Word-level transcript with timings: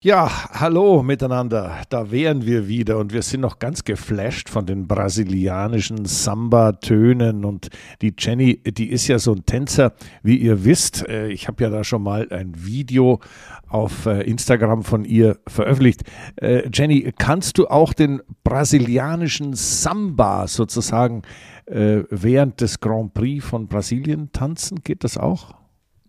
Ja, 0.00 0.30
hallo 0.52 1.02
miteinander. 1.02 1.82
Da 1.88 2.12
wären 2.12 2.46
wir 2.46 2.68
wieder 2.68 2.98
und 2.98 3.12
wir 3.12 3.22
sind 3.22 3.40
noch 3.40 3.58
ganz 3.58 3.82
geflasht 3.82 4.48
von 4.48 4.64
den 4.64 4.86
brasilianischen 4.86 6.04
Samba-Tönen 6.04 7.44
und 7.44 7.66
die 8.00 8.14
Jenny, 8.16 8.62
die 8.62 8.90
ist 8.90 9.08
ja 9.08 9.18
so 9.18 9.32
ein 9.32 9.44
Tänzer, 9.44 9.94
wie 10.22 10.36
ihr 10.36 10.64
wisst. 10.64 11.04
Äh, 11.08 11.30
ich 11.30 11.48
habe 11.48 11.64
ja 11.64 11.68
da 11.68 11.82
schon 11.82 12.04
mal 12.04 12.28
ein 12.30 12.52
Video 12.64 13.18
auf 13.66 14.06
äh, 14.06 14.22
Instagram 14.22 14.84
von 14.84 15.04
ihr 15.04 15.40
veröffentlicht. 15.48 16.04
Äh, 16.36 16.70
Jenny, 16.72 17.12
kannst 17.18 17.58
du 17.58 17.66
auch 17.66 17.92
den 17.92 18.22
brasilianischen 18.44 19.54
Samba 19.54 20.46
sozusagen 20.46 21.22
während 21.66 22.62
des 22.62 22.80
Grand 22.80 23.12
Prix 23.12 23.44
von 23.44 23.68
Brasilien 23.68 24.32
tanzen? 24.32 24.82
Geht 24.84 25.04
das 25.04 25.18
auch? 25.18 25.54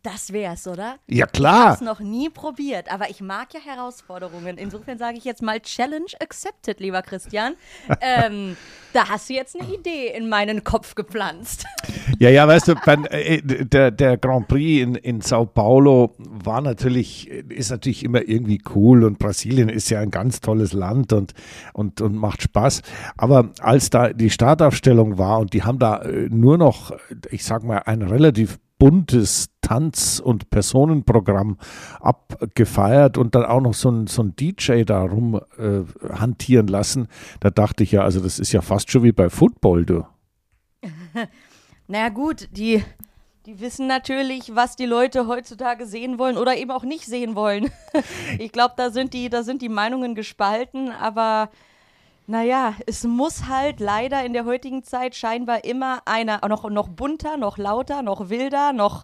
Das 0.03 0.31
wär's, 0.31 0.65
oder? 0.67 0.97
Ja, 1.07 1.25
klar. 1.25 1.63
Ich 1.63 1.69
hab's 1.71 1.81
noch 1.81 1.99
nie 1.99 2.29
probiert, 2.29 2.91
aber 2.91 3.09
ich 3.09 3.19
mag 3.19 3.53
ja 3.53 3.59
Herausforderungen. 3.59 4.57
Insofern 4.57 4.97
sage 4.97 5.17
ich 5.17 5.25
jetzt 5.25 5.41
mal 5.41 5.59
Challenge 5.59 6.11
accepted, 6.21 6.79
lieber 6.79 7.01
Christian. 7.01 7.55
ähm, 8.01 8.55
da 8.93 9.09
hast 9.09 9.29
du 9.29 9.33
jetzt 9.33 9.59
eine 9.59 9.73
Idee 9.73 10.07
in 10.15 10.29
meinen 10.29 10.63
Kopf 10.63 10.95
gepflanzt. 10.95 11.65
Ja, 12.17 12.29
ja, 12.29 12.47
weißt 12.47 12.69
du, 12.69 12.75
beim, 12.85 13.05
äh, 13.09 13.41
der, 13.41 13.91
der 13.91 14.17
Grand 14.17 14.47
Prix 14.47 14.83
in, 14.83 14.95
in 14.95 15.21
Sao 15.21 15.45
Paulo 15.45 16.15
war 16.17 16.61
natürlich, 16.61 17.27
ist 17.29 17.71
natürlich 17.71 18.03
immer 18.03 18.27
irgendwie 18.27 18.61
cool 18.75 19.03
und 19.03 19.19
Brasilien 19.19 19.69
ist 19.69 19.89
ja 19.89 19.99
ein 19.99 20.11
ganz 20.11 20.39
tolles 20.39 20.73
Land 20.73 21.11
und, 21.13 21.33
und, 21.73 21.99
und 21.99 22.15
macht 22.15 22.41
Spaß. 22.43 22.81
Aber 23.17 23.49
als 23.59 23.89
da 23.89 24.13
die 24.13 24.29
Startaufstellung 24.29 25.17
war 25.17 25.39
und 25.39 25.53
die 25.53 25.63
haben 25.63 25.79
da 25.79 26.01
äh, 26.03 26.29
nur 26.29 26.57
noch, 26.57 26.91
ich 27.31 27.43
sag 27.43 27.63
mal, 27.63 27.79
ein 27.79 28.01
relativ 28.01 28.59
buntes 28.79 29.49
Tanz- 29.61 30.19
und 30.19 30.49
Personenprogramm 30.49 31.57
abgefeiert 31.99 33.17
und 33.17 33.35
dann 33.35 33.45
auch 33.45 33.61
noch 33.61 33.75
so 33.75 33.91
ein, 33.91 34.07
so 34.07 34.23
ein 34.23 34.35
DJ 34.35 34.83
da 34.83 35.03
rum 35.03 35.39
äh, 35.57 35.83
hantieren 36.11 36.67
lassen. 36.67 37.07
Da 37.39 37.51
dachte 37.51 37.83
ich 37.83 37.91
ja, 37.91 38.01
also 38.01 38.19
das 38.19 38.39
ist 38.39 38.51
ja 38.51 38.61
fast 38.61 38.89
schon 38.89 39.03
wie 39.03 39.11
bei 39.11 39.29
Football, 39.29 39.85
du. 39.85 40.05
naja, 41.87 42.09
gut, 42.09 42.47
die, 42.51 42.83
die 43.45 43.59
wissen 43.59 43.85
natürlich, 43.85 44.55
was 44.55 44.75
die 44.75 44.85
Leute 44.85 45.27
heutzutage 45.27 45.85
sehen 45.85 46.17
wollen 46.17 46.37
oder 46.37 46.55
eben 46.57 46.71
auch 46.71 46.83
nicht 46.83 47.05
sehen 47.05 47.35
wollen. 47.35 47.69
ich 48.39 48.51
glaube, 48.51 48.75
da 48.77 48.89
sind 48.89 49.13
die, 49.13 49.29
da 49.29 49.43
sind 49.43 49.61
die 49.61 49.69
Meinungen 49.69 50.15
gespalten, 50.15 50.89
aber 50.89 51.49
naja, 52.29 52.75
es 52.85 53.05
muss 53.05 53.47
halt 53.47 53.79
leider 53.79 54.23
in 54.23 54.33
der 54.33 54.45
heutigen 54.45 54.83
Zeit 54.83 55.15
scheinbar 55.15 55.63
immer 55.63 56.03
einer 56.05 56.47
noch, 56.47 56.69
noch 56.69 56.87
bunter, 56.87 57.37
noch 57.37 57.57
lauter, 57.57 58.03
noch 58.03 58.29
wilder, 58.29 58.71
noch 58.71 59.03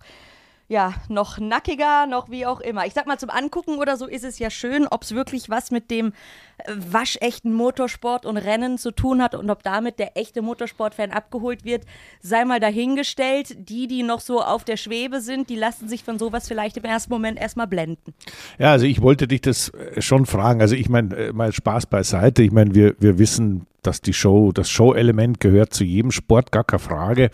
ja, 0.67 0.95
noch 1.09 1.38
nackiger, 1.38 2.08
noch 2.08 2.30
wie 2.31 2.45
auch 2.45 2.59
immer. 2.59 2.88
Ich 2.88 2.94
sag 2.94 3.05
mal, 3.05 3.19
zum 3.19 3.30
Angucken 3.30 3.77
oder 3.77 3.97
so 3.97 4.08
ist 4.08 4.23
es 4.23 4.39
ja 4.39 4.49
schön, 4.49 4.88
ob 4.88 5.03
es 5.03 5.13
wirklich 5.13 5.49
was 5.49 5.69
mit 5.69 5.91
dem 5.91 6.11
äh, 6.57 6.73
waschechten 6.75 7.53
Motorsport 7.53 8.25
und 8.25 8.38
Rennen 8.38 8.80
zu 8.80 8.89
tun 8.89 9.22
hat 9.22 9.35
und 9.35 9.49
ob 9.52 9.61
damit 9.61 9.99
der 9.99 10.17
echte 10.17 10.41
Motorsportfan 10.41 11.11
abgeholt 11.11 11.66
wird, 11.66 11.83
sei 12.19 12.45
mal 12.45 12.59
dahingestellt. 12.59 13.69
Die, 13.69 13.88
die 13.88 14.02
noch 14.02 14.22
so 14.22 14.41
auf 14.41 14.63
der 14.63 14.77
Schwebe 14.77 15.22
sind, 15.22 15.52
die 15.52 15.55
lassen 15.55 15.88
sich 15.88 16.03
von 16.03 16.17
sowas 16.17 16.47
vielleicht 16.47 16.77
im 16.77 16.85
ersten 16.85 17.13
Moment 17.13 17.39
erstmal 17.39 17.67
blenden. 17.67 18.16
Ja, 18.57 18.72
also 18.72 18.88
ich 18.88 19.02
wollte 19.02 19.27
dich 19.27 19.41
das 19.41 19.69
äh, 19.69 20.02
schon 20.02 20.25
fragen. 20.25 20.61
Also 20.61 20.75
ich 20.75 20.89
meine, 20.89 21.16
äh, 21.16 21.33
mal 21.33 21.53
Spaß 21.53 21.85
beiseite. 21.85 22.41
Ich 22.41 22.52
meine, 22.52 22.73
wir, 22.73 22.95
wir 23.00 23.19
wissen, 23.19 23.67
dass 23.83 24.02
die 24.02 24.13
Show, 24.13 24.52
das 24.52 24.69
Show-Element 24.69 25.39
gehört 25.39 25.73
zu 25.73 25.83
jedem 25.83 26.11
Sport, 26.11 26.52
gar 26.52 26.63
keine 26.63 26.79
Frage. 26.79 27.29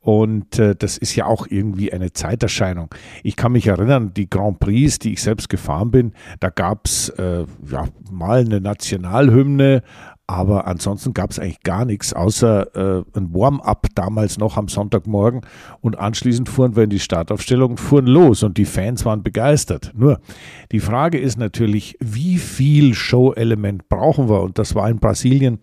Und 0.00 0.58
äh, 0.58 0.74
das 0.74 0.96
ist 0.96 1.14
ja 1.14 1.26
auch 1.26 1.46
irgendwie 1.46 1.92
eine 1.92 2.12
Zeiterscheinung. 2.12 2.88
Ich 3.22 3.36
kann 3.36 3.52
mich 3.52 3.66
erinnern, 3.66 4.12
die 4.14 4.30
Grand 4.30 4.58
Prix, 4.58 4.98
die 4.98 5.12
ich 5.12 5.22
selbst 5.22 5.50
gefahren 5.50 5.90
bin, 5.90 6.12
da 6.40 6.48
gab 6.48 6.86
es 6.86 7.10
äh, 7.10 7.44
ja, 7.70 7.84
mal 8.10 8.40
eine 8.40 8.62
Nationalhymne, 8.62 9.82
aber 10.30 10.66
ansonsten 10.68 11.12
gab 11.12 11.32
es 11.32 11.40
eigentlich 11.40 11.64
gar 11.64 11.84
nichts, 11.84 12.14
außer 12.14 12.76
äh, 12.76 13.02
ein 13.14 13.34
Warm-up 13.34 13.88
damals 13.96 14.38
noch 14.38 14.56
am 14.56 14.68
Sonntagmorgen. 14.68 15.40
Und 15.80 15.98
anschließend 15.98 16.48
fuhren 16.48 16.76
wir 16.76 16.84
in 16.84 16.90
die 16.90 17.00
Startaufstellung 17.00 17.76
fuhren 17.76 18.06
los 18.06 18.44
und 18.44 18.56
die 18.56 18.64
Fans 18.64 19.04
waren 19.04 19.24
begeistert. 19.24 19.92
Nur 19.92 20.20
die 20.70 20.78
Frage 20.78 21.18
ist 21.18 21.36
natürlich, 21.36 21.96
wie 21.98 22.38
viel 22.38 22.94
Show-Element 22.94 23.88
brauchen 23.88 24.28
wir? 24.30 24.40
Und 24.40 24.56
das 24.58 24.76
war 24.76 24.88
in 24.88 25.00
Brasilien 25.00 25.58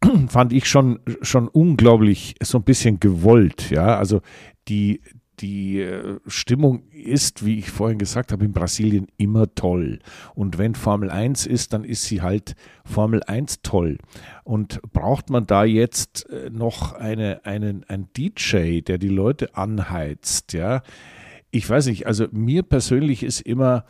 fand 0.28 0.52
ich 0.52 0.68
schon, 0.68 1.00
schon 1.22 1.48
unglaublich 1.48 2.34
so 2.42 2.58
ein 2.58 2.64
bisschen 2.64 3.00
gewollt. 3.00 3.70
Ja, 3.70 3.96
also 3.96 4.20
die, 4.68 5.00
die 5.40 5.80
äh, 5.80 6.18
Stimmung 6.26 6.82
ist, 6.90 7.44
wie 7.44 7.58
ich 7.58 7.70
vorhin 7.70 7.98
gesagt 7.98 8.32
habe, 8.32 8.44
in 8.44 8.52
Brasilien 8.52 9.06
immer 9.16 9.54
toll. 9.54 10.00
Und 10.34 10.58
wenn 10.58 10.74
Formel 10.74 11.10
1 11.10 11.46
ist, 11.46 11.72
dann 11.72 11.84
ist 11.84 12.04
sie 12.04 12.22
halt 12.22 12.54
Formel 12.84 13.22
1 13.22 13.62
toll. 13.62 13.98
Und 14.44 14.80
braucht 14.92 15.30
man 15.30 15.46
da 15.46 15.64
jetzt 15.64 16.28
äh, 16.30 16.50
noch 16.50 16.92
eine, 16.92 17.44
einen, 17.44 17.84
einen 17.84 18.08
DJ, 18.16 18.80
der 18.80 18.98
die 18.98 19.08
Leute 19.08 19.54
anheizt, 19.56 20.52
ja? 20.52 20.82
Ich 21.50 21.68
weiß 21.68 21.86
nicht, 21.86 22.06
also 22.06 22.26
mir 22.30 22.62
persönlich 22.62 23.22
ist 23.22 23.40
immer 23.40 23.86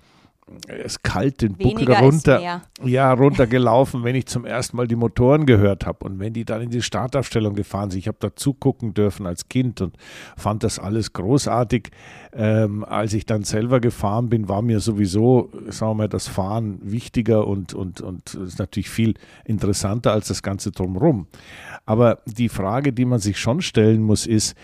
es 0.67 1.03
kalt 1.03 1.43
den 1.43 1.55
Buckel 1.55 1.93
runter, 1.93 2.63
ja, 2.83 3.13
runtergelaufen, 3.13 4.05
wenn 4.05 4.15
ich 4.15 4.27
zum 4.27 4.45
ersten 4.45 4.77
Mal 4.77 4.87
die 4.87 4.97
Motoren 4.97 5.47
gehört 5.47 5.87
habe 5.87 6.05
und 6.05 6.19
wenn 6.19 6.33
die 6.33 6.45
dann 6.45 6.63
in 6.63 6.71
die 6.71 6.83
Startaufstellung 6.83 7.55
gefahren 7.55 7.91
sind. 7.91 7.99
Ich 8.01 8.09
habe 8.09 8.19
da 8.21 8.35
zugucken 8.35 8.95
dürfen 8.95 9.27
als 9.27 9.49
Kind 9.49 9.81
und 9.81 9.97
fand 10.37 10.65
das 10.65 10.79
alles 10.79 11.13
großartig. 11.13 11.91
Ähm, 12.33 12.85
als 12.85 13.15
ich 13.15 13.27
dann 13.27 13.43
selber 13.45 13.81
gefahren 13.81 14.29
bin, 14.29 14.49
war 14.49 14.63
mir 14.63 14.81
sowieso, 14.81 15.51
sagen 15.69 15.93
wir 15.93 15.95
mal, 15.95 16.09
das 16.09 16.29
Fahren 16.29 16.79
wichtiger 16.83 17.47
und, 17.47 17.75
und, 17.75 18.01
und 18.01 18.35
ist 18.35 18.59
natürlich 18.59 18.91
viel 18.91 19.15
interessanter 19.45 20.13
als 20.13 20.29
das 20.29 20.43
Ganze 20.43 20.71
drumherum. 20.71 21.27
Aber 21.87 22.21
die 22.27 22.49
Frage, 22.49 22.93
die 22.93 23.05
man 23.05 23.19
sich 23.19 23.39
schon 23.39 23.63
stellen 23.63 24.03
muss, 24.03 24.27
ist, 24.27 24.55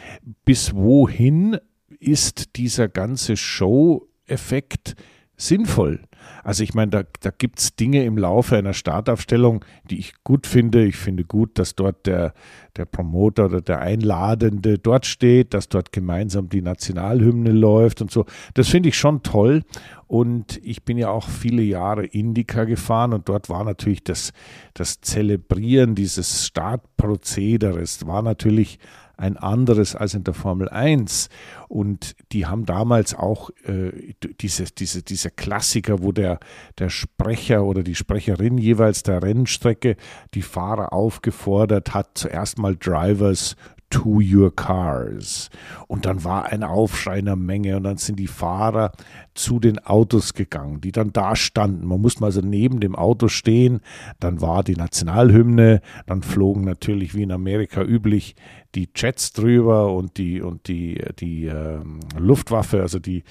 bis 0.45 0.75
wohin 0.75 1.59
ist 1.99 2.57
dieser 2.57 2.89
ganze 2.89 3.37
Show-Effekt 3.37 4.95
sinnvoll. 5.37 6.01
Also 6.43 6.63
ich 6.63 6.75
meine, 6.75 6.91
da, 6.91 7.03
da 7.21 7.31
gibt 7.31 7.59
es 7.59 7.77
Dinge 7.77 8.05
im 8.05 8.19
Laufe 8.19 8.57
einer 8.57 8.73
Startaufstellung, 8.73 9.65
die 9.91 9.99
ich 9.99 10.15
gut 10.25 10.47
finde. 10.47 10.85
Ich 10.85 10.97
finde 10.97 11.25
gut, 11.25 11.59
dass 11.59 11.75
dort 11.75 12.07
der, 12.07 12.35
der 12.77 12.85
Promoter 12.85 13.47
oder 13.47 13.61
der 13.61 13.81
Einladende 13.81 14.79
dort 14.79 15.07
steht, 15.07 15.55
dass 15.55 15.69
dort 15.69 15.93
gemeinsam 15.93 16.49
die 16.49 16.63
Nationalhymne 16.63 17.53
läuft 17.53 18.01
und 18.01 18.11
so. 18.11 18.25
Das 18.55 18.69
finde 18.69 18.91
ich 18.91 18.97
schon 18.97 19.23
toll. 19.23 19.63
Und 20.07 20.61
ich 20.63 20.85
bin 20.85 20.99
ja 20.99 21.09
auch 21.09 21.29
viele 21.29 21.63
Jahre 21.63 22.05
Indica 22.05 22.65
gefahren 22.65 23.13
und 23.13 23.29
dort 23.29 23.49
war 23.49 23.65
natürlich 23.65 24.05
das, 24.05 24.33
das 24.75 25.01
Zelebrieren 25.01 25.95
dieses 25.95 26.47
Startprozederes, 26.47 28.07
war 28.07 28.23
natürlich 28.23 28.79
ein 29.17 29.37
anderes 29.37 29.95
als 29.95 30.15
in 30.15 30.25
der 30.25 30.35
Formel 30.35 30.69
1. 30.69 31.29
Und 31.69 32.15
die 32.33 32.47
haben 32.47 32.67
damals 32.67 33.15
auch 33.15 33.51
äh, 33.65 34.15
diese, 34.41 34.65
diese, 34.65 35.03
diese 35.03 35.31
Klassiker, 35.31 36.03
wo 36.03 36.13
der, 36.13 36.39
der 36.79 36.91
Sprecher 36.91 37.65
oder 37.65 37.83
die 37.83 37.95
Sprecherin 37.95 38.59
jeweils 38.59 39.03
der 39.03 39.23
Rennstrecke 39.23 39.97
die 40.35 40.43
Fahrer 40.43 40.93
aufgefordert 40.93 41.95
hat, 41.95 42.11
zuerst 42.15 42.59
mal 42.59 42.77
Drivers 42.77 43.57
to 43.91 44.21
your 44.21 44.55
cars. 44.55 45.51
Und 45.87 46.07
dann 46.07 46.25
war 46.25 46.47
ein 46.47 46.63
Aufschrei 46.63 47.19
in 47.19 47.27
der 47.27 47.37
Menge 47.37 47.77
und 47.77 47.85
dann 47.85 47.97
sind 47.97 48.19
die 48.19 48.27
Fahrer 48.27 48.93
zu 49.35 49.61
den 49.61 49.79
Autos 49.79 50.35
gegangen, 50.35 50.81
die 50.81 50.93
dann 50.93 51.13
da 51.13 51.37
standen. 51.37 51.87
Man 51.87 52.01
musste 52.01 52.25
also 52.25 52.41
neben 52.41 52.81
dem 52.81 52.97
Auto 52.97 53.29
stehen. 53.29 53.81
Dann 54.21 54.41
war 54.41 54.65
die 54.65 54.77
Nationalhymne. 54.77 55.81
Dann 56.07 56.23
flogen 56.23 56.65
natürlich 56.65 57.15
wie 57.15 57.23
in 57.23 57.33
Amerika 57.33 57.83
üblich 57.83 58.35
die 58.75 58.89
Jets 58.95 59.33
drüber 59.33 59.93
und 59.93 60.19
die, 60.19 60.41
und 60.41 60.67
die, 60.69 61.01
die 61.21 61.47
ähm, 61.47 62.01
Luftwaffe, 62.19 62.81
also 62.81 62.99
die, 62.99 63.23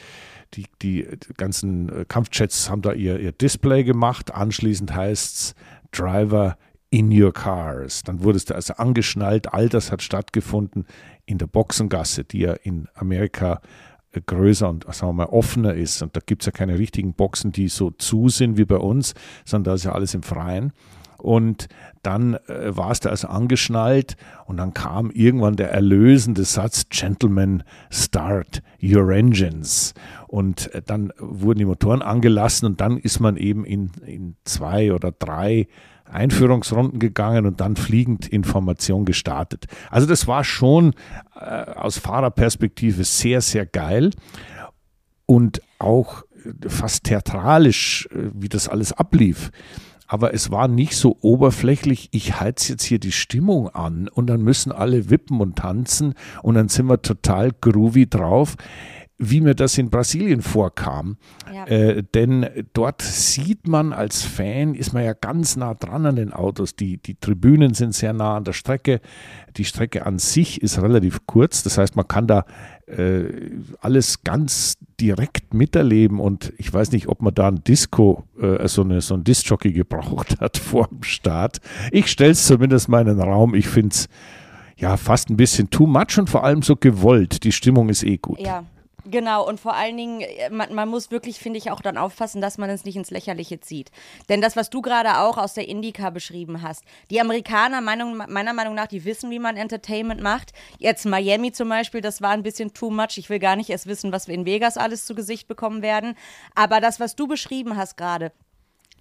die, 0.53 0.65
die 0.81 1.07
ganzen 1.35 2.07
Kampfjets 2.07 2.69
haben 2.69 2.81
da 2.81 2.93
ihr, 2.93 3.19
ihr 3.19 3.31
Display 3.31 3.83
gemacht. 3.83 4.33
Anschließend 4.33 4.95
heißt 4.95 5.35
es 5.35 5.55
Driver 5.91 6.57
in 6.93 7.11
your 7.11 7.33
cars. 7.33 8.03
Dann 8.03 8.23
wurdest 8.23 8.51
du 8.51 8.55
also 8.55 8.75
angeschnallt. 8.75 9.51
All 9.51 9.67
das 9.67 9.91
hat 9.91 10.03
stattgefunden 10.03 10.85
in 11.25 11.39
der 11.39 11.47
Boxengasse, 11.47 12.23
die 12.23 12.41
ja 12.41 12.53
in 12.53 12.87
Amerika 12.93 13.61
äh, 14.11 14.21
größer 14.23 14.69
und 14.69 14.85
sagen 14.93 15.09
wir 15.09 15.25
mal 15.25 15.33
offener 15.33 15.73
ist. 15.73 16.03
Und 16.03 16.15
da 16.15 16.21
gibt 16.23 16.43
es 16.43 16.45
ja 16.45 16.51
keine 16.51 16.77
richtigen 16.77 17.13
Boxen, 17.15 17.51
die 17.51 17.67
so 17.67 17.89
zu 17.89 18.29
sind 18.29 18.57
wie 18.59 18.65
bei 18.65 18.77
uns, 18.77 19.15
sondern 19.43 19.71
da 19.71 19.73
ist 19.73 19.85
ja 19.85 19.93
alles 19.93 20.13
im 20.13 20.21
Freien. 20.21 20.71
Und 21.17 21.67
dann 22.03 22.35
äh, 22.35 22.77
warst 22.77 23.05
du 23.05 23.09
also 23.09 23.27
angeschnallt 23.27 24.15
und 24.45 24.57
dann 24.57 24.75
kam 24.75 25.09
irgendwann 25.09 25.55
der 25.55 25.71
erlösende 25.71 26.43
Satz, 26.43 26.89
Gentlemen, 26.89 27.63
start 27.89 28.61
your 28.83 29.09
engines. 29.09 29.95
Und 30.27 30.71
äh, 30.75 30.83
dann 30.85 31.11
wurden 31.17 31.57
die 31.57 31.65
Motoren 31.65 32.03
angelassen 32.03 32.67
und 32.67 32.81
dann 32.81 32.97
ist 32.97 33.19
man 33.19 33.37
eben 33.37 33.65
in, 33.65 33.89
in 34.05 34.35
zwei 34.43 34.93
oder 34.93 35.11
drei 35.11 35.67
Einführungsrunden 36.13 36.99
gegangen 36.99 37.45
und 37.45 37.59
dann 37.61 37.75
fliegend 37.75 38.27
Information 38.27 39.05
gestartet. 39.05 39.65
Also 39.89 40.07
das 40.07 40.27
war 40.27 40.43
schon 40.43 40.93
äh, 41.35 41.39
aus 41.39 41.97
Fahrerperspektive 41.97 43.03
sehr, 43.03 43.41
sehr 43.41 43.65
geil 43.65 44.11
und 45.25 45.61
auch 45.79 46.23
fast 46.67 47.05
theatralisch, 47.05 48.07
äh, 48.11 48.29
wie 48.33 48.49
das 48.49 48.69
alles 48.69 48.93
ablief. 48.93 49.51
Aber 50.07 50.33
es 50.33 50.51
war 50.51 50.67
nicht 50.67 50.95
so 50.95 51.17
oberflächlich, 51.21 52.09
ich 52.11 52.39
heiz 52.39 52.67
jetzt 52.67 52.83
hier 52.83 52.99
die 52.99 53.11
Stimmung 53.11 53.69
an 53.69 54.07
und 54.09 54.27
dann 54.27 54.41
müssen 54.41 54.71
alle 54.71 55.09
wippen 55.09 55.39
und 55.39 55.57
tanzen 55.57 56.13
und 56.43 56.55
dann 56.55 56.69
sind 56.69 56.87
wir 56.87 57.01
total 57.01 57.51
groovy 57.51 58.07
drauf 58.07 58.55
wie 59.17 59.41
mir 59.41 59.53
das 59.53 59.77
in 59.77 59.89
Brasilien 59.89 60.41
vorkam. 60.41 61.17
Ja. 61.53 61.65
Äh, 61.65 62.03
denn 62.15 62.47
dort 62.73 63.01
sieht 63.01 63.67
man 63.67 63.93
als 63.93 64.23
Fan, 64.23 64.73
ist 64.73 64.93
man 64.93 65.03
ja 65.03 65.13
ganz 65.13 65.55
nah 65.55 65.73
dran 65.75 66.05
an 66.05 66.15
den 66.15 66.33
Autos. 66.33 66.75
Die, 66.75 66.97
die 66.97 67.15
Tribünen 67.15 67.73
sind 67.73 67.93
sehr 67.93 68.13
nah 68.13 68.37
an 68.37 68.43
der 68.43 68.53
Strecke. 68.53 69.01
Die 69.55 69.65
Strecke 69.65 70.05
an 70.05 70.19
sich 70.19 70.61
ist 70.61 70.81
relativ 70.81 71.25
kurz. 71.27 71.63
Das 71.63 71.77
heißt, 71.77 71.95
man 71.95 72.07
kann 72.07 72.27
da 72.27 72.45
äh, 72.87 73.51
alles 73.81 74.23
ganz 74.23 74.77
direkt 74.99 75.53
miterleben. 75.53 76.19
Und 76.19 76.51
ich 76.57 76.73
weiß 76.73 76.91
nicht, 76.91 77.07
ob 77.07 77.21
man 77.21 77.33
da 77.33 77.47
ein 77.47 77.63
Disco, 77.63 78.23
äh, 78.39 78.67
so, 78.67 78.81
eine, 78.81 79.01
so 79.01 79.13
ein 79.13 79.23
Disc-Jockey 79.23 79.73
gebraucht 79.73 80.37
hat 80.41 80.57
vor 80.57 80.87
dem 80.87 81.03
Start. 81.03 81.59
Ich 81.91 82.07
stelle 82.07 82.31
es 82.31 82.45
zumindest 82.47 82.89
mal 82.89 83.01
in 83.01 83.07
den 83.07 83.21
Raum. 83.21 83.53
Ich 83.53 83.67
finde 83.67 83.93
es 83.93 84.07
ja 84.75 84.97
fast 84.97 85.29
ein 85.29 85.37
bisschen 85.37 85.69
too 85.69 85.85
much 85.85 86.17
und 86.17 86.29
vor 86.29 86.43
allem 86.43 86.63
so 86.63 86.75
gewollt. 86.75 87.43
Die 87.43 87.51
Stimmung 87.51 87.89
ist 87.89 88.03
eh 88.03 88.17
gut. 88.17 88.39
Ja. 88.39 88.65
Genau, 89.05 89.45
und 89.45 89.59
vor 89.59 89.73
allen 89.73 89.97
Dingen, 89.97 90.21
äh, 90.21 90.49
man, 90.49 90.73
man 90.73 90.87
muss 90.87 91.11
wirklich, 91.11 91.39
finde 91.39 91.57
ich, 91.57 91.71
auch 91.71 91.81
dann 91.81 91.97
aufpassen, 91.97 92.39
dass 92.39 92.57
man 92.57 92.69
es 92.69 92.85
nicht 92.85 92.95
ins 92.95 93.11
Lächerliche 93.11 93.59
zieht. 93.59 93.91
Denn 94.29 94.39
das, 94.39 94.55
was 94.55 94.69
du 94.69 94.81
gerade 94.81 95.19
auch 95.19 95.37
aus 95.37 95.53
der 95.53 95.67
Indica 95.67 96.09
beschrieben 96.09 96.61
hast, 96.61 96.83
die 97.09 97.19
Amerikaner, 97.19 97.81
Meinung, 97.81 98.15
meiner 98.15 98.53
Meinung 98.53 98.75
nach, 98.75 98.87
die 98.87 99.03
wissen, 99.03 99.29
wie 99.29 99.39
man 99.39 99.57
Entertainment 99.57 100.21
macht. 100.21 100.53
Jetzt 100.79 101.05
Miami 101.05 101.51
zum 101.51 101.67
Beispiel, 101.67 101.99
das 101.99 102.21
war 102.21 102.31
ein 102.31 102.43
bisschen 102.43 102.73
too 102.73 102.91
much. 102.91 103.17
Ich 103.17 103.29
will 103.29 103.39
gar 103.39 103.57
nicht 103.57 103.69
erst 103.69 103.87
wissen, 103.87 104.13
was 104.13 104.27
wir 104.27 104.35
in 104.35 104.45
Vegas 104.45 104.77
alles 104.77 105.05
zu 105.05 105.15
Gesicht 105.15 105.49
bekommen 105.49 105.81
werden. 105.81 106.15
Aber 106.55 106.79
das, 106.79 107.01
was 107.01 107.17
du 107.17 107.27
beschrieben 107.27 107.75
hast 107.75 107.97
gerade, 107.97 108.31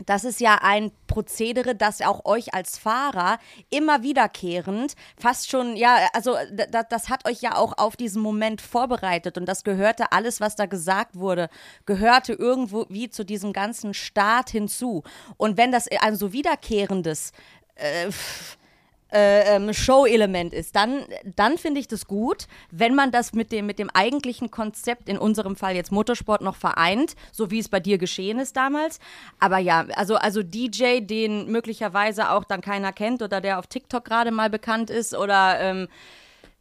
das 0.06 0.24
ist 0.24 0.40
ja 0.40 0.58
ein 0.62 0.92
Prozedere, 1.06 1.74
das 1.74 2.00
auch 2.00 2.24
euch 2.24 2.54
als 2.54 2.78
Fahrer 2.78 3.38
immer 3.70 4.02
wiederkehrend, 4.02 4.94
fast 5.16 5.50
schon, 5.50 5.76
ja, 5.76 6.08
also 6.12 6.36
das, 6.88 7.08
hat 7.08 7.28
euch 7.28 7.42
ja 7.42 7.56
auch 7.56 7.76
auf 7.78 7.96
diesen 7.96 8.22
Moment 8.22 8.60
vorbereitet 8.60 9.38
und 9.38 9.46
das 9.46 9.64
gehörte, 9.64 10.12
alles, 10.12 10.40
was 10.40 10.56
da 10.56 10.66
gesagt 10.66 11.16
wurde, 11.16 11.48
gehörte 11.86 12.32
irgendwo 12.32 12.86
wie 12.88 13.10
zu 13.10 13.24
diesem 13.24 13.52
ganzen 13.52 13.94
Start 13.94 14.50
hinzu. 14.50 15.02
Und 15.36 15.56
wenn 15.56 15.72
das 15.72 15.88
ein 15.88 16.16
so 16.16 16.32
wiederkehrendes 16.32 17.32
äh, 17.74 18.10
äh, 19.12 19.56
ähm, 19.56 19.72
Show-Element 19.72 20.52
ist, 20.52 20.74
dann, 20.74 21.04
dann 21.36 21.58
finde 21.58 21.80
ich 21.80 21.88
das 21.88 22.06
gut, 22.06 22.46
wenn 22.70 22.94
man 22.94 23.10
das 23.10 23.32
mit 23.32 23.52
dem, 23.52 23.66
mit 23.66 23.78
dem 23.78 23.90
eigentlichen 23.90 24.50
Konzept, 24.50 25.08
in 25.08 25.18
unserem 25.18 25.56
Fall 25.56 25.74
jetzt 25.74 25.92
Motorsport, 25.92 26.40
noch 26.40 26.56
vereint, 26.56 27.14
so 27.30 27.50
wie 27.50 27.58
es 27.58 27.68
bei 27.68 27.80
dir 27.80 27.98
geschehen 27.98 28.38
ist 28.38 28.56
damals. 28.56 28.98
Aber 29.38 29.58
ja, 29.58 29.86
also, 29.94 30.16
also 30.16 30.42
DJ, 30.42 31.00
den 31.00 31.50
möglicherweise 31.50 32.30
auch 32.30 32.44
dann 32.44 32.60
keiner 32.60 32.92
kennt 32.92 33.22
oder 33.22 33.40
der 33.40 33.58
auf 33.58 33.66
TikTok 33.66 34.04
gerade 34.04 34.30
mal 34.30 34.50
bekannt 34.50 34.90
ist 34.90 35.14
oder 35.14 35.60
ähm, 35.60 35.88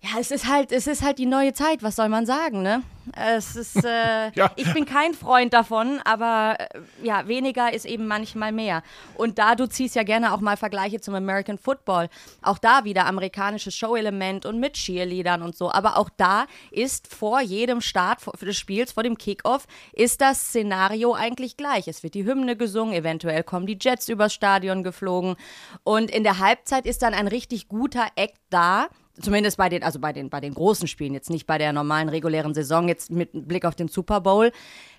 ja, 0.04 0.20
es 0.20 0.32
ist 0.32 0.48
halt, 0.48 0.72
es 0.72 0.88
ist 0.88 1.04
halt 1.04 1.20
die 1.20 1.28
neue 1.28 1.54
Zeit, 1.54 1.84
was 1.84 1.96
soll 1.96 2.10
man 2.10 2.26
sagen, 2.26 2.64
ne? 2.64 2.82
Es 3.16 3.56
ist, 3.56 3.76
äh, 3.86 4.32
ja. 4.32 4.52
ich 4.56 4.74
bin 4.74 4.86
kein 4.86 5.14
Freund 5.14 5.54
davon, 5.54 6.00
aber 6.04 6.58
äh, 6.58 6.80
ja, 7.04 7.28
weniger 7.28 7.72
ist 7.72 7.86
eben 7.86 8.08
manchmal 8.08 8.52
mehr. 8.52 8.82
Und 9.16 9.38
da, 9.38 9.54
du 9.54 9.68
ziehst 9.68 9.96
ja 9.96 10.02
gerne 10.02 10.34
auch 10.34 10.40
mal 10.40 10.58
Vergleiche 10.58 11.02
zum 11.02 11.14
American 11.14 11.60
Football. 11.60 12.10
Auch 12.42 12.58
da 12.58 12.84
wieder 12.84 13.06
amerikanisches 13.06 13.76
Show-Element 13.76 14.48
und 14.48 14.60
mit 14.60 14.74
Cheerleadern 14.74 15.44
und 15.44 15.56
so. 15.56 15.72
Aber 15.72 15.98
auch 15.98 16.10
da 16.18 16.48
ist 16.72 17.14
vor 17.14 17.40
jedem 17.40 17.80
Start 17.80 18.22
des 18.42 18.58
Spiels, 18.58 18.94
vor 18.94 19.04
dem 19.04 19.20
Kickoff, 19.20 19.68
ist 19.94 20.20
das 20.22 20.48
Szenario 20.48 21.14
eigentlich 21.14 21.58
gleich. 21.58 21.88
Es 21.88 22.02
wird 22.02 22.16
die 22.16 22.26
Hymne 22.26 22.56
gesungen, 22.56 22.96
eventuell 22.96 23.44
kommen 23.44 23.68
die 23.68 23.78
Jets 23.80 24.10
übers 24.10 24.34
Stadion 24.34 24.82
geflogen. 24.82 25.36
Und 25.84 26.10
in 26.10 26.24
der 26.24 26.40
Halbzeit 26.40 26.88
ist 26.88 27.04
dann 27.04 27.14
ein 27.14 27.28
richtig 27.28 27.68
guter 27.68 28.08
Act 28.16 28.40
da 28.50 28.88
zumindest 29.22 29.58
bei 29.58 29.70
den, 29.70 29.84
also 29.84 30.00
bei 30.00 30.14
den, 30.14 30.30
bei 30.30 30.40
den 30.40 30.54
großen 30.54 30.88
Spielen, 30.88 31.14
jetzt 31.14 31.30
nicht 31.30 31.48
bei 31.48 31.58
der 31.58 31.74
normalen 31.74 32.10
regulären 32.10 32.54
Saison, 32.54 32.88
jetzt 32.88 33.12
mit 33.12 33.30
Blick 33.34 33.66
auf 33.66 33.76
den 33.76 33.88
Super 33.88 34.22
Bowl. 34.22 34.52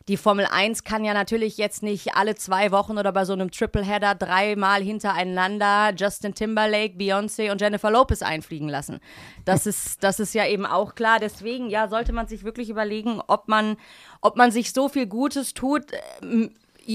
Die 0.08 0.16
Formel 0.16 0.46
1 0.50 0.82
kann 0.82 1.04
ja 1.04 1.14
natürlich 1.14 1.58
jetzt 1.58 1.82
nicht 1.82 2.16
alle 2.16 2.34
zwei 2.34 2.72
Wochen 2.72 2.98
oder 2.98 3.12
bei 3.12 3.24
so 3.24 3.32
einem 3.32 3.50
Tripleheader 3.50 4.16
dreimal 4.16 4.82
hintereinander 4.82 5.92
Justin 5.96 6.34
Timberlake, 6.34 6.96
Beyoncé 6.96 7.52
und 7.52 7.60
Jennifer 7.60 7.90
Lopez 7.90 8.22
einfliegen 8.22 8.68
lassen. 8.68 8.98
Das 9.44 9.66
ist, 9.66 10.02
das 10.02 10.18
ist 10.18 10.34
ja 10.34 10.46
eben 10.46 10.66
auch 10.66 10.96
klar. 10.96 11.20
Deswegen, 11.20 11.70
ja, 11.70 11.88
sollte 11.88 12.12
man 12.12 12.26
sich 12.26 12.42
wirklich 12.42 12.68
überlegen, 12.68 13.20
ob 13.28 13.46
man, 13.46 13.76
ob 14.20 14.36
man 14.36 14.50
sich 14.50 14.72
so 14.72 14.88
viel 14.88 15.06
Gutes 15.06 15.54
tut, 15.54 15.84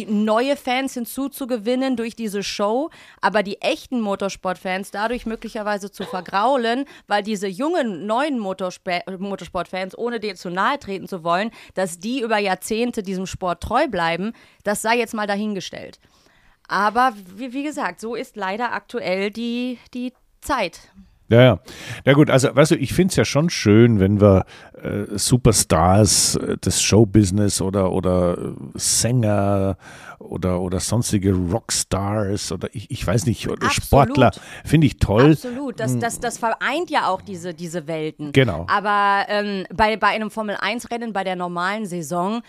neue 0.07 0.55
Fans 0.55 0.93
hinzuzugewinnen 0.93 1.95
durch 1.95 2.15
diese 2.15 2.43
Show, 2.43 2.89
aber 3.21 3.43
die 3.43 3.61
echten 3.61 4.01
Motorsportfans 4.01 4.91
dadurch 4.91 5.25
möglicherweise 5.25 5.91
zu 5.91 6.03
vergraulen, 6.03 6.85
weil 7.07 7.23
diese 7.23 7.47
jungen 7.47 8.05
neuen 8.05 8.39
Motorsp 8.39 9.01
Motorsportfans, 9.17 9.97
ohne 9.97 10.19
dir 10.19 10.35
zu 10.35 10.49
nahe 10.49 10.79
treten 10.79 11.07
zu 11.07 11.23
wollen, 11.23 11.51
dass 11.73 11.99
die 11.99 12.21
über 12.21 12.37
Jahrzehnte 12.37 13.03
diesem 13.03 13.25
Sport 13.25 13.61
treu 13.61 13.87
bleiben, 13.87 14.33
das 14.63 14.81
sei 14.81 14.97
jetzt 14.97 15.13
mal 15.13 15.27
dahingestellt. 15.27 15.99
Aber 16.67 17.13
wie, 17.35 17.53
wie 17.53 17.63
gesagt, 17.63 18.01
so 18.01 18.15
ist 18.15 18.35
leider 18.35 18.73
aktuell 18.73 19.31
die, 19.31 19.79
die 19.93 20.13
Zeit. 20.41 20.79
Ja, 21.29 21.41
ja. 21.41 21.59
Na 22.05 22.13
gut, 22.13 22.29
also 22.29 22.55
weißt 22.55 22.71
du, 22.71 22.75
ich 22.75 22.93
finde 22.93 23.11
es 23.11 23.17
ja 23.17 23.25
schon 23.25 23.49
schön, 23.49 23.99
wenn 23.99 24.21
wir 24.21 24.45
äh, 24.81 25.17
Superstars 25.17 26.35
äh, 26.35 26.57
des 26.57 26.81
Showbusiness 26.81 27.61
oder, 27.61 27.91
oder 27.91 28.37
äh, 28.37 28.53
Sänger 28.75 29.77
oder, 30.19 30.61
oder 30.61 30.79
sonstige 30.79 31.33
Rockstars 31.33 32.51
oder 32.51 32.69
ich, 32.71 32.89
ich 32.89 33.05
weiß 33.05 33.25
nicht, 33.25 33.49
oder 33.49 33.69
Sportler, 33.69 34.31
finde 34.63 34.87
ich 34.87 34.97
toll. 34.99 35.31
Absolut, 35.31 35.79
das, 35.79 35.93
hm. 35.93 35.99
das, 35.99 36.19
das 36.19 36.37
vereint 36.37 36.89
ja 36.89 37.07
auch 37.07 37.21
diese, 37.21 37.53
diese 37.53 37.87
Welten. 37.87 38.31
Genau. 38.31 38.65
Aber 38.69 39.25
ähm, 39.27 39.65
bei, 39.73 39.97
bei 39.97 40.07
einem 40.07 40.31
Formel-1-Rennen, 40.31 41.11
bei 41.11 41.23
der 41.23 41.35
normalen 41.35 41.85
Saison, 41.85 42.41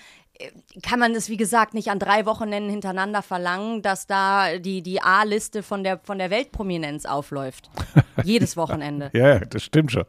kann 0.83 1.01
man 1.01 1.15
es, 1.15 1.29
wie 1.29 1.37
gesagt, 1.37 1.75
nicht 1.75 1.91
an 1.91 1.99
drei 1.99 2.25
Wochenenden 2.25 2.71
hintereinander 2.71 3.23
verlangen, 3.23 3.83
dass 3.83 4.07
da 4.07 4.59
die, 4.59 4.83
die 4.83 5.03
A-Liste 5.03 5.63
von 5.63 5.83
der, 5.83 5.99
von 5.99 6.19
der 6.19 6.31
Weltprominenz 6.31 7.07
aufläuft. 7.07 7.71
Jedes 8.25 8.57
Wochenende. 8.57 9.11
ja, 9.15 9.41
das 9.41 9.65
stimmt 9.65 9.93
schon. 9.93 10.05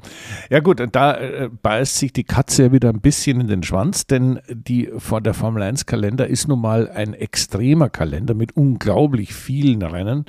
Ja 0.49 0.59
gut, 0.59 0.81
und 0.81 0.95
da 0.95 1.17
äh, 1.17 1.49
beißt 1.49 1.97
sich 1.97 2.13
die 2.13 2.23
Katze 2.23 2.63
ja 2.63 2.71
wieder 2.71 2.89
ein 2.89 3.01
bisschen 3.01 3.41
in 3.41 3.47
den 3.47 3.63
Schwanz, 3.63 4.05
denn 4.07 4.39
die 4.49 4.91
vor 4.97 5.21
der 5.21 5.33
Formel 5.33 5.63
1 5.63 5.85
Kalender 5.85 6.27
ist 6.27 6.47
nun 6.47 6.61
mal 6.61 6.89
ein 6.89 7.13
extremer 7.13 7.89
Kalender 7.89 8.33
mit 8.33 8.55
unglaublich 8.55 9.33
vielen 9.33 9.81
Rennen 9.81 10.25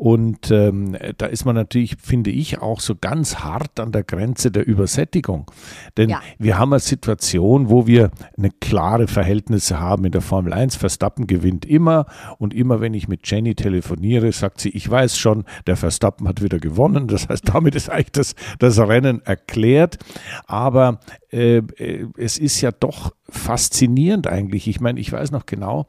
und 0.00 0.50
ähm, 0.50 0.96
da 1.18 1.26
ist 1.26 1.44
man 1.44 1.54
natürlich, 1.54 1.96
finde 2.00 2.30
ich, 2.30 2.58
auch 2.58 2.80
so 2.80 2.94
ganz 2.98 3.40
hart 3.40 3.78
an 3.78 3.92
der 3.92 4.02
Grenze 4.02 4.50
der 4.50 4.66
Übersättigung. 4.66 5.50
Denn 5.98 6.08
ja. 6.08 6.22
wir 6.38 6.58
haben 6.58 6.72
eine 6.72 6.80
Situation, 6.80 7.68
wo 7.68 7.86
wir 7.86 8.10
eine 8.38 8.48
klare 8.48 9.08
Verhältnisse 9.40 9.80
haben 9.80 10.04
in 10.04 10.12
der 10.12 10.20
Formel 10.20 10.52
1. 10.52 10.76
Verstappen 10.76 11.26
gewinnt 11.26 11.64
immer 11.64 12.04
und 12.36 12.52
immer 12.52 12.82
wenn 12.82 12.92
ich 12.92 13.08
mit 13.08 13.28
Jenny 13.30 13.54
telefoniere, 13.54 14.30
sagt 14.32 14.60
sie, 14.60 14.68
ich 14.68 14.88
weiß 14.90 15.16
schon, 15.16 15.44
der 15.66 15.76
Verstappen 15.76 16.28
hat 16.28 16.42
wieder 16.42 16.58
gewonnen. 16.58 17.08
Das 17.08 17.28
heißt, 17.28 17.48
damit 17.48 17.74
ist 17.74 17.88
eigentlich 17.88 18.12
das, 18.12 18.34
das 18.58 18.78
Rennen 18.78 19.22
erklärt. 19.24 19.98
Aber 20.46 21.00
äh, 21.32 21.58
äh 21.58 22.06
es 22.18 22.36
ist 22.36 22.60
ja 22.60 22.70
doch 22.70 23.14
faszinierend 23.30 24.26
eigentlich. 24.26 24.68
Ich 24.68 24.80
meine, 24.80 25.00
ich 25.00 25.10
weiß 25.10 25.30
noch 25.30 25.46
genau, 25.46 25.86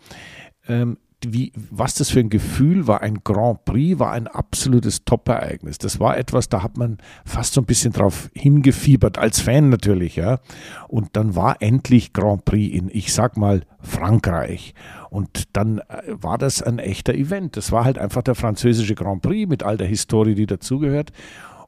ähm, 0.68 0.98
wie, 1.28 1.52
was 1.70 1.96
das 1.96 2.10
für 2.10 2.20
ein 2.20 2.30
Gefühl 2.30 2.88
war. 2.88 3.02
Ein 3.02 3.20
Grand 3.24 3.66
Prix 3.66 4.00
war 4.00 4.12
ein 4.12 4.28
absolutes 4.28 5.06
Top-Ereignis. 5.06 5.78
Das 5.78 6.00
war 6.00 6.18
etwas, 6.18 6.50
da 6.50 6.64
hat 6.64 6.78
man 6.78 6.98
fast 7.26 7.54
so 7.54 7.62
ein 7.62 7.66
bisschen 7.66 7.94
drauf 7.94 8.30
hingefiebert, 8.34 9.18
als 9.18 9.40
Fan 9.40 9.70
natürlich, 9.70 10.16
ja. 10.16 10.40
Und 10.88 11.10
dann 11.14 11.36
war 11.36 11.62
endlich 11.62 12.14
Grand 12.14 12.46
Prix 12.46 12.76
in, 12.76 12.90
ich 12.92 13.14
sag 13.14 13.38
mal, 13.38 13.62
Frankreich. 13.82 14.74
Und 15.10 15.56
dann 15.56 15.80
äh, 15.80 16.04
war 16.08 16.38
das 16.38 16.62
ein 16.62 16.80
echter 16.80 17.14
Event. 17.14 17.58
Das 17.58 17.72
war 17.72 17.86
halt 17.86 17.98
einfach 17.98 18.22
der 18.22 18.36
französische 18.36 18.96
Grand 18.96 19.22
Prix 19.22 19.50
mit 19.50 19.64
all 19.64 19.78
der 19.78 19.88
Historie, 19.88 20.36
die 20.36 20.46
dazugehört. 20.46 21.12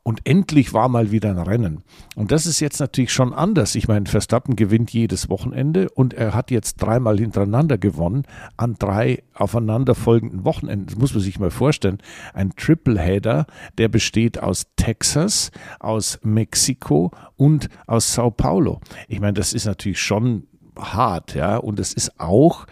Und 0.05 0.19
endlich 0.25 0.73
war 0.73 0.89
mal 0.89 1.11
wieder 1.11 1.29
ein 1.29 1.39
Rennen. 1.39 1.81
Und 2.15 2.33
das 2.33 2.45
ist 2.45 2.59
jetzt 2.59 2.79
natürlich 2.79 3.13
schon 3.13 3.33
anders. 3.33 3.73
Ich 3.75 3.87
meine, 3.87 4.05
Verstappen 4.05 4.57
gewinnt 4.57 4.91
jedes 4.91 5.29
Wochenende 5.29 5.89
und 5.89 6.13
er 6.13 6.33
hat 6.33 6.51
jetzt 6.51 6.75
dreimal 6.75 7.17
hintereinander 7.17 7.77
gewonnen 7.77 8.23
an 8.57 8.75
drei 8.77 9.23
aufeinanderfolgenden 9.33 10.43
Wochenenden. 10.43 10.87
Das 10.87 10.97
muss 10.97 11.13
man 11.13 11.23
sich 11.23 11.39
mal 11.39 11.51
vorstellen. 11.51 11.99
Ein 12.33 12.53
Tripleheader, 12.57 13.45
der 13.77 13.87
besteht 13.87 14.43
aus 14.43 14.65
Texas, 14.75 15.51
aus 15.79 16.19
Mexiko 16.21 17.11
und 17.37 17.69
aus 17.87 18.13
Sao 18.13 18.29
Paulo. 18.29 18.81
Ich 19.07 19.21
meine, 19.21 19.33
das 19.33 19.53
ist 19.53 19.65
natürlich 19.65 20.01
schon 20.01 20.47
hart, 20.77 21.33
ja. 21.33 21.55
Und 21.55 21.79
es 21.79 21.93
ist 21.93 22.19
auch 22.19 22.65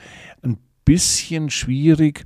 ein 0.43 0.57
bisschen 0.83 1.49
schwierig, 1.49 2.25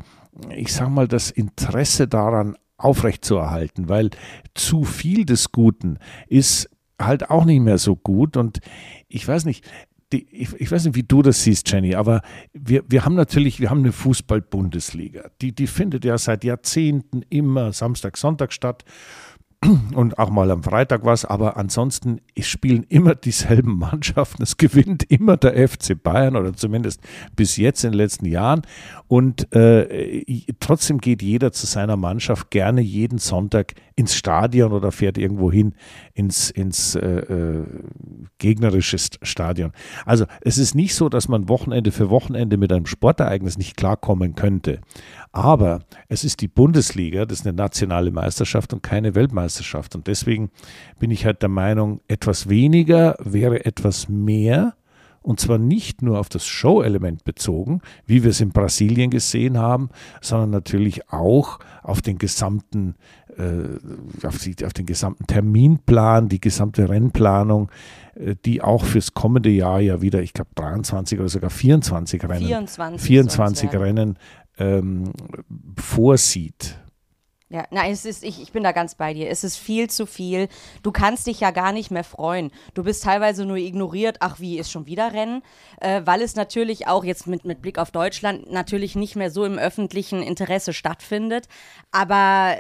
ich 0.50 0.74
sage 0.74 0.90
mal, 0.90 1.08
das 1.08 1.30
Interesse 1.30 2.08
daran 2.08 2.56
aufrechtzuerhalten, 2.78 3.90
weil 3.90 4.10
zu 4.54 4.84
viel 4.84 5.26
des 5.26 5.52
Guten 5.52 5.98
ist 6.28 6.70
halt 7.00 7.30
auch 7.30 7.46
nicht 7.46 7.62
mehr 7.62 7.78
so 7.78 7.96
gut. 7.96 8.38
Und 8.38 8.60
ich 9.08 9.28
weiß 9.28 9.46
nicht, 9.46 9.66
die, 10.14 10.28
ich, 10.32 10.54
ich, 10.54 10.72
weiß 10.72 10.86
nicht, 10.86 10.96
wie 10.96 11.04
du 11.04 11.22
das 11.22 11.44
siehst, 11.44 11.72
Jenny, 11.72 11.96
aber 11.96 12.22
wir, 12.54 12.84
wir 12.88 13.06
haben 13.06 13.16
natürlich, 13.16 13.60
wir 13.60 13.70
haben 13.70 13.80
eine 13.80 13.92
Fußball-Bundesliga. 13.92 15.30
Die, 15.42 15.54
die 15.54 15.68
findet 15.68 16.06
ja 16.06 16.18
seit 16.18 16.44
Jahrzehnten 16.44 17.24
immer 17.30 17.74
Samstag, 17.74 18.18
Sonntag 18.18 18.54
statt 18.54 18.86
und 19.94 20.20
auch 20.20 20.30
mal 20.30 20.52
am 20.52 20.64
Freitag 20.64 21.06
was, 21.06 21.26
aber 21.26 21.58
ansonsten 21.58 22.22
spielen 22.40 22.84
immer 22.84 23.16
dieselben 23.16 23.78
Mannschaften. 23.80 24.44
Es 24.44 24.58
gewinnt 24.58 25.04
immer 25.04 25.38
der 25.38 25.68
FC 25.68 26.02
Bayern 26.02 26.36
oder 26.36 26.54
zumindest 26.54 27.02
bis 27.36 27.58
jetzt 27.58 27.84
in 27.84 27.92
den 27.92 27.98
letzten 27.98 28.26
Jahren. 28.26 28.62
Und 29.08 29.54
äh, 29.54 30.24
trotzdem 30.60 31.00
geht 31.00 31.22
jeder 31.22 31.52
zu 31.52 31.66
seiner 31.66 31.96
Mannschaft 31.96 32.50
gerne 32.50 32.82
jeden 32.82 33.20
Sonntag 33.20 33.74
ins 33.96 34.16
Stadion 34.16 34.74
oder 34.74 34.92
fährt 34.92 35.18
irgendwo 35.18 35.52
hin 35.52 35.76
ins, 36.14 36.50
ins 36.50 36.96
äh, 36.96 37.20
äh, 37.20 37.66
gegnerische 38.40 38.98
Stadion. 39.22 39.72
Also 40.06 40.26
es 40.42 40.58
ist 40.58 40.76
nicht 40.76 40.96
so, 40.96 41.08
dass 41.08 41.28
man 41.28 41.50
Wochenende 41.50 41.92
für 41.92 42.10
Wochenende 42.10 42.58
mit 42.58 42.72
einem 42.72 42.86
Sportereignis 42.86 43.58
nicht 43.58 43.78
klarkommen 43.78 44.36
könnte. 44.36 44.82
Aber 45.36 45.82
es 46.08 46.24
ist 46.24 46.40
die 46.40 46.48
Bundesliga, 46.48 47.26
das 47.26 47.40
ist 47.40 47.46
eine 47.46 47.58
nationale 47.58 48.10
Meisterschaft 48.10 48.72
und 48.72 48.82
keine 48.82 49.16
Weltmeisterschaft. 49.16 49.94
Und 49.94 50.08
deswegen 50.08 50.50
bin 50.98 51.12
ich 51.12 51.26
halt 51.26 51.42
der 51.42 51.50
Meinung, 51.50 52.00
etwas 52.08 52.48
weniger 52.48 53.18
wäre 53.20 53.66
etwas 53.66 54.08
mehr. 54.08 54.76
Und 55.22 55.42
zwar 55.42 55.58
nicht 55.58 56.02
nur 56.02 56.20
auf 56.20 56.30
das 56.30 56.46
Show-Element 56.46 57.26
bezogen, 57.26 57.82
wie 58.06 58.24
wir 58.24 58.30
es 58.30 58.40
in 58.40 58.52
Brasilien 58.52 59.10
gesehen 59.10 59.58
haben, 59.58 59.90
sondern 60.22 60.52
natürlich 60.52 61.12
auch 61.12 61.60
auf 61.84 62.02
den 62.02 62.18
gesamten, 62.18 62.96
äh, 63.36 64.26
auf, 64.26 64.38
die, 64.38 64.56
auf, 64.64 64.72
den 64.72 64.86
gesamten 64.86 65.28
Terminplan, 65.28 66.30
die 66.30 66.40
gesamte 66.40 66.88
Rennplanung, 66.88 67.72
äh, 68.14 68.36
die 68.46 68.62
auch 68.62 68.86
fürs 68.86 69.14
kommende 69.14 69.50
Jahr 69.50 69.82
ja 69.82 70.02
wieder, 70.02 70.22
ich 70.22 70.32
glaube, 70.32 70.52
23 70.56 71.20
oder 71.20 71.28
sogar 71.28 71.50
24 71.50 72.24
Rennen, 72.24 72.46
24, 72.46 73.02
24 73.02 73.74
Rennen 73.74 74.18
ähm, 74.58 75.12
vorsieht. 75.78 76.80
Ja, 77.48 77.66
nein, 77.70 77.92
es 77.92 78.06
ist, 78.06 78.24
ich, 78.24 78.42
ich 78.42 78.52
bin 78.52 78.64
da 78.64 78.72
ganz 78.72 78.96
bei 78.96 79.14
dir. 79.14 79.30
Es 79.30 79.44
ist 79.44 79.58
viel 79.58 79.88
zu 79.88 80.08
viel. 80.08 80.50
Du 80.82 80.92
kannst 80.92 81.28
dich 81.28 81.40
ja 81.40 81.52
gar 81.52 81.72
nicht 81.72 81.92
mehr 81.92 82.04
freuen. 82.04 82.52
Du 82.74 82.84
bist 82.84 83.04
teilweise 83.04 83.46
nur 83.46 83.58
ignoriert, 83.58 84.18
ach, 84.20 84.40
wie 84.40 84.58
ist 84.58 84.72
schon 84.72 84.88
wieder 84.88 85.14
Rennen? 85.14 85.44
Äh, 85.80 86.02
weil 86.06 86.22
es 86.22 86.36
natürlich 86.36 86.88
auch 86.88 87.04
jetzt 87.04 87.28
mit, 87.28 87.46
mit 87.46 87.62
Blick 87.62 87.78
auf 87.78 87.92
Deutschland 87.92 88.52
natürlich 88.52 88.96
nicht 88.96 89.16
mehr 89.16 89.30
so 89.30 89.46
im 89.46 89.60
öffentlichen 89.60 90.24
Interesse 90.24 90.74
stattfindet. 90.74 91.48
Aber 91.92 92.58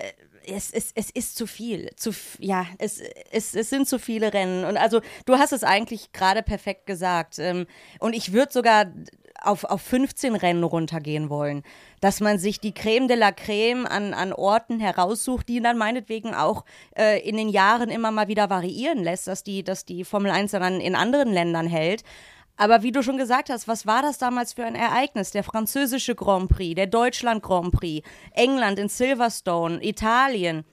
es, 0.47 0.69
es, 0.71 0.91
es 0.93 1.09
ist 1.09 1.35
zu 1.35 1.47
viel. 1.47 1.89
Zu, 1.95 2.11
ja, 2.39 2.67
es, 2.77 3.01
es, 3.31 3.55
es 3.55 3.71
sind 3.71 3.87
zu 3.87 3.97
viele 3.97 4.33
Rennen. 4.33 4.65
Und 4.65 4.77
also, 4.77 5.01
du 5.25 5.39
hast 5.39 5.51
es 5.51 5.63
eigentlich 5.63 6.11
gerade 6.11 6.43
perfekt 6.43 6.85
gesagt. 6.85 7.39
Ähm, 7.39 7.65
und 7.99 8.13
ich 8.13 8.33
würde 8.33 8.53
sogar 8.53 8.85
auf, 9.41 9.63
auf 9.63 9.81
15 9.81 10.35
Rennen 10.35 10.63
runtergehen 10.63 11.29
wollen. 11.29 11.63
Dass 12.01 12.19
man 12.19 12.39
sich 12.39 12.59
die 12.59 12.73
Creme 12.73 13.07
de 13.07 13.17
la 13.17 13.31
Creme 13.31 13.85
an, 13.85 14.13
an 14.13 14.33
Orten 14.33 14.79
heraussucht, 14.79 15.47
die 15.49 15.61
dann 15.61 15.77
meinetwegen 15.77 16.33
auch 16.33 16.65
äh, 16.97 17.19
in 17.27 17.37
den 17.37 17.49
Jahren 17.49 17.89
immer 17.89 18.11
mal 18.11 18.27
wieder 18.27 18.49
variieren 18.49 19.03
lässt, 19.03 19.27
dass 19.27 19.43
die, 19.43 19.63
dass 19.63 19.85
die 19.85 20.03
Formel 20.03 20.31
1 20.31 20.51
dann 20.51 20.79
in 20.79 20.95
anderen 20.95 21.31
Ländern 21.31 21.67
hält. 21.67 22.03
Aber 22.57 22.83
wie 22.83 22.91
du 22.91 23.03
schon 23.03 23.17
gesagt 23.17 23.49
hast, 23.49 23.67
was 23.67 23.85
war 23.85 24.01
das 24.01 24.17
damals 24.17 24.53
für 24.53 24.63
ein 24.63 24.75
Ereignis? 24.75 25.31
Der 25.31 25.43
französische 25.43 26.15
Grand 26.15 26.49
Prix, 26.49 26.75
der 26.75 26.87
Deutschland 26.87 27.43
Grand 27.43 27.73
Prix, 27.73 28.07
England 28.31 28.79
in 28.79 28.87
Silverstone, 28.87 29.83
Italien. 29.83 30.63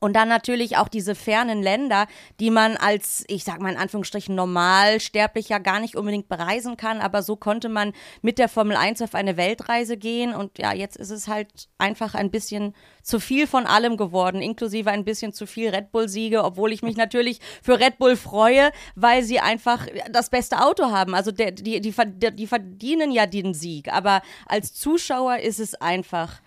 Und 0.00 0.14
dann 0.16 0.28
natürlich 0.28 0.78
auch 0.78 0.88
diese 0.88 1.14
fernen 1.14 1.62
Länder, 1.62 2.06
die 2.40 2.50
man 2.50 2.78
als, 2.78 3.24
ich 3.28 3.44
sag 3.44 3.60
mal 3.60 3.70
in 3.70 3.76
Anführungsstrichen, 3.76 4.34
Normalsterblicher 4.34 5.60
gar 5.60 5.78
nicht 5.78 5.94
unbedingt 5.94 6.28
bereisen 6.28 6.78
kann. 6.78 7.02
Aber 7.02 7.22
so 7.22 7.36
konnte 7.36 7.68
man 7.68 7.92
mit 8.22 8.38
der 8.38 8.48
Formel 8.48 8.76
1 8.76 9.02
auf 9.02 9.14
eine 9.14 9.36
Weltreise 9.36 9.98
gehen. 9.98 10.34
Und 10.34 10.58
ja, 10.58 10.72
jetzt 10.72 10.96
ist 10.96 11.10
es 11.10 11.28
halt 11.28 11.68
einfach 11.76 12.14
ein 12.14 12.30
bisschen 12.30 12.74
zu 13.02 13.20
viel 13.20 13.46
von 13.46 13.66
allem 13.66 13.98
geworden, 13.98 14.40
inklusive 14.40 14.90
ein 14.90 15.04
bisschen 15.04 15.34
zu 15.34 15.46
viel 15.46 15.68
Red 15.68 15.92
Bull-Siege, 15.92 16.44
obwohl 16.44 16.72
ich 16.72 16.82
mich 16.82 16.96
natürlich 16.96 17.40
für 17.62 17.78
Red 17.78 17.98
Bull 17.98 18.16
freue, 18.16 18.70
weil 18.94 19.22
sie 19.22 19.40
einfach 19.40 19.86
das 20.10 20.30
beste 20.30 20.62
Auto 20.62 20.90
haben. 20.90 21.14
Also 21.14 21.30
die, 21.30 21.54
die, 21.54 21.80
die 21.80 22.46
verdienen 22.46 23.10
ja 23.10 23.26
den 23.26 23.52
Sieg. 23.52 23.92
Aber 23.92 24.22
als 24.46 24.72
Zuschauer 24.72 25.38
ist 25.38 25.60
es 25.60 25.74
einfach 25.74 26.40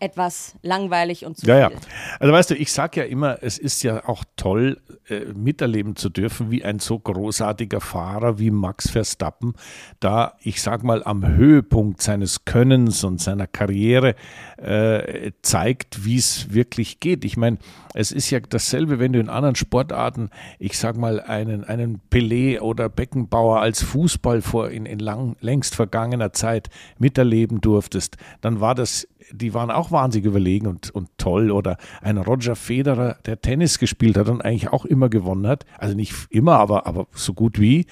etwas 0.00 0.56
langweilig 0.62 1.24
und 1.26 1.36
zu 1.36 1.46
ja, 1.46 1.68
viel. 1.68 1.78
Ja, 1.78 1.82
also 2.20 2.32
weißt 2.32 2.50
du, 2.50 2.54
ich 2.54 2.72
sage 2.72 3.00
ja 3.00 3.06
immer, 3.06 3.42
es 3.42 3.58
ist 3.58 3.82
ja 3.82 4.08
auch 4.08 4.24
toll, 4.36 4.80
äh, 5.08 5.32
miterleben 5.34 5.96
zu 5.96 6.08
dürfen, 6.08 6.50
wie 6.50 6.64
ein 6.64 6.78
so 6.78 6.98
großartiger 6.98 7.80
Fahrer 7.80 8.38
wie 8.38 8.50
Max 8.50 8.90
Verstappen 8.90 9.54
da, 10.00 10.34
ich 10.40 10.62
sag 10.62 10.82
mal, 10.84 11.02
am 11.02 11.26
Höhepunkt 11.26 12.02
seines 12.02 12.44
Könnens 12.44 13.04
und 13.04 13.20
seiner 13.20 13.46
Karriere 13.46 14.14
äh, 14.56 15.32
zeigt, 15.42 16.04
wie 16.04 16.16
es 16.16 16.52
wirklich 16.52 17.00
geht. 17.00 17.24
Ich 17.24 17.36
meine, 17.36 17.58
es 17.94 18.12
ist 18.12 18.30
ja 18.30 18.40
dasselbe, 18.40 18.98
wenn 18.98 19.12
du 19.12 19.20
in 19.20 19.28
anderen 19.28 19.54
Sportarten, 19.54 20.30
ich 20.58 20.78
sag 20.78 20.96
mal, 20.96 21.20
einen, 21.20 21.64
einen 21.64 22.00
Pelé 22.10 22.60
oder 22.60 22.88
Beckenbauer 22.88 23.60
als 23.60 23.82
Fußball 23.82 24.42
vor 24.42 24.70
in, 24.70 24.86
in 24.86 24.98
lang, 24.98 25.36
längst 25.40 25.74
vergangener 25.74 26.32
Zeit 26.32 26.68
miterleben 26.98 27.60
durftest, 27.60 28.16
dann 28.40 28.60
war 28.60 28.74
das 28.74 29.08
die 29.32 29.54
waren 29.54 29.70
auch 29.70 29.87
wahnsinnig 29.90 30.26
überlegen 30.26 30.66
und, 30.66 30.90
und 30.90 31.08
toll. 31.18 31.50
Oder 31.50 31.76
ein 32.02 32.18
Roger 32.18 32.56
Federer, 32.56 33.16
der 33.26 33.40
Tennis 33.40 33.78
gespielt 33.78 34.16
hat 34.16 34.28
und 34.28 34.42
eigentlich 34.42 34.72
auch 34.72 34.84
immer 34.84 35.08
gewonnen 35.08 35.46
hat. 35.46 35.64
Also 35.78 35.94
nicht 35.94 36.14
immer, 36.30 36.58
aber, 36.58 36.86
aber 36.86 37.06
so 37.12 37.34
gut 37.34 37.60
wie. 37.60 37.86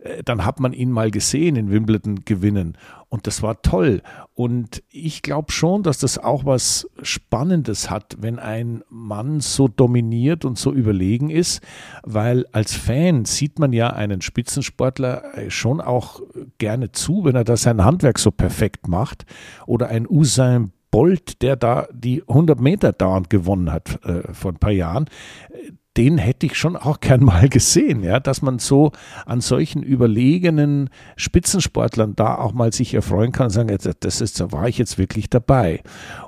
Äh, 0.00 0.22
dann 0.24 0.44
hat 0.44 0.60
man 0.60 0.72
ihn 0.72 0.90
mal 0.90 1.10
gesehen 1.10 1.56
in 1.56 1.70
Wimbledon 1.70 2.24
gewinnen. 2.24 2.76
Und 3.12 3.26
das 3.26 3.42
war 3.42 3.60
toll. 3.60 4.00
Und 4.32 4.82
ich 4.88 5.20
glaube 5.20 5.52
schon, 5.52 5.82
dass 5.82 5.98
das 5.98 6.16
auch 6.16 6.46
was 6.46 6.88
Spannendes 7.02 7.90
hat, 7.90 8.16
wenn 8.18 8.38
ein 8.38 8.82
Mann 8.88 9.40
so 9.40 9.68
dominiert 9.68 10.46
und 10.46 10.56
so 10.56 10.72
überlegen 10.72 11.28
ist, 11.28 11.60
weil 12.04 12.46
als 12.52 12.74
Fan 12.74 13.26
sieht 13.26 13.58
man 13.58 13.74
ja 13.74 13.90
einen 13.90 14.22
Spitzensportler 14.22 15.36
äh, 15.36 15.50
schon 15.50 15.82
auch 15.82 16.22
gerne 16.56 16.92
zu, 16.92 17.26
wenn 17.26 17.36
er 17.36 17.44
da 17.44 17.58
sein 17.58 17.84
Handwerk 17.84 18.18
so 18.18 18.30
perfekt 18.30 18.88
macht. 18.88 19.26
Oder 19.66 19.88
ein 19.88 20.08
Usain 20.08 20.72
Bolt, 20.92 21.42
der 21.42 21.56
da 21.56 21.88
die 21.92 22.22
100 22.28 22.60
Meter 22.60 22.92
dauernd 22.92 23.30
gewonnen 23.30 23.72
hat 23.72 23.98
äh, 24.04 24.32
vor 24.32 24.52
ein 24.52 24.58
paar 24.58 24.70
Jahren, 24.70 25.06
den 25.96 26.16
hätte 26.18 26.46
ich 26.46 26.56
schon 26.56 26.76
auch 26.76 27.00
gern 27.00 27.24
mal 27.24 27.48
gesehen, 27.48 28.02
ja, 28.02 28.20
dass 28.20 28.40
man 28.40 28.58
so 28.58 28.92
an 29.26 29.40
solchen 29.40 29.82
überlegenen 29.82 30.90
Spitzensportlern 31.16 32.14
da 32.14 32.36
auch 32.36 32.52
mal 32.52 32.72
sich 32.72 32.94
erfreuen 32.94 33.32
kann 33.32 33.46
und 33.46 33.50
sagen, 33.50 33.76
das 34.00 34.20
ist, 34.20 34.40
da 34.40 34.52
war 34.52 34.68
ich 34.68 34.78
jetzt 34.78 34.98
wirklich 34.98 35.28
dabei. 35.28 35.82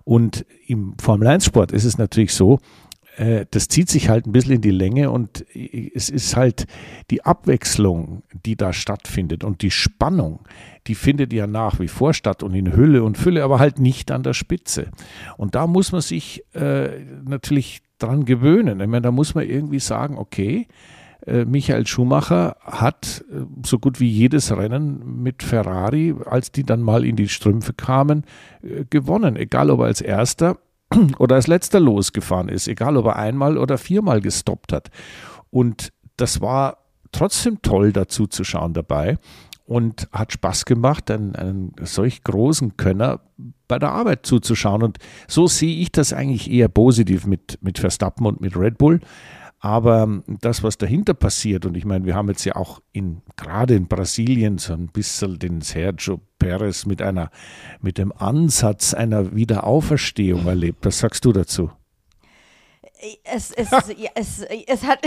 Und 0.04 0.44
im 0.66 0.94
Formel 1.00 1.28
1 1.28 1.47
Sport 1.47 1.73
ist 1.73 1.85
es 1.85 1.99
natürlich 1.99 2.35
so, 2.35 2.59
das 3.16 3.68
zieht 3.68 3.88
sich 3.88 4.09
halt 4.09 4.26
ein 4.26 4.33
bisschen 4.33 4.54
in 4.54 4.61
die 4.61 4.71
Länge 4.71 5.11
und 5.11 5.44
es 5.94 6.09
ist 6.09 6.35
halt 6.37 6.66
die 7.11 7.25
Abwechslung, 7.25 8.25
die 8.44 8.56
da 8.56 8.73
stattfindet 8.73 9.44
und 9.44 9.62
die 9.62 9.71
Spannung, 9.71 10.40
die 10.87 10.94
findet 10.94 11.33
ja 11.33 11.47
nach 11.47 11.78
wie 11.80 11.88
vor 11.88 12.12
statt 12.12 12.42
und 12.42 12.54
in 12.54 12.75
Hülle 12.75 13.02
und 13.04 13.16
Fülle, 13.16 13.44
aber 13.44 13.59
halt 13.59 13.78
nicht 13.78 14.11
an 14.11 14.23
der 14.23 14.35
Spitze. 14.35 14.88
Und 15.37 15.54
da 15.54 15.66
muss 15.66 15.92
man 15.92 16.00
sich 16.00 16.44
äh, 16.54 17.04
natürlich 17.25 17.83
dran 17.99 18.25
gewöhnen. 18.25 18.80
Ich 18.80 18.87
meine, 18.87 19.02
da 19.02 19.11
muss 19.11 19.35
man 19.35 19.49
irgendwie 19.49 19.80
sagen, 19.80 20.18
okay, 20.18 20.66
äh, 21.26 21.44
Michael 21.44 21.87
Schumacher 21.87 22.56
hat 22.61 23.25
äh, 23.30 23.44
so 23.64 23.78
gut 23.78 24.00
wie 24.00 24.09
jedes 24.09 24.54
Rennen 24.54 25.23
mit 25.23 25.42
Ferrari, 25.42 26.14
als 26.26 26.52
die 26.52 26.64
dann 26.64 26.83
mal 26.83 27.04
in 27.04 27.16
die 27.16 27.28
Strümpfe 27.28 27.73
kamen, 27.73 28.25
äh, 28.62 28.85
gewonnen. 28.90 29.37
Egal 29.37 29.71
ob 29.71 29.80
als 29.80 30.00
erster 30.00 30.59
oder 31.19 31.37
als 31.37 31.47
letzter 31.47 31.81
losgefahren 31.81 32.49
ist, 32.49 32.69
egal 32.69 32.97
ob 32.97 33.07
er 33.07 33.17
einmal 33.17 33.59
oder 33.59 33.79
viermal 33.79 34.21
gestoppt 34.21 34.73
hat. 34.73 34.91
Und 35.51 35.93
das 36.17 36.41
war 36.41 36.79
trotzdem 37.13 37.63
toll 37.63 37.93
dazu 37.93 38.27
zu 38.27 38.45
schauen 38.45 38.75
dabei 38.75 39.19
und 39.67 40.09
hat 40.13 40.33
Spaß 40.33 40.65
gemacht, 40.67 41.11
einen, 41.11 41.35
einen 41.35 41.73
solch 41.83 42.23
großen 42.23 42.77
Könner 42.77 43.21
bei 43.67 43.79
der 43.79 43.93
Arbeit 43.93 44.27
zuzuschauen. 44.27 44.83
Und 44.83 44.99
so 45.27 45.47
sehe 45.47 45.77
ich 45.77 45.91
das 45.91 46.13
eigentlich 46.13 46.51
eher 46.51 46.69
positiv 46.69 47.27
mit, 47.27 47.59
mit 47.63 47.79
Verstappen 47.79 48.27
und 48.27 48.41
mit 48.41 48.57
Red 48.57 48.79
Bull. 48.79 49.01
Aber 49.64 50.21
das, 50.26 50.62
was 50.62 50.76
dahinter 50.76 51.14
passiert, 51.14 51.64
und 51.64 51.75
ich 51.75 51.87
meine, 51.87 52.04
wir 52.04 52.14
haben 52.14 52.28
jetzt 52.28 52.44
ja 52.44 52.54
auch 52.54 52.83
in, 52.92 53.23
gerade 53.37 53.75
in 53.75 53.88
Brasilien 53.88 54.59
so 54.59 54.75
ein 54.75 54.88
bisschen 54.88 55.38
den 55.38 55.62
Sergio 55.62 56.21
Perez 56.38 56.85
mit 56.85 57.00
einer, 57.00 57.30
mit 57.80 57.97
dem 57.97 58.12
Ansatz 58.12 58.92
einer 58.92 59.35
Wiederauferstehung 59.35 60.47
erlebt. 60.47 60.85
Was 60.85 60.99
sagst 60.99 61.25
du 61.25 61.33
dazu? 61.33 61.71
Es, 63.25 63.52
es, 63.52 63.68
es, 64.14 64.47
es 64.66 64.83
hat. 64.83 64.99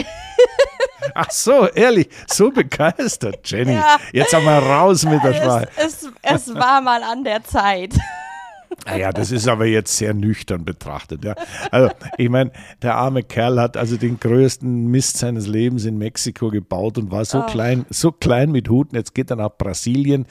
Ach 1.14 1.30
so, 1.30 1.68
ehrlich, 1.68 2.10
so 2.26 2.50
begeistert, 2.50 3.48
Jenny. 3.48 3.74
Ja. 3.74 3.98
Jetzt 4.12 4.34
haben 4.34 4.46
wir 4.46 4.58
raus 4.58 5.06
mit 5.06 5.24
der 5.24 5.34
Sprache. 5.36 5.70
Es, 5.76 6.02
es, 6.02 6.48
es 6.48 6.56
war 6.56 6.82
mal 6.82 7.04
an 7.04 7.24
der 7.24 7.44
Zeit. 7.44 7.94
Naja, 8.86 9.12
das 9.12 9.32
ist 9.32 9.48
aber 9.48 9.66
jetzt 9.66 9.98
sehr 9.98 10.14
nüchtern 10.14 10.64
betrachtet. 10.64 11.26
Ja. 11.26 11.36
Also, 11.72 11.90
ich 12.18 12.30
meine, 12.30 12.52
der 12.82 12.96
arme 12.96 13.24
Kerl 13.24 13.60
hat 13.60 13.76
also 13.76 13.98
den 13.98 14.20
größten 14.20 14.88
Mist 14.88 15.18
seines 15.18 15.48
Lebens 15.48 15.86
in 15.86 15.98
Mexiko 15.98 16.50
gebaut 16.50 16.98
und 16.98 17.12
war 17.12 17.26
so 17.26 17.40
oh. 17.40 17.46
klein, 17.46 17.86
so 17.90 18.12
klein 18.12 18.52
mit 18.52 18.70
Huten. 18.70 18.96
Jetzt 18.96 19.14
geht 19.14 19.30
er 19.30 19.36
nach 19.36 19.52
Brasilien. 19.58 20.26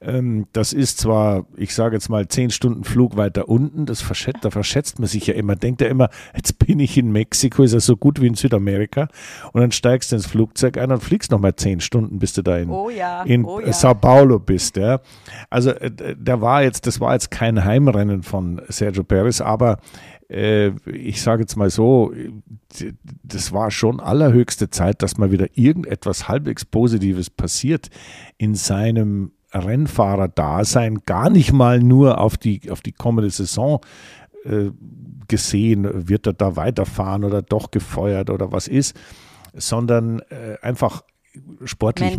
Ähm, 0.00 0.46
das 0.52 0.72
ist 0.72 0.98
zwar, 0.98 1.46
ich 1.56 1.74
sage 1.74 1.96
jetzt 1.96 2.08
mal, 2.08 2.28
zehn 2.28 2.50
Stunden 2.50 2.84
Flug 2.84 3.16
weiter 3.16 3.48
unten. 3.48 3.86
Das 3.86 4.02
verschätzt, 4.02 4.44
da 4.44 4.50
verschätzt 4.50 4.98
man 4.98 5.08
sich 5.08 5.26
ja 5.26 5.34
immer. 5.34 5.56
Denkt 5.56 5.80
er 5.80 5.88
immer, 5.88 6.10
jetzt 6.34 6.58
bin 6.58 6.80
ich 6.80 6.98
in 6.98 7.12
Mexiko, 7.12 7.62
ist 7.62 7.72
er 7.72 7.80
so 7.80 7.96
gut 7.96 8.20
wie 8.20 8.26
in 8.26 8.34
Südamerika. 8.34 9.08
Und 9.52 9.60
dann 9.60 9.72
steigst 9.72 10.12
du 10.12 10.16
ins 10.16 10.26
Flugzeug 10.26 10.76
ein 10.76 10.90
und 10.90 11.02
fliegst 11.02 11.30
nochmal 11.30 11.56
zehn 11.56 11.80
Stunden, 11.80 12.18
bis 12.18 12.32
du 12.34 12.42
da 12.42 12.58
in, 12.58 12.70
oh 12.70 12.90
ja, 12.90 13.22
in 13.22 13.44
oh 13.44 13.60
ja. 13.60 13.72
Sao 13.72 13.94
Paulo 13.94 14.38
bist. 14.38 14.76
Ja. 14.76 15.00
Also, 15.50 15.70
äh, 15.70 15.90
der 16.16 16.40
war 16.40 16.62
jetzt, 16.62 16.86
das 16.86 17.00
war 17.00 17.12
jetzt 17.14 17.30
kein 17.30 17.64
Heimrennen 17.86 18.10
Rennen 18.10 18.22
von 18.22 18.62
Sergio 18.68 19.04
Perez, 19.04 19.40
aber 19.40 19.78
äh, 20.28 20.70
ich 20.90 21.22
sage 21.22 21.42
jetzt 21.42 21.56
mal 21.56 21.70
so, 21.70 22.12
das 23.22 23.52
war 23.52 23.70
schon 23.70 24.00
allerhöchste 24.00 24.70
Zeit, 24.70 25.02
dass 25.02 25.18
mal 25.18 25.30
wieder 25.30 25.46
irgendetwas 25.54 26.28
halbwegs 26.28 26.64
Positives 26.64 27.30
passiert 27.30 27.88
in 28.38 28.54
seinem 28.54 29.32
Rennfahrer-Dasein, 29.52 31.00
gar 31.04 31.28
nicht 31.28 31.52
mal 31.52 31.80
nur 31.80 32.18
auf 32.18 32.36
die, 32.38 32.70
auf 32.70 32.80
die 32.80 32.92
kommende 32.92 33.30
Saison 33.30 33.80
äh, 34.44 34.70
gesehen, 35.28 36.08
wird 36.08 36.26
er 36.26 36.32
da 36.32 36.56
weiterfahren 36.56 37.24
oder 37.24 37.42
doch 37.42 37.70
gefeuert 37.70 38.30
oder 38.30 38.52
was 38.52 38.68
ist, 38.68 38.98
sondern 39.52 40.20
äh, 40.30 40.56
einfach 40.62 41.02
sportlich, 41.64 42.16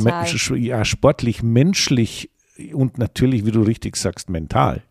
ja, 0.56 0.86
sportlich, 0.86 1.44
menschlich 1.44 2.30
und 2.74 2.98
natürlich, 2.98 3.46
wie 3.46 3.52
du 3.52 3.62
richtig 3.62 3.96
sagst, 3.96 4.30
mental. 4.30 4.84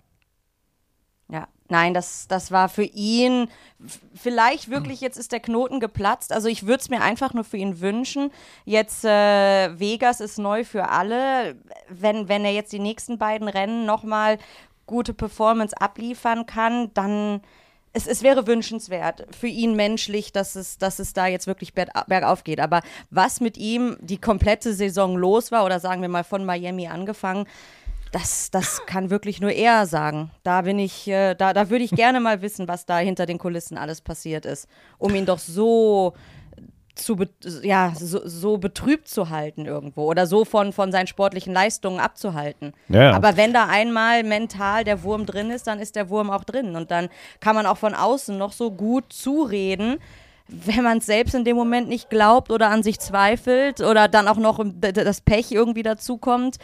Nein, 1.72 1.94
das, 1.94 2.28
das 2.28 2.50
war 2.50 2.68
für 2.68 2.84
ihn 2.84 3.48
vielleicht 4.14 4.68
wirklich, 4.68 5.00
jetzt 5.00 5.16
ist 5.16 5.32
der 5.32 5.40
Knoten 5.40 5.80
geplatzt. 5.80 6.30
Also 6.30 6.48
ich 6.48 6.66
würde 6.66 6.82
es 6.82 6.90
mir 6.90 7.00
einfach 7.00 7.32
nur 7.32 7.44
für 7.44 7.56
ihn 7.56 7.80
wünschen. 7.80 8.30
Jetzt 8.66 9.06
äh, 9.06 9.80
Vegas 9.80 10.20
ist 10.20 10.38
neu 10.38 10.64
für 10.64 10.90
alle. 10.90 11.56
Wenn, 11.88 12.28
wenn 12.28 12.44
er 12.44 12.52
jetzt 12.52 12.74
die 12.74 12.78
nächsten 12.78 13.16
beiden 13.16 13.48
Rennen 13.48 13.86
nochmal 13.86 14.36
gute 14.84 15.14
Performance 15.14 15.74
abliefern 15.80 16.44
kann, 16.44 16.92
dann 16.92 17.40
es, 17.94 18.06
es 18.06 18.22
wäre 18.22 18.46
wünschenswert 18.46 19.26
für 19.34 19.46
ihn 19.46 19.74
menschlich, 19.74 20.30
dass 20.30 20.56
es, 20.56 20.76
dass 20.76 20.98
es 20.98 21.14
da 21.14 21.26
jetzt 21.26 21.46
wirklich 21.46 21.72
bergauf 21.72 22.44
geht. 22.44 22.60
Aber 22.60 22.82
was 23.08 23.40
mit 23.40 23.56
ihm 23.56 23.96
die 24.00 24.20
komplette 24.20 24.74
Saison 24.74 25.16
los 25.16 25.50
war, 25.52 25.64
oder 25.64 25.80
sagen 25.80 26.02
wir 26.02 26.10
mal 26.10 26.24
von 26.24 26.44
Miami 26.44 26.86
angefangen, 26.88 27.46
das, 28.12 28.50
das 28.50 28.84
kann 28.86 29.10
wirklich 29.10 29.40
nur 29.40 29.50
er 29.50 29.86
sagen. 29.86 30.30
Da 30.42 30.62
bin 30.62 30.78
ich, 30.78 31.08
äh, 31.08 31.34
da, 31.34 31.52
da 31.52 31.70
würde 31.70 31.84
ich 31.84 31.90
gerne 31.90 32.20
mal 32.20 32.42
wissen, 32.42 32.68
was 32.68 32.86
da 32.86 32.98
hinter 32.98 33.26
den 33.26 33.38
Kulissen 33.38 33.78
alles 33.78 34.02
passiert 34.02 34.46
ist, 34.46 34.68
um 34.98 35.14
ihn 35.14 35.26
doch 35.26 35.38
so 35.38 36.12
zu 36.94 37.16
ja, 37.62 37.94
so, 37.96 38.20
so, 38.22 38.58
betrübt 38.58 39.08
zu 39.08 39.30
halten 39.30 39.64
irgendwo 39.64 40.04
oder 40.04 40.26
so 40.26 40.44
von, 40.44 40.74
von 40.74 40.92
seinen 40.92 41.06
sportlichen 41.06 41.54
Leistungen 41.54 42.00
abzuhalten. 42.00 42.74
Ja. 42.88 43.12
Aber 43.12 43.38
wenn 43.38 43.54
da 43.54 43.66
einmal 43.66 44.24
mental 44.24 44.84
der 44.84 45.02
Wurm 45.02 45.24
drin 45.24 45.50
ist, 45.50 45.66
dann 45.66 45.80
ist 45.80 45.96
der 45.96 46.10
Wurm 46.10 46.30
auch 46.30 46.44
drin. 46.44 46.76
Und 46.76 46.90
dann 46.90 47.08
kann 47.40 47.56
man 47.56 47.64
auch 47.64 47.78
von 47.78 47.94
außen 47.94 48.36
noch 48.36 48.52
so 48.52 48.70
gut 48.70 49.10
zureden, 49.10 50.00
wenn 50.48 50.84
man 50.84 50.98
es 50.98 51.06
selbst 51.06 51.34
in 51.34 51.44
dem 51.44 51.56
Moment 51.56 51.88
nicht 51.88 52.10
glaubt 52.10 52.52
oder 52.52 52.68
an 52.68 52.82
sich 52.82 53.00
zweifelt 53.00 53.80
oder 53.80 54.06
dann 54.06 54.28
auch 54.28 54.36
noch 54.36 54.62
das 54.80 55.22
Pech 55.22 55.50
irgendwie 55.50 55.82
dazukommt 55.82 56.58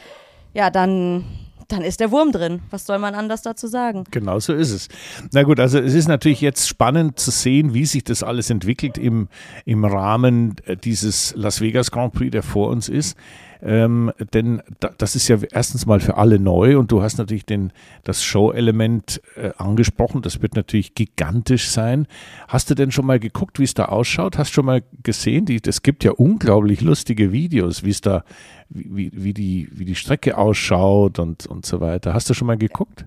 ja, 0.59 0.71
dann, 0.71 1.25
dann 1.69 1.83
ist 1.83 2.01
der 2.01 2.11
Wurm 2.11 2.33
drin. 2.33 2.63
Was 2.71 2.85
soll 2.85 2.99
man 2.99 3.15
anders 3.15 3.43
dazu 3.43 3.69
sagen? 3.69 4.03
Genau 4.11 4.41
so 4.41 4.53
ist 4.53 4.73
es. 4.73 4.89
Na 5.33 5.45
gut, 5.45 5.61
also 5.61 5.79
es 5.79 5.95
ist 5.95 6.09
natürlich 6.09 6.41
jetzt 6.41 6.69
spannend 6.69 7.21
zu 7.21 7.31
sehen, 7.31 7.75
wie 7.75 7.87
sich 7.87 8.03
das 8.03 8.25
alles 8.25 8.51
entwickelt 8.51 8.99
im, 8.99 9.29
im 9.65 9.85
Rahmen 9.85 10.57
äh, 10.67 10.77
dieses 10.77 11.33
Las 11.37 11.61
Vegas 11.61 11.93
Grand 11.93 12.13
Prix, 12.13 12.33
der 12.33 12.43
vor 12.43 12.71
uns 12.71 12.89
ist. 12.89 13.17
Ähm, 13.63 14.13
denn 14.33 14.63
da, 14.81 14.91
das 14.97 15.17
ist 15.17 15.29
ja 15.29 15.39
erstens 15.53 15.87
mal 15.87 16.01
für 16.01 16.17
alle 16.17 16.39
neu 16.39 16.79
und 16.79 16.93
du 16.93 17.03
hast 17.03 17.19
natürlich 17.19 17.45
den, 17.45 17.73
das 18.05 18.23
Show-Element 18.23 19.21
äh, 19.37 19.51
angesprochen. 19.57 20.23
Das 20.23 20.43
wird 20.43 20.55
natürlich 20.55 20.95
gigantisch 20.95 21.69
sein. 21.69 22.07
Hast 22.47 22.71
du 22.71 22.75
denn 22.75 22.91
schon 22.91 23.07
mal 23.07 23.19
geguckt, 23.19 23.59
wie 23.59 23.65
es 23.65 23.75
da 23.75 23.87
ausschaut? 23.87 24.39
Hast 24.39 24.51
du 24.51 24.55
schon 24.55 24.67
mal 24.67 24.83
gesehen? 25.03 25.47
Es 25.67 25.83
gibt 25.83 26.05
ja 26.05 26.13
unglaublich 26.13 26.81
lustige 26.81 27.33
Videos, 27.33 27.83
wie 27.83 27.91
es 27.91 28.01
da, 28.01 28.25
wie, 28.69 29.11
wie, 29.15 29.35
die, 29.35 29.69
wie 29.73 29.85
die 29.85 29.95
Strecke 29.95 30.39
ausschaut 30.39 31.19
und, 31.19 31.47
und 31.47 31.67
so 31.67 31.81
weiter. 31.81 32.15
Hast 32.15 32.31
du 32.31 32.35
schon 32.35 32.47
mal 32.47 32.59
geguckt? 32.59 33.07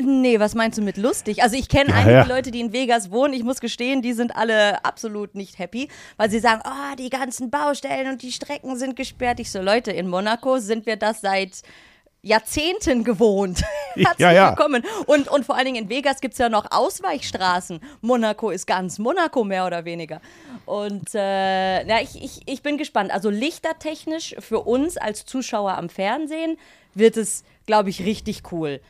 Nee, 0.00 0.38
was 0.38 0.54
meinst 0.54 0.78
du 0.78 0.82
mit 0.82 0.96
lustig? 0.96 1.42
Also 1.42 1.56
ich 1.56 1.68
kenne 1.68 1.90
ja, 1.90 1.96
einige 1.96 2.12
ja. 2.12 2.24
Leute, 2.24 2.50
die 2.50 2.60
in 2.60 2.72
Vegas 2.72 3.10
wohnen. 3.10 3.34
Ich 3.34 3.42
muss 3.42 3.60
gestehen, 3.60 4.00
die 4.00 4.12
sind 4.12 4.36
alle 4.36 4.84
absolut 4.84 5.34
nicht 5.34 5.58
happy, 5.58 5.88
weil 6.16 6.30
sie 6.30 6.38
sagen, 6.38 6.62
oh, 6.64 6.96
die 6.96 7.10
ganzen 7.10 7.50
Baustellen 7.50 8.08
und 8.08 8.22
die 8.22 8.30
Strecken 8.30 8.76
sind 8.76 8.94
gesperrt. 8.94 9.40
Ich 9.40 9.50
so, 9.50 9.60
Leute, 9.60 9.90
in 9.90 10.08
Monaco 10.08 10.58
sind 10.58 10.86
wir 10.86 10.96
das 10.96 11.20
seit 11.20 11.62
Jahrzehnten 12.22 13.02
gewohnt. 13.04 13.62
Herzlich 13.94 14.18
ja, 14.18 14.32
ja. 14.32 14.48
willkommen. 14.50 14.84
Und, 15.06 15.28
und 15.28 15.44
vor 15.44 15.56
allen 15.56 15.66
Dingen 15.66 15.84
in 15.84 15.88
Vegas 15.88 16.20
gibt 16.20 16.34
es 16.34 16.38
ja 16.38 16.48
noch 16.48 16.66
Ausweichstraßen. 16.70 17.80
Monaco 18.00 18.50
ist 18.50 18.66
ganz 18.66 18.98
Monaco 18.98 19.42
mehr 19.42 19.66
oder 19.66 19.84
weniger. 19.84 20.20
Und 20.64 21.14
äh, 21.14 21.86
ja, 21.86 22.00
ich, 22.00 22.22
ich, 22.22 22.42
ich 22.46 22.62
bin 22.62 22.78
gespannt. 22.78 23.12
Also 23.12 23.30
lichtertechnisch 23.30 24.36
für 24.38 24.60
uns 24.60 24.96
als 24.96 25.24
Zuschauer 25.24 25.76
am 25.76 25.88
Fernsehen 25.88 26.56
wird 26.94 27.16
es, 27.16 27.44
glaube 27.66 27.90
ich, 27.90 28.04
richtig 28.04 28.52
cool. 28.52 28.80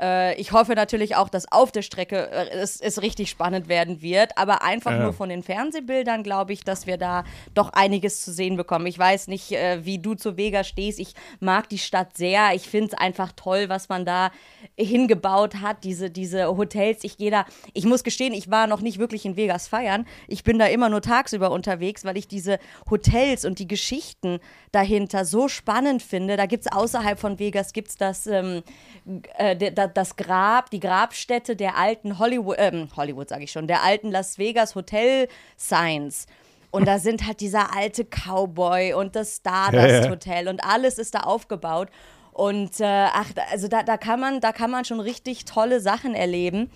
Äh, 0.00 0.38
ich 0.38 0.52
hoffe 0.52 0.74
natürlich 0.74 1.16
auch, 1.16 1.28
dass 1.28 1.50
auf 1.50 1.72
der 1.72 1.82
Strecke 1.82 2.30
äh, 2.30 2.50
es, 2.50 2.80
es, 2.80 3.00
richtig 3.00 3.30
spannend 3.30 3.68
werden 3.68 4.02
wird. 4.02 4.36
Aber 4.36 4.62
einfach 4.62 4.92
ja. 4.92 4.98
nur 4.98 5.12
von 5.12 5.28
den 5.28 5.42
Fernsehbildern 5.42 6.22
glaube 6.22 6.52
ich, 6.52 6.64
dass 6.64 6.86
wir 6.86 6.98
da 6.98 7.24
doch 7.54 7.72
einiges 7.72 8.22
zu 8.22 8.32
sehen 8.32 8.56
bekommen. 8.56 8.86
Ich 8.86 8.98
weiß 8.98 9.28
nicht, 9.28 9.52
äh, 9.52 9.84
wie 9.84 9.98
du 9.98 10.14
zu 10.14 10.36
Vega 10.36 10.64
stehst. 10.64 10.98
Ich 10.98 11.14
mag 11.40 11.68
die 11.68 11.78
Stadt 11.78 12.16
sehr. 12.16 12.54
Ich 12.54 12.68
finde 12.68 12.88
es 12.88 12.94
einfach 12.94 13.32
toll, 13.32 13.68
was 13.68 13.88
man 13.88 14.04
da 14.04 14.30
hingebaut 14.76 15.56
hat. 15.56 15.84
Diese, 15.84 16.10
diese 16.10 16.46
Hotels. 16.46 17.02
Ich 17.02 17.16
gehe 17.16 17.30
da, 17.30 17.46
ich 17.72 17.84
muss 17.84 18.04
gestehen, 18.04 18.34
ich 18.34 18.50
war 18.50 18.66
noch 18.66 18.82
nicht 18.82 18.98
wirklich 18.98 19.24
in 19.24 19.36
Vegas 19.36 19.68
feiern. 19.68 20.06
Ich 20.28 20.44
bin 20.44 20.58
da 20.58 20.66
immer 20.66 20.90
nur 20.90 21.00
tagsüber 21.00 21.50
unterwegs, 21.50 22.04
weil 22.04 22.18
ich 22.18 22.28
diese 22.28 22.58
Hotels 22.90 23.44
und 23.44 23.58
die 23.58 23.68
Geschichten 23.68 24.40
dahinter 24.72 25.24
so 25.24 25.48
spannend 25.48 26.02
finde. 26.02 26.36
Da 26.36 26.44
gibt 26.44 26.66
es 26.66 26.72
außerhalb 26.72 27.18
von 27.18 27.38
Vegas 27.38 27.72
gibt's 27.72 27.96
das, 27.96 28.26
ähm, 28.26 28.62
äh, 29.86 29.92
das 29.92 30.16
Grab, 30.16 30.70
die 30.70 30.80
Grabstätte 30.80 31.56
der 31.56 31.76
alten 31.76 32.18
Hollywood, 32.18 32.56
ähm, 32.58 32.88
Hollywood 32.96 33.28
sage 33.28 33.44
ich 33.44 33.52
schon, 33.52 33.66
der 33.66 33.82
alten 33.82 34.10
Las 34.10 34.38
Vegas 34.38 34.74
Hotel 34.74 35.28
Signs. 35.56 36.26
Und 36.70 36.86
da 36.86 36.98
sind 36.98 37.26
halt 37.26 37.40
dieser 37.40 37.74
alte 37.74 38.04
Cowboy 38.04 38.92
und 38.92 39.16
das 39.16 39.36
Stardust 39.36 40.10
Hotel 40.10 40.44
ja. 40.44 40.50
und 40.50 40.62
alles 40.62 40.98
ist 40.98 41.14
da 41.14 41.20
aufgebaut. 41.20 41.88
Und 42.32 42.80
äh, 42.80 42.84
ach, 42.84 43.30
also 43.50 43.66
da, 43.66 43.82
da, 43.82 43.96
kann 43.96 44.20
man, 44.20 44.40
da 44.40 44.52
kann 44.52 44.70
man 44.70 44.84
schon 44.84 45.00
richtig 45.00 45.46
tolle 45.46 45.80
Sachen 45.80 46.14
erleben. 46.14 46.70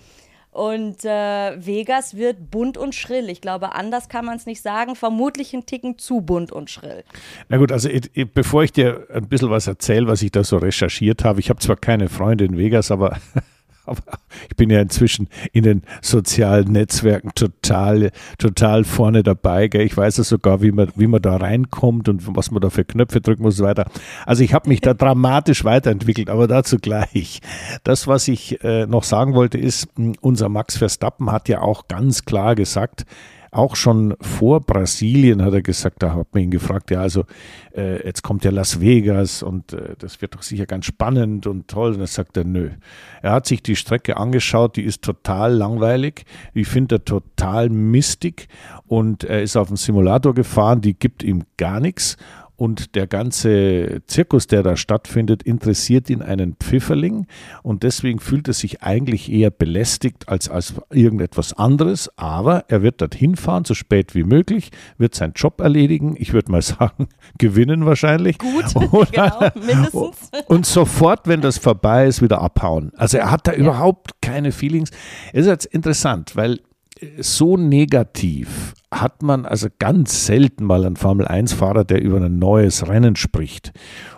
Und 0.51 1.05
äh, 1.05 1.65
Vegas 1.65 2.17
wird 2.17 2.51
bunt 2.51 2.77
und 2.77 2.93
schrill. 2.93 3.29
Ich 3.29 3.39
glaube, 3.39 3.73
anders 3.73 4.09
kann 4.09 4.25
man 4.25 4.35
es 4.35 4.45
nicht 4.45 4.61
sagen. 4.61 4.95
Vermutlich 4.95 5.53
ein 5.53 5.65
Ticken 5.65 5.97
zu 5.97 6.19
bunt 6.21 6.51
und 6.51 6.69
schrill. 6.69 7.03
Na 7.47 7.57
gut, 7.57 7.71
also 7.71 7.87
ich, 7.87 8.11
ich, 8.13 8.29
bevor 8.29 8.63
ich 8.63 8.73
dir 8.73 9.07
ein 9.13 9.29
bisschen 9.29 9.49
was 9.49 9.67
erzähle, 9.67 10.07
was 10.07 10.21
ich 10.21 10.31
da 10.31 10.43
so 10.43 10.57
recherchiert 10.57 11.23
habe, 11.23 11.39
ich 11.39 11.49
habe 11.49 11.59
zwar 11.59 11.77
keine 11.77 12.09
Freunde 12.09 12.43
in 12.43 12.57
Vegas, 12.57 12.91
aber 12.91 13.17
aber 13.91 14.19
ich 14.49 14.55
bin 14.55 14.69
ja 14.69 14.81
inzwischen 14.81 15.27
in 15.51 15.63
den 15.63 15.83
sozialen 16.01 16.71
Netzwerken 16.71 17.31
total, 17.35 18.11
total 18.37 18.83
vorne 18.83 19.23
dabei. 19.23 19.67
Gell? 19.67 19.81
Ich 19.81 19.95
weiß 19.95 20.17
ja 20.17 20.23
sogar, 20.23 20.61
wie 20.61 20.71
man, 20.71 20.91
wie 20.95 21.07
man 21.07 21.21
da 21.21 21.37
reinkommt 21.37 22.09
und 22.09 22.35
was 22.35 22.51
man 22.51 22.61
da 22.61 22.69
für 22.69 22.85
Knöpfe 22.85 23.21
drücken 23.21 23.43
muss 23.43 23.55
und 23.55 23.57
so 23.59 23.63
weiter. 23.65 23.85
Also 24.25 24.43
ich 24.43 24.53
habe 24.53 24.69
mich 24.69 24.81
da 24.81 24.93
dramatisch 24.93 25.63
weiterentwickelt, 25.63 26.29
aber 26.29 26.47
dazu 26.47 26.77
gleich. 26.77 27.41
Das, 27.83 28.07
was 28.07 28.27
ich 28.27 28.63
äh, 28.63 28.85
noch 28.85 29.03
sagen 29.03 29.33
wollte, 29.33 29.57
ist, 29.57 29.89
unser 30.21 30.49
Max 30.49 30.77
Verstappen 30.77 31.31
hat 31.31 31.49
ja 31.49 31.61
auch 31.61 31.87
ganz 31.87 32.25
klar 32.25 32.55
gesagt, 32.55 33.05
auch 33.51 33.75
schon 33.75 34.15
vor 34.21 34.61
Brasilien 34.61 35.43
hat 35.43 35.53
er 35.53 35.61
gesagt, 35.61 36.01
da 36.01 36.15
hat 36.15 36.27
man 36.33 36.43
ihn 36.43 36.51
gefragt, 36.51 36.89
ja, 36.89 37.01
also 37.01 37.25
äh, 37.75 38.05
jetzt 38.05 38.23
kommt 38.23 38.45
ja 38.45 38.51
Las 38.51 38.79
Vegas 38.79 39.43
und 39.43 39.73
äh, 39.73 39.95
das 39.99 40.21
wird 40.21 40.35
doch 40.35 40.41
sicher 40.41 40.65
ganz 40.65 40.85
spannend 40.85 41.47
und 41.47 41.67
toll. 41.67 41.91
Und 41.91 41.99
dann 41.99 42.07
sagt 42.07 42.37
er, 42.37 42.45
nö. 42.45 42.69
Er 43.21 43.33
hat 43.33 43.47
sich 43.47 43.61
die 43.61 43.75
Strecke 43.75 44.15
angeschaut, 44.15 44.77
die 44.77 44.83
ist 44.83 45.01
total 45.01 45.53
langweilig. 45.53 46.23
Ich 46.53 46.67
finde 46.69 46.95
er 46.95 47.05
total 47.05 47.69
mistig 47.69 48.47
und 48.87 49.25
er 49.25 49.41
ist 49.41 49.57
auf 49.57 49.67
dem 49.67 49.77
Simulator 49.77 50.33
gefahren, 50.33 50.79
die 50.79 50.93
gibt 50.93 51.21
ihm 51.21 51.43
gar 51.57 51.81
nichts. 51.81 52.15
Und 52.61 52.93
der 52.93 53.07
ganze 53.07 54.03
Zirkus, 54.05 54.45
der 54.45 54.61
da 54.61 54.77
stattfindet, 54.77 55.41
interessiert 55.41 56.11
ihn 56.11 56.21
einen 56.21 56.55
Pfifferling 56.59 57.25
und 57.63 57.81
deswegen 57.81 58.19
fühlt 58.19 58.47
er 58.47 58.53
sich 58.53 58.83
eigentlich 58.83 59.31
eher 59.31 59.49
belästigt 59.49 60.29
als 60.29 60.47
als 60.47 60.75
irgendetwas 60.91 61.53
anderes, 61.53 62.11
aber 62.17 62.65
er 62.67 62.83
wird 62.83 63.01
dorthin 63.01 63.35
fahren, 63.35 63.65
so 63.65 63.73
spät 63.73 64.13
wie 64.13 64.23
möglich, 64.23 64.69
wird 64.99 65.15
seinen 65.15 65.33
Job 65.33 65.59
erledigen, 65.59 66.15
ich 66.19 66.33
würde 66.33 66.51
mal 66.51 66.61
sagen, 66.61 67.07
gewinnen 67.39 67.87
wahrscheinlich. 67.87 68.37
Gut, 68.37 68.75
und, 68.75 69.11
genau, 69.11 69.39
mindestens. 69.55 70.29
Und 70.45 70.67
sofort, 70.67 71.27
wenn 71.27 71.41
das 71.41 71.57
vorbei 71.57 72.05
ist, 72.05 72.21
wieder 72.21 72.41
abhauen. 72.43 72.91
Also 72.95 73.17
er 73.17 73.31
hat 73.31 73.47
da 73.47 73.53
ja. 73.53 73.57
überhaupt 73.57 74.21
keine 74.21 74.51
Feelings. 74.51 74.91
Es 75.33 75.41
ist 75.41 75.47
jetzt 75.47 75.65
interessant, 75.65 76.35
weil 76.35 76.59
so 77.19 77.57
negativ 77.57 78.73
hat 78.93 79.23
man 79.23 79.45
also 79.45 79.67
ganz 79.79 80.25
selten 80.25 80.65
mal 80.65 80.85
einen 80.85 80.97
Formel-1-Fahrer, 80.97 81.83
der 81.83 82.01
über 82.01 82.17
ein 82.17 82.39
neues 82.39 82.87
Rennen 82.87 83.15
spricht. 83.15 83.71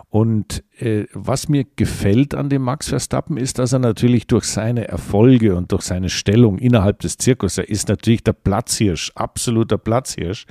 Und 0.10 0.64
äh, 0.78 1.06
was 1.14 1.50
mir 1.50 1.66
gefällt 1.76 2.36
an 2.36 2.50
dem 2.50 2.62
Max 2.62 2.90
Verstappen 2.90 3.36
ist, 3.36 3.58
dass 3.58 3.74
er 3.74 3.80
natürlich 3.80 4.28
durch 4.28 4.44
seine 4.44 4.88
Erfolge 4.88 5.56
und 5.56 5.72
durch 5.72 5.82
seine 5.82 6.10
Stellung 6.10 6.60
innerhalb 6.60 7.00
des 7.00 7.18
Zirkus, 7.18 7.58
er 7.58 7.68
ist 7.68 7.88
natürlich 7.88 8.24
der 8.24 8.34
Platzhirsch, 8.34 9.12
absoluter 9.16 9.80
Platzhirsch, 9.80 10.46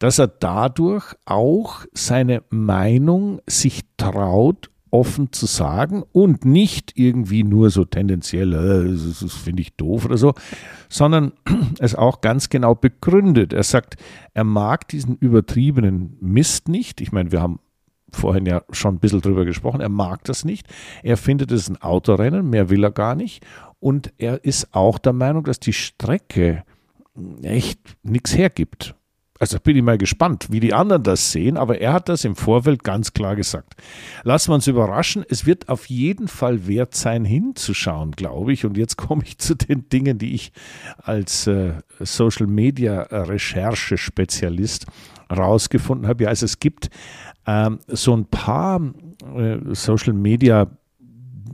dass 0.00 0.18
er 0.18 0.28
dadurch 0.28 1.14
auch 1.24 1.86
seine 1.94 2.42
Meinung 2.50 3.40
sich 3.46 3.80
traut 3.96 4.70
offen 4.90 5.32
zu 5.32 5.46
sagen 5.46 6.02
und 6.12 6.44
nicht 6.44 6.92
irgendwie 6.96 7.44
nur 7.44 7.70
so 7.70 7.84
tendenziell, 7.84 8.52
äh, 8.52 8.90
das, 8.90 9.20
das 9.20 9.34
finde 9.34 9.62
ich 9.62 9.74
doof 9.76 10.04
oder 10.04 10.16
so, 10.16 10.34
sondern 10.88 11.32
es 11.78 11.94
auch 11.94 12.20
ganz 12.20 12.48
genau 12.48 12.74
begründet. 12.74 13.52
Er 13.52 13.62
sagt, 13.62 13.96
er 14.34 14.44
mag 14.44 14.88
diesen 14.88 15.16
übertriebenen 15.16 16.16
Mist 16.20 16.68
nicht. 16.68 17.00
Ich 17.00 17.12
meine, 17.12 17.32
wir 17.32 17.40
haben 17.40 17.60
vorhin 18.12 18.46
ja 18.46 18.62
schon 18.70 18.96
ein 18.96 19.00
bisschen 19.00 19.20
drüber 19.20 19.44
gesprochen. 19.44 19.80
Er 19.80 19.88
mag 19.88 20.24
das 20.24 20.44
nicht. 20.44 20.66
Er 21.02 21.16
findet 21.16 21.52
es 21.52 21.68
ein 21.68 21.80
Autorennen, 21.80 22.48
mehr 22.48 22.70
will 22.70 22.84
er 22.84 22.90
gar 22.90 23.14
nicht. 23.14 23.44
Und 23.78 24.12
er 24.18 24.44
ist 24.44 24.74
auch 24.74 24.98
der 24.98 25.12
Meinung, 25.12 25.44
dass 25.44 25.60
die 25.60 25.72
Strecke 25.72 26.64
echt 27.42 27.80
nichts 28.02 28.36
hergibt. 28.36 28.94
Also 29.40 29.58
bin 29.58 29.74
ich 29.74 29.82
mal 29.82 29.96
gespannt, 29.96 30.48
wie 30.50 30.60
die 30.60 30.74
anderen 30.74 31.02
das 31.02 31.32
sehen, 31.32 31.56
aber 31.56 31.80
er 31.80 31.94
hat 31.94 32.10
das 32.10 32.26
im 32.26 32.36
Vorfeld 32.36 32.84
ganz 32.84 33.14
klar 33.14 33.36
gesagt. 33.36 33.74
Lassen 34.22 34.50
wir 34.50 34.56
uns 34.56 34.66
überraschen. 34.66 35.24
Es 35.30 35.46
wird 35.46 35.70
auf 35.70 35.86
jeden 35.86 36.28
Fall 36.28 36.66
wert 36.66 36.94
sein, 36.94 37.24
hinzuschauen, 37.24 38.10
glaube 38.10 38.52
ich. 38.52 38.66
Und 38.66 38.76
jetzt 38.76 38.98
komme 38.98 39.22
ich 39.24 39.38
zu 39.38 39.54
den 39.54 39.88
Dingen, 39.88 40.18
die 40.18 40.34
ich 40.34 40.52
als 40.98 41.46
äh, 41.46 41.72
Social 42.00 42.48
Media 42.48 43.00
Recherche-Spezialist 43.10 44.84
rausgefunden 45.34 46.06
habe. 46.06 46.24
Ja, 46.24 46.28
also 46.28 46.44
es 46.44 46.58
gibt 46.58 46.90
ähm, 47.46 47.78
so 47.86 48.14
ein 48.14 48.26
paar 48.26 48.78
äh, 49.34 49.56
Social 49.72 50.12
Media 50.12 50.66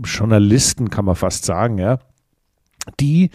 Journalisten, 0.02 0.90
kann 0.90 1.04
man 1.04 1.14
fast 1.14 1.44
sagen, 1.44 1.78
ja, 1.78 2.00
die, 3.00 3.30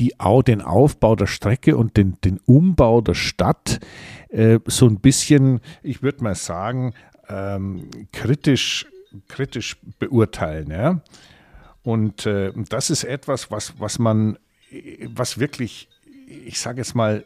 die 0.00 0.18
auch 0.20 0.42
den 0.42 0.60
Aufbau 0.60 1.16
der 1.16 1.26
Strecke 1.26 1.76
und 1.76 1.96
den, 1.96 2.16
den 2.24 2.38
Umbau 2.46 3.00
der 3.00 3.14
Stadt 3.14 3.80
äh, 4.28 4.58
so 4.66 4.86
ein 4.86 5.00
bisschen, 5.00 5.60
ich 5.82 6.02
würde 6.02 6.24
mal 6.24 6.34
sagen, 6.34 6.94
ähm, 7.28 7.88
kritisch, 8.12 8.86
kritisch 9.28 9.76
beurteilen. 9.98 10.70
Ja? 10.70 11.00
Und 11.82 12.26
äh, 12.26 12.52
das 12.68 12.90
ist 12.90 13.04
etwas, 13.04 13.50
was, 13.50 13.74
was 13.78 13.98
man, 13.98 14.38
was 15.06 15.38
wirklich, 15.38 15.88
ich 16.26 16.58
sage 16.58 16.78
jetzt 16.78 16.94
mal, 16.94 17.24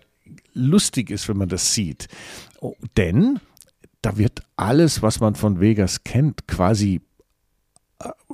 lustig 0.53 1.11
ist, 1.11 1.29
wenn 1.29 1.39
man 1.39 1.49
das 1.49 1.75
sieht. 1.75 2.09
Oh, 2.61 2.75
denn 2.97 3.41
da 4.03 4.19
wird 4.19 4.43
alles, 4.57 5.03
was 5.03 5.21
man 5.21 5.35
von 5.35 5.61
Vegas 5.61 6.05
kennt, 6.05 6.47
quasi 6.47 7.01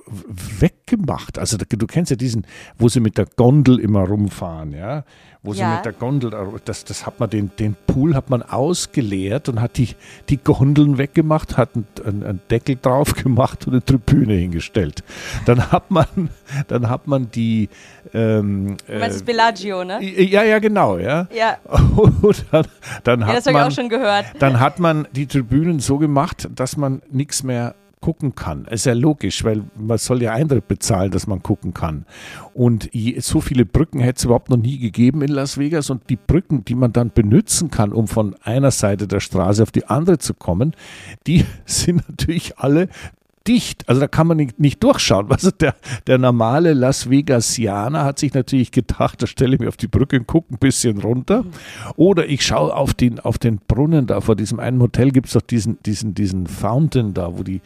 weggemacht. 0.07 1.39
Also 1.39 1.57
du 1.57 1.87
kennst 1.87 2.11
ja 2.11 2.17
diesen, 2.17 2.47
wo 2.79 2.89
sie 2.89 3.01
mit 3.01 3.17
der 3.17 3.27
Gondel 3.27 3.79
immer 3.79 4.07
rumfahren, 4.07 4.73
ja, 4.73 5.05
wo 5.43 5.53
ja. 5.53 5.57
sie 5.57 5.77
mit 5.77 5.85
der 5.85 5.93
Gondel, 5.93 6.33
das, 6.65 6.85
das 6.85 7.07
hat 7.07 7.21
man 7.21 7.31
den, 7.31 7.51
den 7.59 7.77
Pool 7.87 8.15
hat 8.15 8.31
man 8.31 8.43
ausgeleert 8.43 9.49
und 9.49 9.61
hat 9.61 9.77
die, 9.77 9.91
die 10.29 10.39
Gondeln 10.39 10.99
weggemacht, 10.99 11.57
hat 11.57 11.71
einen, 11.75 12.23
einen 12.23 12.41
Deckel 12.51 12.77
drauf 12.81 13.15
gemacht 13.15 13.67
und 13.67 13.75
eine 13.75 13.85
Tribüne 13.85 14.35
hingestellt. 14.35 15.05
Dann 15.47 15.71
hat 15.71 15.91
man, 15.91 16.07
dann 16.69 16.89
hat 16.89 17.07
man 17.07 17.31
die. 17.31 17.69
Ähm, 18.13 18.77
du 18.87 18.99
meinst 18.99 19.23
äh, 19.23 19.25
Bellagio, 19.25 19.85
ne? 19.85 20.03
Ja, 20.03 20.45
ja, 20.45 20.59
genau, 20.59 20.99
ja. 20.99 21.29
Ja. 21.35 21.59
Und 21.95 22.45
dann, 22.51 22.67
dann 23.03 23.21
ja, 23.21 23.27
hat 23.27 23.37
das 23.37 23.47
habe 23.47 23.59
ich 23.59 23.65
auch 23.65 23.71
schon 23.71 23.89
gehört. 23.89 24.27
Dann 24.39 24.61
hat 24.61 24.79
man 24.79 25.09
die 25.13 25.27
Tribünen 25.27 25.81
so 25.81 25.99
gemacht, 25.99 26.49
dass 26.55 26.77
man 26.77 27.03
nichts 27.11 27.43
mehr 27.43 27.75
gucken 28.05 28.35
kann. 28.35 28.67
Ist 28.67 28.85
ja 28.85 28.93
logisch, 28.93 29.45
weil 29.45 29.65
man 29.79 29.97
soll 29.97 30.23
ja 30.23 30.35
Eintritt 30.35 30.69
bezahlen, 30.69 31.11
dass 31.11 31.27
man 31.27 31.43
gucken 31.43 31.73
kann. 31.73 32.05
Und 32.53 32.91
so 33.21 33.41
viele 33.41 33.65
Brücken 33.65 33.99
hätte 33.99 34.19
es 34.19 34.25
überhaupt 34.27 34.51
noch 34.51 34.59
nie 34.59 34.79
gegeben 34.79 35.23
in 35.23 35.31
Las 35.31 35.57
Vegas. 35.57 35.89
Und 35.89 36.11
die 36.11 36.17
Brücken, 36.17 36.67
die 36.67 36.75
man 36.75 36.93
dann 36.93 37.13
benutzen 37.15 37.71
kann, 37.71 37.95
um 37.95 38.07
von 38.07 38.37
einer 38.43 38.73
Seite 38.73 39.09
der 39.09 39.21
Straße 39.21 39.63
auf 39.63 39.71
die 39.71 39.87
andere 39.87 40.19
zu 40.19 40.35
kommen, 40.35 40.77
die 41.27 41.47
sind 41.65 42.07
natürlich 42.07 42.59
alle 42.59 42.91
dicht. 43.47 43.89
Also 43.89 44.01
da 44.01 44.09
kann 44.09 44.27
man 44.27 44.37
nicht, 44.37 44.59
nicht 44.59 44.83
durchschauen. 44.83 45.29
Also 45.35 45.51
der, 45.51 45.75
der 46.07 46.19
normale 46.19 46.75
Las 46.75 47.11
Vegasianer 47.11 48.05
hat 48.05 48.19
sich 48.19 48.35
natürlich 48.35 48.71
gedacht, 48.71 49.21
da 49.21 49.27
stelle 49.27 49.55
ich 49.55 49.61
mich 49.61 49.69
auf 49.69 49.77
die 49.77 49.89
Brücke 49.89 50.19
und 50.19 50.27
gucke 50.27 50.55
ein 50.55 50.59
bisschen 50.59 50.99
runter. 50.99 51.45
Oder 51.97 52.27
ich 52.29 52.47
schaue 52.47 52.75
auf 52.75 52.95
den, 52.95 53.19
auf 53.21 53.39
den 53.39 53.59
Brunnen 53.67 54.07
da. 54.07 54.21
Vor 54.21 54.37
diesem 54.37 54.61
einen 54.61 54.81
Hotel 54.81 55.11
gibt 55.11 55.27
es 55.27 55.33
doch 55.33 55.43
diesen, 55.43 55.83
diesen, 55.83 56.15
diesen 56.15 56.47
Fountain 56.47 57.15
da, 57.15 57.37
wo 57.37 57.43
die 57.43 57.61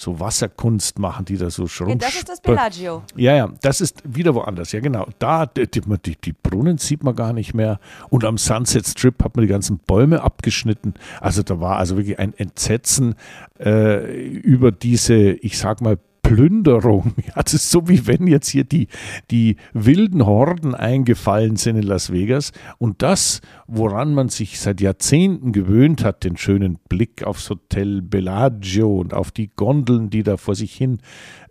so 0.00 0.18
Wasserkunst 0.18 0.98
machen, 0.98 1.24
die 1.24 1.36
da 1.36 1.50
so 1.50 1.66
schon. 1.66 1.88
Ja, 1.88 1.94
das 1.94 2.14
ist 2.14 2.28
das 2.28 2.40
Bellagio. 2.40 3.02
Ja, 3.16 3.34
ja, 3.34 3.48
das 3.60 3.80
ist 3.80 4.02
wieder 4.04 4.34
woanders. 4.34 4.72
Ja, 4.72 4.80
genau. 4.80 5.06
Da, 5.18 5.46
die, 5.46 5.66
die, 5.66 6.16
die, 6.16 6.32
Brunnen 6.32 6.78
sieht 6.78 7.04
man 7.04 7.14
gar 7.14 7.32
nicht 7.32 7.54
mehr. 7.54 7.78
Und 8.08 8.24
am 8.24 8.38
Sunset 8.38 8.86
Strip 8.86 9.22
hat 9.22 9.36
man 9.36 9.42
die 9.42 9.50
ganzen 9.52 9.78
Bäume 9.78 10.22
abgeschnitten. 10.22 10.94
Also 11.20 11.42
da 11.42 11.60
war 11.60 11.76
also 11.76 11.96
wirklich 11.96 12.18
ein 12.18 12.34
Entsetzen 12.36 13.14
äh, 13.58 14.28
über 14.38 14.72
diese, 14.72 15.16
ich 15.16 15.58
sag 15.58 15.80
mal, 15.80 15.98
Plünderung. 16.30 17.14
Ja, 17.26 17.42
das 17.42 17.54
ist 17.54 17.70
so 17.70 17.88
wie 17.88 18.06
wenn 18.06 18.26
jetzt 18.26 18.48
hier 18.48 18.64
die, 18.64 18.88
die 19.30 19.56
wilden 19.72 20.26
Horden 20.26 20.74
eingefallen 20.74 21.56
sind 21.56 21.76
in 21.76 21.82
Las 21.82 22.12
Vegas 22.12 22.52
und 22.78 23.02
das, 23.02 23.40
woran 23.66 24.14
man 24.14 24.30
sich 24.30 24.58
seit 24.58 24.80
Jahrzehnten 24.80 25.52
gewöhnt 25.52 26.02
hat, 26.04 26.24
den 26.24 26.36
schönen 26.36 26.78
Blick 26.88 27.24
aufs 27.24 27.50
Hotel 27.50 28.00
Bellagio 28.02 28.98
und 28.98 29.12
auf 29.12 29.32
die 29.32 29.50
Gondeln, 29.54 30.08
die 30.10 30.22
da 30.22 30.36
vor 30.36 30.54
sich 30.54 30.72
hin 30.72 30.98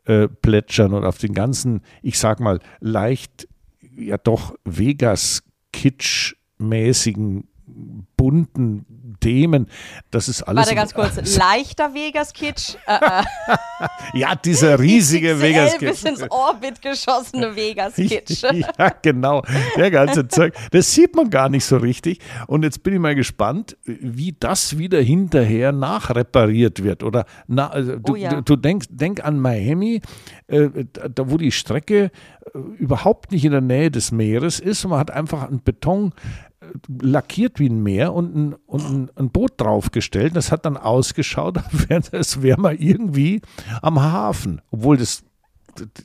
äh, 0.06 0.28
plätschern 0.28 0.94
und 0.94 1.04
auf 1.06 1.18
den 1.18 1.34
ganzen, 1.34 1.82
ich 2.02 2.18
sag 2.18 2.40
mal, 2.40 2.60
leicht, 2.80 3.50
ja 3.96 4.18
doch 4.18 4.56
Vegas-Kitsch-mäßigen 4.66 7.44
bunten 8.18 8.86
Themen. 9.20 9.68
Das 10.12 10.28
ist 10.28 10.44
alles. 10.44 10.66
Warte 10.66 10.76
ganz 10.76 10.94
kurz. 10.94 11.38
Leichter 11.38 11.94
Vegas-Kitsch? 11.94 12.76
Äh, 12.88 12.94
äh. 12.94 13.24
ja, 14.20 14.36
dieser 14.36 14.80
riesige 14.80 15.42
Vegas-Kitsch. 15.42 15.90
bis 15.90 16.04
ins 16.04 16.32
Orbit 16.32 16.82
geschossene 16.82 17.56
Vegas-Kitsch. 17.56 18.44
ja, 18.78 18.90
genau. 19.02 19.44
Der 19.76 19.92
ganze 19.92 20.28
Zeug. 20.28 20.54
Das 20.72 20.94
sieht 20.94 21.16
man 21.16 21.30
gar 21.30 21.50
nicht 21.50 21.66
so 21.66 21.78
richtig. 21.78 22.20
Und 22.48 22.64
jetzt 22.64 22.84
bin 22.84 22.94
ich 22.94 23.00
mal 23.00 23.16
gespannt, 23.16 23.78
wie 23.86 24.36
das 24.40 24.78
wieder 24.78 25.02
hinterher 25.02 25.72
nachrepariert 25.72 26.84
wird. 26.84 27.04
Oder 27.04 27.26
na, 27.48 27.70
also 27.70 27.96
du, 27.98 28.14
oh 28.14 28.16
ja. 28.16 28.42
du, 28.42 28.56
denkst, 28.56 28.88
denk 28.90 29.24
an 29.24 29.40
Miami, 29.40 30.02
äh, 30.48 30.70
da 30.94 31.30
wo 31.30 31.38
die 31.38 31.52
Strecke 31.52 32.12
äh, 32.54 32.58
überhaupt 32.78 33.32
nicht 33.32 33.46
in 33.46 33.52
der 33.52 33.62
Nähe 33.62 33.92
des 33.92 34.12
Meeres 34.12 34.60
ist. 34.60 34.86
Man 34.88 35.00
hat 35.00 35.12
einfach 35.12 35.48
einen 35.48 35.62
Beton 35.62 36.14
lackiert 37.02 37.60
wie 37.60 37.70
ein 37.70 37.82
Meer 37.82 38.14
und 38.14 38.36
ein, 38.36 38.54
und 38.66 38.86
ein, 38.86 39.12
ein 39.16 39.30
Boot 39.30 39.54
draufgestellt. 39.58 40.36
Das 40.36 40.52
hat 40.52 40.66
dann 40.66 40.78
ausgeschaut, 40.78 41.58
als 42.12 42.42
wäre 42.42 42.60
man 42.60 42.78
irgendwie 42.78 43.42
am 43.82 44.02
Hafen, 44.02 44.62
obwohl 44.72 44.98
das 44.98 45.24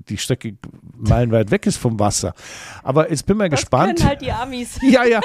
die 0.08 0.18
Strecke 0.18 0.56
meilenweit 0.96 1.50
weg 1.50 1.66
ist 1.66 1.78
vom 1.78 1.98
Wasser. 1.98 2.34
Aber 2.82 3.10
jetzt 3.10 3.26
bin 3.26 3.36
mal 3.36 3.48
das 3.48 3.60
gespannt. 3.60 4.04
Halt 4.04 4.20
die 4.20 4.30
Amis. 4.30 4.78
ja, 4.82 5.04
ja, 5.04 5.20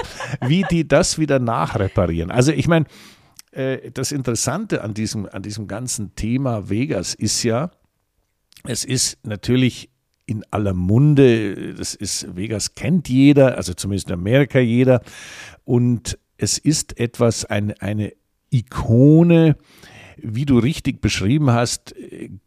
wie 0.45 0.63
die 0.69 0.87
das 0.87 1.19
wieder 1.19 1.39
nachreparieren. 1.39 2.31
Also 2.31 2.51
ich 2.51 2.67
meine, 2.67 2.85
äh, 3.51 3.91
das 3.91 4.11
Interessante 4.11 4.83
an 4.83 4.93
diesem, 4.93 5.27
an 5.27 5.43
diesem 5.43 5.67
ganzen 5.67 6.15
Thema 6.15 6.69
Vegas 6.69 7.13
ist 7.13 7.43
ja, 7.43 7.71
es 8.63 8.83
ist 8.85 9.25
natürlich 9.25 9.91
in 10.29 10.43
aller 10.51 10.73
Munde. 10.73 11.73
Das 11.73 11.95
ist, 11.95 12.35
Vegas 12.35 12.75
kennt 12.75 13.09
jeder, 13.09 13.57
also 13.57 13.73
zumindest 13.73 14.09
in 14.09 14.13
Amerika 14.13 14.59
jeder. 14.59 15.01
Und 15.65 16.19
es 16.37 16.57
ist 16.57 16.99
etwas, 16.99 17.45
eine, 17.45 17.81
eine 17.81 18.13
Ikone, 18.51 19.55
wie 20.21 20.45
du 20.45 20.59
richtig 20.59 21.01
beschrieben 21.01 21.51
hast, 21.51 21.95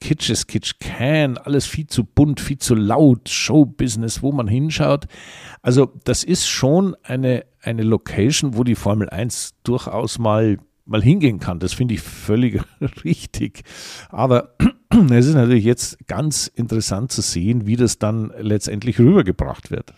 Kitsch 0.00 0.30
ist 0.30 0.46
Kitsch 0.46 0.74
can, 0.78 1.38
alles 1.38 1.66
viel 1.66 1.86
zu 1.86 2.04
bunt, 2.04 2.40
viel 2.40 2.58
zu 2.58 2.74
laut, 2.74 3.28
Showbusiness, 3.28 4.22
wo 4.22 4.30
man 4.30 4.46
hinschaut. 4.46 5.06
Also 5.62 5.92
das 6.04 6.22
ist 6.22 6.46
schon 6.46 6.94
eine, 7.02 7.44
eine 7.62 7.82
Location, 7.82 8.56
wo 8.56 8.62
die 8.62 8.74
Formel 8.74 9.08
1 9.08 9.54
durchaus 9.64 10.18
mal 10.18 10.58
mal 10.92 11.02
hingehen 11.02 11.40
kann. 11.40 11.58
Das 11.58 11.72
finde 11.72 11.94
ich 11.94 12.00
völlig 12.00 12.62
richtig. 13.04 13.64
Aber 14.10 14.54
es 15.10 15.26
ist 15.26 15.34
natürlich 15.34 15.64
jetzt 15.64 16.06
ganz 16.06 16.46
interessant 16.46 17.10
zu 17.10 17.22
sehen, 17.22 17.66
wie 17.66 17.76
das 17.76 17.98
dann 17.98 18.32
letztendlich 18.38 18.98
rübergebracht 19.00 19.70
wird. 19.70 19.94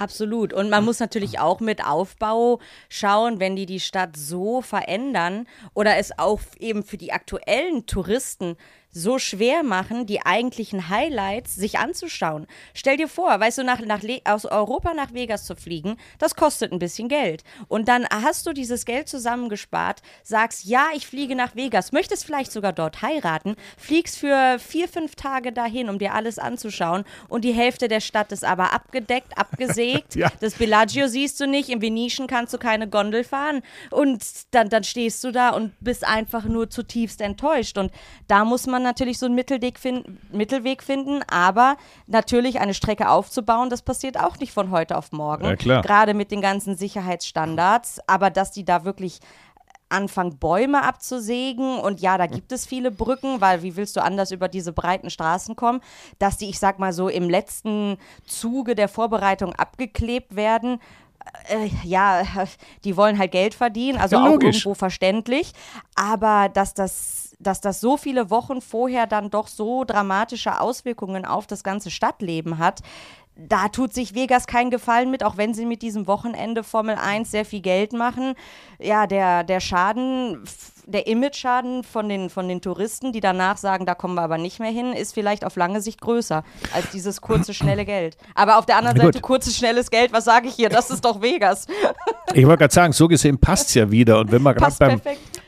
Absolut. 0.00 0.54
Und 0.54 0.70
man 0.70 0.84
muss 0.84 0.98
natürlich 0.98 1.40
auch 1.40 1.60
mit 1.60 1.84
Aufbau 1.84 2.58
schauen, 2.88 3.38
wenn 3.38 3.54
die 3.54 3.66
die 3.66 3.80
Stadt 3.80 4.16
so 4.16 4.62
verändern 4.62 5.46
oder 5.74 5.98
es 5.98 6.18
auch 6.18 6.40
eben 6.58 6.82
für 6.82 6.96
die 6.96 7.12
aktuellen 7.12 7.84
Touristen 7.84 8.56
so 8.92 9.18
schwer 9.18 9.62
machen, 9.62 10.06
die 10.06 10.24
eigentlichen 10.24 10.88
Highlights 10.88 11.54
sich 11.54 11.78
anzuschauen. 11.78 12.46
Stell 12.74 12.96
dir 12.96 13.08
vor, 13.08 13.38
weißt 13.38 13.58
du, 13.58 13.64
nach, 13.64 13.80
nach 13.80 14.00
aus 14.24 14.46
Europa 14.46 14.94
nach 14.94 15.12
Vegas 15.12 15.44
zu 15.44 15.54
fliegen, 15.54 15.96
das 16.18 16.34
kostet 16.34 16.72
ein 16.72 16.78
bisschen 16.78 17.08
Geld. 17.08 17.44
Und 17.68 17.88
dann 17.88 18.06
hast 18.10 18.46
du 18.46 18.52
dieses 18.52 18.84
Geld 18.84 19.08
zusammengespart, 19.08 20.02
sagst, 20.22 20.64
ja, 20.64 20.88
ich 20.94 21.06
fliege 21.06 21.36
nach 21.36 21.54
Vegas, 21.54 21.92
möchtest 21.92 22.24
vielleicht 22.24 22.50
sogar 22.50 22.72
dort 22.72 23.02
heiraten, 23.02 23.56
fliegst 23.76 24.18
für 24.18 24.58
vier, 24.58 24.88
fünf 24.88 25.14
Tage 25.14 25.52
dahin, 25.52 25.88
um 25.88 25.98
dir 25.98 26.14
alles 26.14 26.38
anzuschauen 26.38 27.04
und 27.28 27.44
die 27.44 27.52
Hälfte 27.52 27.88
der 27.88 28.00
Stadt 28.00 28.32
ist 28.32 28.44
aber 28.44 28.72
abgedeckt, 28.72 29.38
abgesägt. 29.38 30.14
ja. 30.16 30.30
Das 30.40 30.54
Bellagio 30.54 31.06
siehst 31.06 31.38
du 31.40 31.46
nicht, 31.46 31.68
im 31.68 31.82
Venetian 31.82 32.26
kannst 32.26 32.52
du 32.54 32.58
keine 32.58 32.88
Gondel 32.88 33.22
fahren 33.22 33.62
und 33.90 34.24
dann, 34.50 34.68
dann 34.68 34.84
stehst 34.84 35.22
du 35.22 35.30
da 35.30 35.50
und 35.50 35.72
bist 35.80 36.06
einfach 36.06 36.44
nur 36.44 36.70
zutiefst 36.70 37.20
enttäuscht. 37.20 37.78
Und 37.78 37.92
da 38.26 38.44
muss 38.44 38.66
man 38.66 38.79
man 38.80 38.90
natürlich 38.90 39.18
so 39.18 39.26
einen 39.26 39.34
Mittelweg, 39.34 39.78
fin 39.78 40.18
Mittelweg 40.32 40.82
finden, 40.82 41.22
aber 41.30 41.76
natürlich 42.06 42.60
eine 42.60 42.74
Strecke 42.74 43.08
aufzubauen, 43.08 43.70
das 43.70 43.82
passiert 43.82 44.18
auch 44.18 44.38
nicht 44.38 44.52
von 44.52 44.70
heute 44.70 44.96
auf 44.96 45.12
morgen. 45.12 45.44
Ja, 45.44 45.56
klar. 45.56 45.82
Gerade 45.82 46.14
mit 46.14 46.30
den 46.30 46.40
ganzen 46.40 46.76
Sicherheitsstandards, 46.76 48.00
aber 48.06 48.30
dass 48.30 48.50
die 48.52 48.64
da 48.64 48.84
wirklich 48.84 49.20
anfangen, 49.90 50.38
Bäume 50.38 50.82
abzusägen. 50.82 51.78
Und 51.78 52.00
ja, 52.00 52.16
da 52.16 52.26
gibt 52.26 52.52
es 52.52 52.66
viele 52.66 52.90
Brücken, 52.90 53.40
weil 53.40 53.62
wie 53.62 53.76
willst 53.76 53.96
du 53.96 54.02
anders 54.02 54.30
über 54.30 54.48
diese 54.48 54.72
breiten 54.72 55.10
Straßen 55.10 55.56
kommen, 55.56 55.80
dass 56.18 56.38
die, 56.38 56.48
ich 56.48 56.58
sag 56.58 56.78
mal 56.78 56.92
so, 56.92 57.08
im 57.08 57.28
letzten 57.28 57.98
Zuge 58.24 58.74
der 58.74 58.88
Vorbereitung 58.88 59.52
abgeklebt 59.54 60.36
werden. 60.36 60.80
Äh, 61.48 61.70
ja, 61.84 62.22
die 62.84 62.96
wollen 62.96 63.18
halt 63.18 63.32
Geld 63.32 63.54
verdienen, 63.54 63.98
also 63.98 64.16
ja, 64.16 64.22
auch 64.22 64.40
irgendwo 64.40 64.74
verständlich. 64.74 65.52
Aber 65.94 66.48
dass 66.48 66.72
das 66.74 67.29
dass 67.40 67.60
das 67.60 67.80
so 67.80 67.96
viele 67.96 68.30
Wochen 68.30 68.60
vorher 68.60 69.06
dann 69.06 69.30
doch 69.30 69.48
so 69.48 69.84
dramatische 69.84 70.60
Auswirkungen 70.60 71.24
auf 71.24 71.46
das 71.46 71.64
ganze 71.64 71.90
Stadtleben 71.90 72.58
hat, 72.58 72.82
da 73.36 73.68
tut 73.68 73.94
sich 73.94 74.14
Vegas 74.14 74.46
keinen 74.46 74.70
Gefallen 74.70 75.10
mit, 75.10 75.24
auch 75.24 75.36
wenn 75.36 75.54
sie 75.54 75.64
mit 75.64 75.82
diesem 75.82 76.06
Wochenende 76.06 76.62
Formel 76.62 76.96
1 76.96 77.30
sehr 77.30 77.44
viel 77.44 77.60
Geld 77.60 77.92
machen. 77.92 78.34
Ja, 78.78 79.06
der, 79.06 79.44
der 79.44 79.60
Schaden, 79.60 80.44
der 80.90 81.06
Image-Schaden 81.06 81.84
von 81.84 82.08
den, 82.08 82.30
von 82.30 82.48
den 82.48 82.60
Touristen, 82.60 83.12
die 83.12 83.20
danach 83.20 83.56
sagen, 83.56 83.86
da 83.86 83.94
kommen 83.94 84.14
wir 84.14 84.22
aber 84.22 84.38
nicht 84.38 84.60
mehr 84.60 84.70
hin, 84.70 84.92
ist 84.92 85.14
vielleicht 85.14 85.44
auf 85.44 85.56
lange 85.56 85.80
Sicht 85.80 86.00
größer 86.00 86.44
als 86.74 86.90
dieses 86.90 87.20
kurze, 87.20 87.54
schnelle 87.54 87.84
Geld. 87.84 88.16
Aber 88.34 88.58
auf 88.58 88.66
der 88.66 88.76
anderen 88.76 88.96
Gut. 88.96 89.04
Seite, 89.06 89.20
kurzes, 89.20 89.56
schnelles 89.56 89.90
Geld, 89.90 90.12
was 90.12 90.24
sage 90.24 90.48
ich 90.48 90.54
hier? 90.54 90.68
Das 90.68 90.90
ist 90.90 91.04
doch 91.04 91.22
Vegas. 91.22 91.66
Ich 92.32 92.46
wollte 92.46 92.58
gerade 92.58 92.74
sagen, 92.74 92.92
so 92.92 93.08
gesehen 93.08 93.38
passt 93.38 93.70
es 93.70 93.74
ja 93.74 93.90
wieder. 93.90 94.20
Und 94.20 94.30
wenn 94.30 94.42
wir 94.42 94.54
gerade 94.54 94.76
beim, 94.78 95.00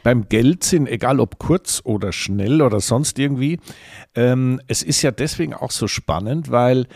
beim 0.03 0.29
Geld 0.29 0.65
sind, 0.65 0.89
egal 0.89 1.21
ob 1.21 1.39
kurz 1.39 1.81
oder 1.85 2.11
schnell 2.11 2.61
oder 2.61 2.81
sonst 2.81 3.21
irgendwie, 3.21 3.61
ähm, 4.17 4.61
es 4.67 4.83
ist 4.83 5.01
ja 5.03 5.13
deswegen 5.13 5.55
auch 5.55 5.71
so 5.71 5.87
spannend, 5.87 6.51
weil 6.51 6.89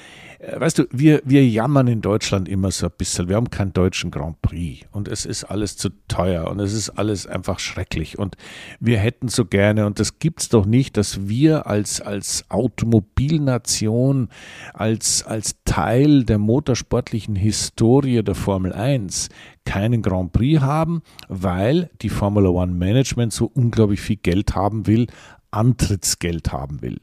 weißt 0.55 0.79
du, 0.79 0.85
wir, 0.91 1.23
wir 1.25 1.47
jammern 1.47 1.89
in 1.89 2.01
Deutschland 2.01 2.49
immer 2.49 2.71
so 2.71 2.87
ein 2.87 2.93
bisschen. 2.97 3.29
Wir 3.29 3.37
haben 3.37 3.51
keinen 3.51 3.73
deutschen 3.73 4.11
Grand 4.11 4.41
Prix 4.43 4.87
und 4.93 5.09
es 5.09 5.27
ist 5.27 5.45
alles 5.45 5.77
zu 5.77 5.91
teuer 6.09 6.49
und 6.49 6.61
es 6.61 6.73
ist 6.73 6.91
alles 6.91 7.27
einfach 7.27 7.59
schrecklich 7.59 8.19
und 8.19 8.37
wir 8.79 8.99
hätten 8.99 9.29
so 9.29 9.45
gerne 9.45 9.87
und 9.87 9.99
das 9.99 10.19
gibt 10.19 10.43
es 10.43 10.49
doch 10.49 10.67
nicht, 10.67 10.97
dass 10.97 11.29
wir 11.29 11.67
als, 11.67 12.01
als 12.01 12.45
Automobilnation, 12.49 14.29
als, 14.75 15.25
als 15.25 15.57
Teil 15.65 16.25
der 16.25 16.39
motorsportlichen 16.39 17.35
Historie 17.35 18.23
der 18.23 18.35
Formel 18.35 18.73
1 18.73 19.29
keinen 19.65 20.01
Grand 20.01 20.33
Prix 20.33 20.61
haben, 20.61 21.03
weil 21.29 21.91
die 22.01 22.09
Formula 22.09 22.51
One 22.51 22.73
Management 22.73 23.33
so 23.33 23.51
unglaublich 23.53 24.01
viel 24.01 24.17
Geld 24.17 24.55
haben 24.55 24.87
will 24.87 25.09
Antrittsgeld 25.51 26.53
haben 26.53 26.83
will. 26.83 26.99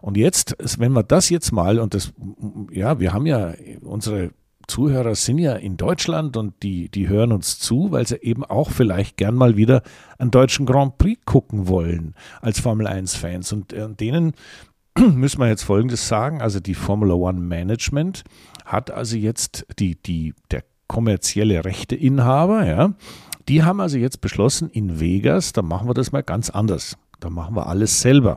Und 0.00 0.16
jetzt, 0.16 0.56
wenn 0.78 0.92
wir 0.92 1.02
das 1.02 1.28
jetzt 1.30 1.52
mal, 1.52 1.78
und 1.78 1.94
das, 1.94 2.12
ja, 2.70 3.00
wir 3.00 3.12
haben 3.12 3.26
ja, 3.26 3.54
unsere 3.82 4.30
Zuhörer 4.66 5.14
sind 5.14 5.38
ja 5.38 5.54
in 5.54 5.76
Deutschland 5.76 6.36
und 6.36 6.62
die, 6.62 6.88
die 6.88 7.08
hören 7.08 7.32
uns 7.32 7.58
zu, 7.58 7.92
weil 7.92 8.06
sie 8.06 8.16
eben 8.16 8.44
auch 8.44 8.70
vielleicht 8.70 9.16
gern 9.16 9.34
mal 9.34 9.56
wieder 9.56 9.82
einen 10.18 10.32
deutschen 10.32 10.66
Grand 10.66 10.98
Prix 10.98 11.20
gucken 11.24 11.68
wollen 11.68 12.14
als 12.40 12.58
Formel 12.58 12.86
1-Fans. 12.86 13.52
Und 13.52 13.72
äh, 13.72 13.88
denen 13.88 14.32
müssen 14.98 15.40
wir 15.40 15.48
jetzt 15.48 15.62
Folgendes 15.62 16.08
sagen. 16.08 16.42
Also 16.42 16.58
die 16.58 16.74
Formula 16.74 17.14
One 17.14 17.40
Management 17.40 18.24
hat 18.64 18.90
also 18.90 19.16
jetzt 19.16 19.66
die, 19.78 19.94
die, 19.94 20.34
der 20.50 20.64
kommerzielle 20.88 21.64
Rechteinhaber, 21.64 22.66
ja, 22.66 22.94
die 23.48 23.62
haben 23.62 23.80
also 23.80 23.96
jetzt 23.96 24.20
beschlossen, 24.20 24.70
in 24.70 24.98
Vegas, 24.98 25.52
da 25.52 25.62
machen 25.62 25.88
wir 25.88 25.94
das 25.94 26.10
mal 26.10 26.22
ganz 26.22 26.50
anders. 26.50 26.96
Da 27.26 27.30
machen 27.30 27.56
wir 27.56 27.66
alles 27.66 28.02
selber. 28.02 28.36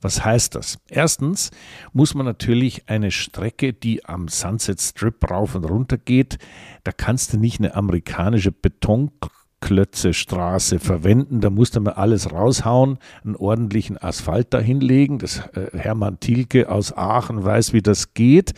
Was 0.00 0.24
heißt 0.24 0.54
das? 0.54 0.78
Erstens 0.88 1.50
muss 1.92 2.14
man 2.14 2.24
natürlich 2.24 2.88
eine 2.88 3.10
Strecke, 3.10 3.72
die 3.72 4.04
am 4.04 4.28
Sunset 4.28 4.80
Strip 4.80 5.28
rauf 5.28 5.56
und 5.56 5.64
runter 5.64 5.98
geht, 5.98 6.38
da 6.84 6.92
kannst 6.92 7.32
du 7.32 7.36
nicht 7.36 7.58
eine 7.58 7.74
amerikanische 7.74 8.52
Betonklötze-Straße 8.52 10.78
verwenden. 10.78 11.40
Da 11.40 11.50
musst 11.50 11.74
du 11.74 11.80
mal 11.80 11.94
alles 11.94 12.30
raushauen, 12.30 13.00
einen 13.24 13.34
ordentlichen 13.34 13.98
Asphalt 13.98 14.54
dahinlegen. 14.54 15.18
Das 15.18 15.38
äh, 15.54 15.76
Hermann 15.76 16.20
Thielke 16.20 16.70
aus 16.70 16.96
Aachen 16.96 17.44
weiß, 17.44 17.72
wie 17.72 17.82
das 17.82 18.14
geht. 18.14 18.54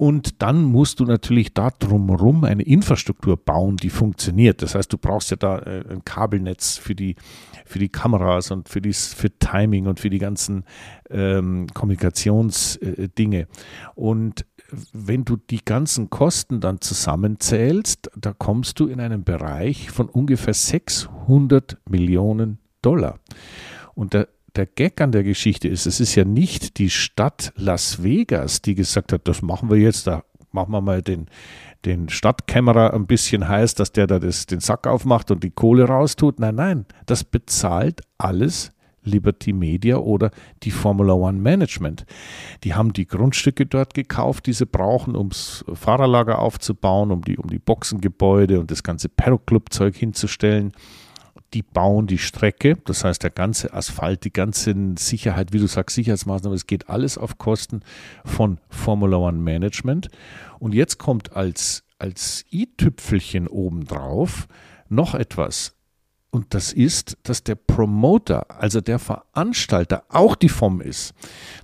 Und 0.00 0.40
dann 0.40 0.62
musst 0.62 0.98
du 0.98 1.04
natürlich 1.04 1.52
da 1.52 1.68
drumherum 1.68 2.44
eine 2.44 2.62
Infrastruktur 2.62 3.36
bauen, 3.36 3.76
die 3.76 3.90
funktioniert. 3.90 4.62
Das 4.62 4.74
heißt, 4.74 4.90
du 4.90 4.96
brauchst 4.96 5.30
ja 5.30 5.36
da 5.36 5.58
äh, 5.58 5.84
ein 5.90 6.02
Kabelnetz 6.06 6.78
für 6.78 6.94
die, 6.94 7.16
für 7.66 7.78
die 7.78 7.90
Kameras 7.90 8.50
und 8.50 8.70
für, 8.70 8.80
dies, 8.80 9.12
für 9.12 9.28
Timing 9.38 9.86
und 9.86 10.00
für 10.00 10.08
die 10.08 10.18
ganzen 10.18 10.64
ähm, 11.10 11.66
Kommunikationsdinge. 11.74 13.46
Und 13.94 14.46
wenn 14.94 15.26
du 15.26 15.36
die 15.36 15.62
ganzen 15.62 16.08
Kosten 16.08 16.62
dann 16.62 16.80
zusammenzählst, 16.80 18.10
da 18.16 18.32
kommst 18.32 18.80
du 18.80 18.86
in 18.86 19.00
einen 19.00 19.22
Bereich 19.22 19.90
von 19.90 20.08
ungefähr 20.08 20.54
600 20.54 21.76
Millionen 21.86 22.56
Dollar. 22.80 23.18
Und 23.94 24.14
der 24.14 24.28
der 24.56 24.66
Gag 24.66 25.00
an 25.00 25.12
der 25.12 25.22
Geschichte 25.22 25.68
ist, 25.68 25.86
es 25.86 26.00
ist 26.00 26.14
ja 26.14 26.24
nicht 26.24 26.78
die 26.78 26.90
Stadt 26.90 27.52
Las 27.56 28.02
Vegas, 28.02 28.62
die 28.62 28.74
gesagt 28.74 29.12
hat, 29.12 29.28
das 29.28 29.42
machen 29.42 29.70
wir 29.70 29.76
jetzt, 29.76 30.06
da 30.06 30.24
machen 30.52 30.72
wir 30.72 30.80
mal 30.80 31.02
den, 31.02 31.26
den 31.84 32.08
Stadtkämmerer 32.08 32.92
ein 32.94 33.06
bisschen 33.06 33.48
heiß, 33.48 33.74
dass 33.74 33.92
der 33.92 34.06
da 34.06 34.18
das, 34.18 34.46
den 34.46 34.60
Sack 34.60 34.86
aufmacht 34.86 35.30
und 35.30 35.44
die 35.44 35.50
Kohle 35.50 35.84
raustut. 35.84 36.40
Nein, 36.40 36.56
nein, 36.56 36.86
das 37.06 37.24
bezahlt 37.24 38.00
alles 38.18 38.72
Liberty 39.02 39.52
Media 39.52 39.96
oder 39.96 40.30
die 40.62 40.70
Formula 40.70 41.14
One 41.14 41.38
Management. 41.38 42.04
Die 42.64 42.74
haben 42.74 42.92
die 42.92 43.06
Grundstücke 43.06 43.64
dort 43.64 43.94
gekauft, 43.94 44.46
die 44.46 44.52
sie 44.52 44.66
brauchen, 44.66 45.16
ums 45.16 45.64
Fahrerlager 45.72 46.38
aufzubauen, 46.38 47.10
um 47.10 47.22
die, 47.22 47.38
um 47.38 47.48
die 47.48 47.58
Boxengebäude 47.58 48.60
und 48.60 48.70
das 48.70 48.82
ganze 48.82 49.08
Perro-Club-Zeug 49.08 49.96
hinzustellen 49.96 50.72
die 51.52 51.62
bauen 51.62 52.06
die 52.06 52.18
Strecke, 52.18 52.76
das 52.84 53.04
heißt 53.04 53.22
der 53.22 53.30
ganze 53.30 53.74
Asphalt, 53.74 54.24
die 54.24 54.32
ganze 54.32 54.74
Sicherheit, 54.96 55.52
wie 55.52 55.58
du 55.58 55.66
sagst, 55.66 55.96
Sicherheitsmaßnahmen, 55.96 56.56
es 56.56 56.66
geht 56.66 56.88
alles 56.88 57.18
auf 57.18 57.38
Kosten 57.38 57.80
von 58.24 58.58
Formula 58.68 59.16
One 59.16 59.38
Management. 59.38 60.08
Und 60.58 60.74
jetzt 60.74 60.98
kommt 60.98 61.34
als, 61.34 61.84
als 61.98 62.44
i-Tüpfelchen 62.52 63.48
obendrauf 63.48 64.46
noch 64.88 65.14
etwas. 65.14 65.74
Und 66.30 66.54
das 66.54 66.72
ist, 66.72 67.18
dass 67.24 67.42
der 67.42 67.56
Promoter, 67.56 68.60
also 68.60 68.80
der 68.80 69.00
Veranstalter, 69.00 70.04
auch 70.08 70.36
die 70.36 70.48
FOM 70.48 70.80
ist. 70.80 71.12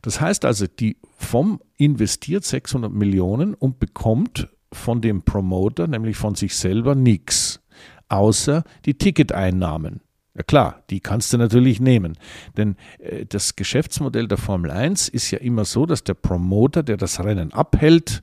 Das 0.03 0.21
heißt 0.21 0.45
also, 0.45 0.67
die 0.67 0.97
FOM 1.19 1.61
investiert 1.77 2.45
600 2.45 2.93
Millionen 2.93 3.55
und 3.55 3.79
bekommt 3.79 4.49
von 4.73 5.01
dem 5.01 5.23
Promoter, 5.23 5.87
nämlich 5.87 6.17
von 6.17 6.35
sich 6.35 6.57
selber, 6.57 6.97
nichts 6.97 7.61
außer 8.09 8.65
die 8.85 8.95
Ticketeinnahmen. 8.95 10.01
Ja 10.37 10.43
klar, 10.43 10.83
die 10.91 11.01
kannst 11.01 11.33
du 11.33 11.39
natürlich 11.39 11.81
nehmen. 11.81 12.19
Denn 12.57 12.77
äh, 12.99 13.25
das 13.25 13.57
Geschäftsmodell 13.57 14.29
der 14.29 14.39
Formel 14.39 14.71
1 14.71 15.09
ist 15.09 15.31
ja 15.31 15.39
immer 15.39 15.65
so, 15.65 15.87
dass 15.87 16.05
der 16.05 16.15
Promoter, 16.15 16.83
der 16.83 16.99
das 16.99 17.25
Rennen 17.25 17.53
abhält, 17.53 18.23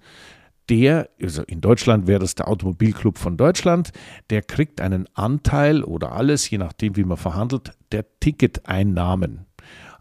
der, 0.69 1.10
also 1.22 1.41
in 1.43 1.60
Deutschland 1.60 2.08
wäre 2.08 2.19
das 2.19 2.36
der 2.36 2.48
Automobilclub 2.48 3.17
von 3.17 3.36
Deutschland, 3.36 3.91
der 4.30 4.43
kriegt 4.43 4.80
einen 4.80 5.08
Anteil 5.13 5.84
oder 5.84 6.13
alles, 6.13 6.50
je 6.50 6.58
nachdem 6.58 6.96
wie 6.96 7.04
man 7.04 7.17
verhandelt, 7.17 7.72
der 7.91 8.06
Ticketeinnahmen. 8.19 9.46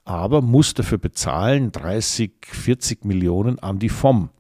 Aber 0.05 0.43
muss 0.43 0.75
dafür 0.75 0.99
bezahlen 0.99 1.73
30, 1.73 2.33
40 2.45 3.05
Millionen 3.05 3.59
an 3.59 3.79
die 3.79 3.89
FOM. 3.89 4.31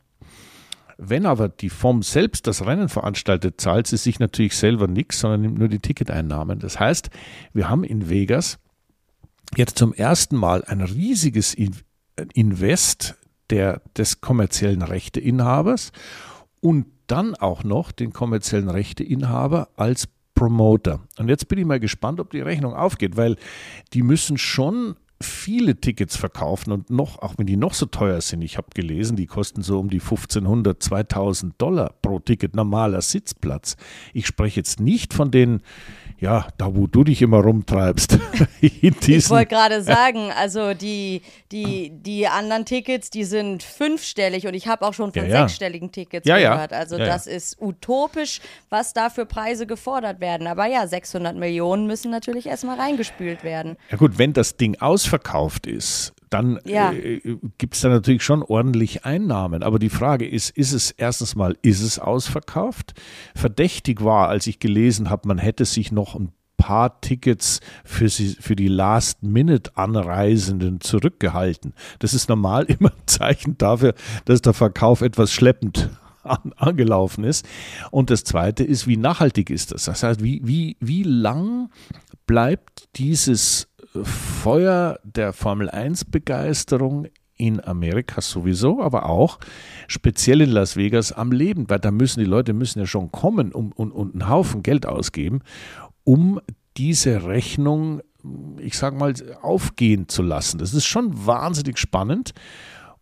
Wenn 1.04 1.26
aber 1.26 1.48
die 1.48 1.68
FOM 1.68 2.02
selbst 2.02 2.46
das 2.46 2.64
Rennen 2.64 2.88
veranstaltet, 2.88 3.60
zahlt 3.60 3.88
sie 3.88 3.96
sich 3.96 4.20
natürlich 4.20 4.56
selber 4.56 4.86
nichts, 4.86 5.18
sondern 5.18 5.40
nimmt 5.40 5.58
nur 5.58 5.68
die 5.68 5.80
Ticketeinnahmen. 5.80 6.60
Das 6.60 6.78
heißt, 6.78 7.10
wir 7.52 7.68
haben 7.68 7.82
in 7.82 8.08
Vegas 8.08 8.60
jetzt 9.56 9.78
zum 9.78 9.92
ersten 9.92 10.36
Mal 10.36 10.62
ein 10.64 10.80
riesiges 10.80 11.56
Invest 12.34 13.16
der, 13.50 13.82
des 13.96 14.20
kommerziellen 14.20 14.82
Rechteinhabers 14.82 15.90
und 16.60 16.86
dann 17.08 17.34
auch 17.34 17.64
noch 17.64 17.90
den 17.90 18.12
kommerziellen 18.12 18.70
Rechteinhaber 18.70 19.70
als 19.74 20.08
Promoter. 20.36 21.00
Und 21.18 21.28
jetzt 21.28 21.48
bin 21.48 21.58
ich 21.58 21.66
mal 21.66 21.80
gespannt, 21.80 22.20
ob 22.20 22.30
die 22.30 22.40
Rechnung 22.40 22.74
aufgeht, 22.74 23.16
weil 23.16 23.36
die 23.92 24.02
müssen 24.02 24.38
schon 24.38 24.96
viele 25.22 25.80
Tickets 25.80 26.16
verkaufen 26.16 26.72
und 26.72 26.90
noch, 26.90 27.20
auch 27.20 27.34
wenn 27.38 27.46
die 27.46 27.56
noch 27.56 27.74
so 27.74 27.86
teuer 27.86 28.20
sind, 28.20 28.42
ich 28.42 28.56
habe 28.56 28.68
gelesen, 28.74 29.16
die 29.16 29.26
kosten 29.26 29.62
so 29.62 29.78
um 29.78 29.88
die 29.88 30.00
1500, 30.00 30.82
2000 30.82 31.60
Dollar 31.60 31.94
pro 32.02 32.18
Ticket, 32.18 32.54
normaler 32.54 33.00
Sitzplatz. 33.00 33.76
Ich 34.12 34.26
spreche 34.26 34.60
jetzt 34.60 34.80
nicht 34.80 35.14
von 35.14 35.30
den 35.30 35.62
ja, 36.22 36.46
da 36.56 36.72
wo 36.76 36.86
du 36.86 37.02
dich 37.02 37.20
immer 37.20 37.38
rumtreibst. 37.38 38.16
ich 38.60 39.28
wollte 39.28 39.46
gerade 39.46 39.82
sagen, 39.82 40.30
also 40.30 40.72
die, 40.72 41.22
die, 41.50 41.90
die 41.90 42.28
anderen 42.28 42.64
Tickets, 42.64 43.10
die 43.10 43.24
sind 43.24 43.64
fünfstellig 43.64 44.46
und 44.46 44.54
ich 44.54 44.68
habe 44.68 44.86
auch 44.86 44.94
schon 44.94 45.12
von 45.12 45.24
ja, 45.24 45.28
ja. 45.28 45.40
sechsstelligen 45.42 45.90
Tickets 45.90 46.24
ja, 46.26 46.38
gehört. 46.38 46.72
Also 46.72 46.96
das 46.96 47.26
ist 47.26 47.60
utopisch, 47.60 48.40
was 48.70 48.92
da 48.92 49.10
für 49.10 49.26
Preise 49.26 49.66
gefordert 49.66 50.20
werden. 50.20 50.46
Aber 50.46 50.66
ja, 50.66 50.86
600 50.86 51.36
Millionen 51.36 51.88
müssen 51.88 52.12
natürlich 52.12 52.46
erstmal 52.46 52.78
reingespült 52.78 53.42
werden. 53.42 53.76
Ja 53.90 53.96
gut, 53.96 54.16
wenn 54.16 54.32
das 54.32 54.56
Ding 54.56 54.80
ausverkauft 54.80 55.66
ist, 55.66 56.14
dann 56.32 56.58
ja. 56.64 56.92
äh, 56.92 57.20
gibt 57.58 57.74
es 57.74 57.82
da 57.82 57.88
natürlich 57.88 58.22
schon 58.22 58.42
ordentlich 58.42 59.04
Einnahmen. 59.04 59.62
Aber 59.62 59.78
die 59.78 59.90
Frage 59.90 60.28
ist, 60.28 60.50
ist 60.50 60.72
es 60.72 60.90
erstens 60.90 61.34
mal, 61.34 61.56
ist 61.62 61.82
es 61.82 61.98
ausverkauft? 61.98 62.94
Verdächtig 63.34 64.02
war, 64.02 64.28
als 64.28 64.46
ich 64.46 64.58
gelesen 64.58 65.10
habe, 65.10 65.28
man 65.28 65.38
hätte 65.38 65.64
sich 65.64 65.92
noch 65.92 66.14
ein 66.14 66.32
paar 66.56 67.00
Tickets 67.00 67.60
für, 67.84 68.08
sie, 68.08 68.36
für 68.38 68.54
die 68.54 68.68
Last-Minute-Anreisenden 68.68 70.80
zurückgehalten. 70.80 71.74
Das 71.98 72.14
ist 72.14 72.28
normal 72.28 72.64
immer 72.68 72.90
ein 72.90 73.06
Zeichen 73.06 73.58
dafür, 73.58 73.94
dass 74.24 74.42
der 74.42 74.52
Verkauf 74.52 75.00
etwas 75.00 75.32
schleppend 75.32 75.90
an, 76.22 76.52
angelaufen 76.56 77.24
ist. 77.24 77.44
Und 77.90 78.10
das 78.10 78.22
Zweite 78.22 78.62
ist, 78.62 78.86
wie 78.86 78.96
nachhaltig 78.96 79.50
ist 79.50 79.72
das? 79.72 79.86
Das 79.86 80.04
heißt, 80.04 80.22
wie, 80.22 80.40
wie, 80.44 80.76
wie 80.78 81.02
lang 81.02 81.70
bleibt 82.26 82.88
dieses 82.96 83.68
Feuer 84.02 84.98
der 85.04 85.32
Formel 85.32 85.68
1 85.68 86.06
Begeisterung 86.06 87.06
in 87.36 87.62
Amerika 87.64 88.20
sowieso, 88.20 88.82
aber 88.82 89.06
auch 89.06 89.38
speziell 89.88 90.40
in 90.42 90.50
Las 90.50 90.76
Vegas 90.76 91.12
am 91.12 91.32
Leben, 91.32 91.68
weil 91.68 91.80
da 91.80 91.90
müssen 91.90 92.20
die 92.20 92.26
Leute 92.26 92.52
müssen 92.52 92.78
ja 92.78 92.86
schon 92.86 93.10
kommen 93.10 93.52
und, 93.52 93.72
und, 93.72 93.90
und 93.90 94.12
einen 94.14 94.28
Haufen 94.28 94.62
Geld 94.62 94.86
ausgeben, 94.86 95.40
um 96.04 96.40
diese 96.76 97.26
Rechnung, 97.26 98.00
ich 98.58 98.78
sag 98.78 98.96
mal, 98.96 99.12
aufgehen 99.42 100.08
zu 100.08 100.22
lassen. 100.22 100.58
Das 100.58 100.72
ist 100.72 100.86
schon 100.86 101.26
wahnsinnig 101.26 101.78
spannend. 101.78 102.32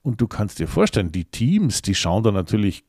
Und 0.03 0.21
du 0.23 0.29
kannst 0.29 0.59
dir 0.59 0.67
vorstellen, 0.67 1.13
die 1.13 1.27
Teams, 1.27 1.83
die 1.83 1.95
schauen 1.95 2.23
da 2.23 2.33
natürlich 2.33 2.85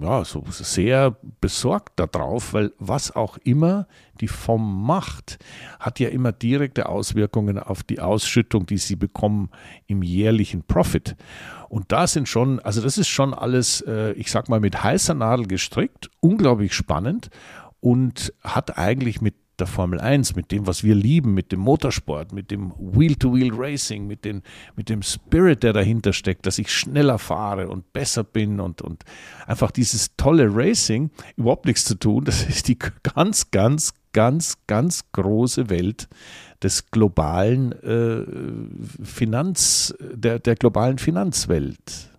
ja, 0.00 0.24
so 0.24 0.44
sehr 0.48 1.16
besorgt 1.40 2.00
darauf, 2.00 2.54
weil 2.54 2.72
was 2.78 3.14
auch 3.14 3.36
immer 3.38 3.86
die 4.20 4.28
FOM 4.28 4.84
macht, 4.84 5.38
hat 5.78 6.00
ja 6.00 6.08
immer 6.08 6.32
direkte 6.32 6.88
Auswirkungen 6.88 7.58
auf 7.58 7.82
die 7.82 8.00
Ausschüttung, 8.00 8.66
die 8.66 8.78
sie 8.78 8.96
bekommen 8.96 9.50
im 9.86 10.02
jährlichen 10.02 10.62
Profit. 10.62 11.16
Und 11.68 11.92
da 11.92 12.06
sind 12.06 12.28
schon, 12.28 12.60
also 12.60 12.80
das 12.80 12.98
ist 12.98 13.08
schon 13.08 13.34
alles, 13.34 13.82
äh, 13.82 14.12
ich 14.12 14.30
sag 14.30 14.48
mal, 14.48 14.60
mit 14.60 14.82
heißer 14.82 15.14
Nadel 15.14 15.46
gestrickt, 15.46 16.10
unglaublich 16.20 16.74
spannend 16.74 17.30
und 17.80 18.32
hat 18.42 18.78
eigentlich 18.78 19.20
mit 19.20 19.34
der 19.60 19.66
Formel 19.66 20.00
1, 20.00 20.34
mit 20.34 20.50
dem, 20.50 20.66
was 20.66 20.82
wir 20.82 20.94
lieben, 20.94 21.34
mit 21.34 21.52
dem 21.52 21.60
Motorsport, 21.60 22.32
mit 22.32 22.50
dem 22.50 22.72
Wheel-to-Wheel-Racing, 22.78 24.06
mit, 24.06 24.26
mit 24.76 24.88
dem 24.88 25.02
Spirit, 25.02 25.62
der 25.62 25.72
dahinter 25.72 26.12
steckt, 26.12 26.46
dass 26.46 26.58
ich 26.58 26.72
schneller 26.72 27.18
fahre 27.18 27.68
und 27.68 27.92
besser 27.92 28.24
bin 28.24 28.60
und, 28.60 28.82
und 28.82 29.04
einfach 29.46 29.70
dieses 29.70 30.16
tolle 30.16 30.48
Racing, 30.50 31.10
überhaupt 31.36 31.66
nichts 31.66 31.84
zu 31.84 31.94
tun. 31.94 32.24
Das 32.24 32.42
ist 32.42 32.68
die 32.68 32.78
ganz, 32.78 33.50
ganz, 33.50 33.92
ganz, 34.12 34.56
ganz 34.66 35.04
große 35.12 35.70
Welt 35.70 36.08
des 36.62 36.90
globalen 36.90 37.72
äh, 37.82 39.04
Finanz, 39.04 39.94
der, 40.00 40.38
der 40.38 40.56
globalen 40.56 40.98
Finanzwelt. 40.98 42.10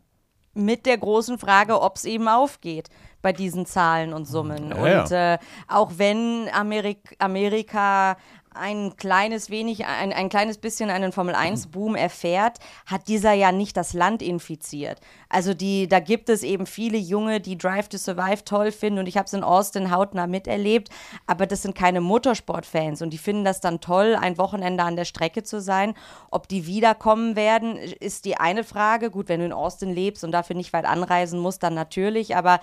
Mit 0.54 0.86
der 0.86 0.97
großen 0.97 1.38
Frage, 1.38 1.82
ob 1.82 1.95
es 1.95 2.06
eben 2.06 2.27
aufgeht 2.27 2.89
bei 3.21 3.34
diesen 3.34 3.65
Zahlen 3.65 4.13
und 4.13 4.25
Summen. 4.25 4.69
Ja, 4.69 5.01
und 5.01 5.12
äh, 5.12 5.38
auch 5.67 5.91
wenn 5.97 6.49
Amerik 6.53 7.15
Amerika 7.19 8.17
ein 8.54 8.98
kleines 8.98 9.50
wenig, 9.50 9.86
ein, 9.86 10.12
ein 10.12 10.28
kleines 10.28 10.58
bisschen 10.58 10.90
einen 10.90 11.14
Formel-1-Boom 11.14 11.96
erfährt, 11.96 12.58
hat 12.86 13.08
dieser 13.08 13.32
ja 13.32 13.54
nicht 13.54 13.78
das 13.78 13.94
Land 13.94 14.22
infiziert. 14.22 15.00
Also 15.30 15.54
die, 15.54 15.88
da 15.88 16.02
gibt 16.02 16.28
es 16.28 16.44
eben 16.44 16.66
viele 16.66 16.98
Junge, 16.98 17.40
die 17.40 17.58
Drive 17.58 17.88
to 17.88 17.98
Survive 17.98 18.44
toll 18.44 18.74
finden 18.74 19.00
und 19.00 19.08
ich 19.08 19.16
habe 19.16 19.28
es 19.28 19.34
in 19.34 19.44
Austin 19.44 19.90
hautnah 19.90 20.28
miterlebt, 20.28 20.90
aber 21.28 21.48
das 21.48 21.62
sind 21.62 21.76
keine 21.76 22.02
Motorsportfans 22.02 23.02
und 23.02 23.12
die 23.12 23.18
finden 23.18 23.46
das 23.46 23.62
dann 23.62 23.80
toll, 23.80 24.18
ein 24.20 24.38
Wochenende 24.38 24.84
an 24.84 24.98
der 24.98 25.06
Strecke 25.06 25.44
zu 25.44 25.62
sein. 25.62 25.94
Ob 26.30 26.50
die 26.50 26.68
wiederkommen 26.68 27.38
werden, 27.38 27.78
ist 27.78 28.26
die 28.26 28.36
eine 28.36 28.66
Frage. 28.66 29.12
Gut, 29.12 29.30
wenn 29.30 29.40
du 29.40 29.46
in 29.46 29.54
Austin 29.54 29.94
lebst 29.94 30.26
und 30.26 30.34
dafür 30.34 30.58
nicht 30.58 30.74
weit 30.74 30.86
anreisen 30.86 31.40
musst, 31.40 31.64
dann 31.64 31.74
natürlich, 31.74 32.36
aber 32.36 32.60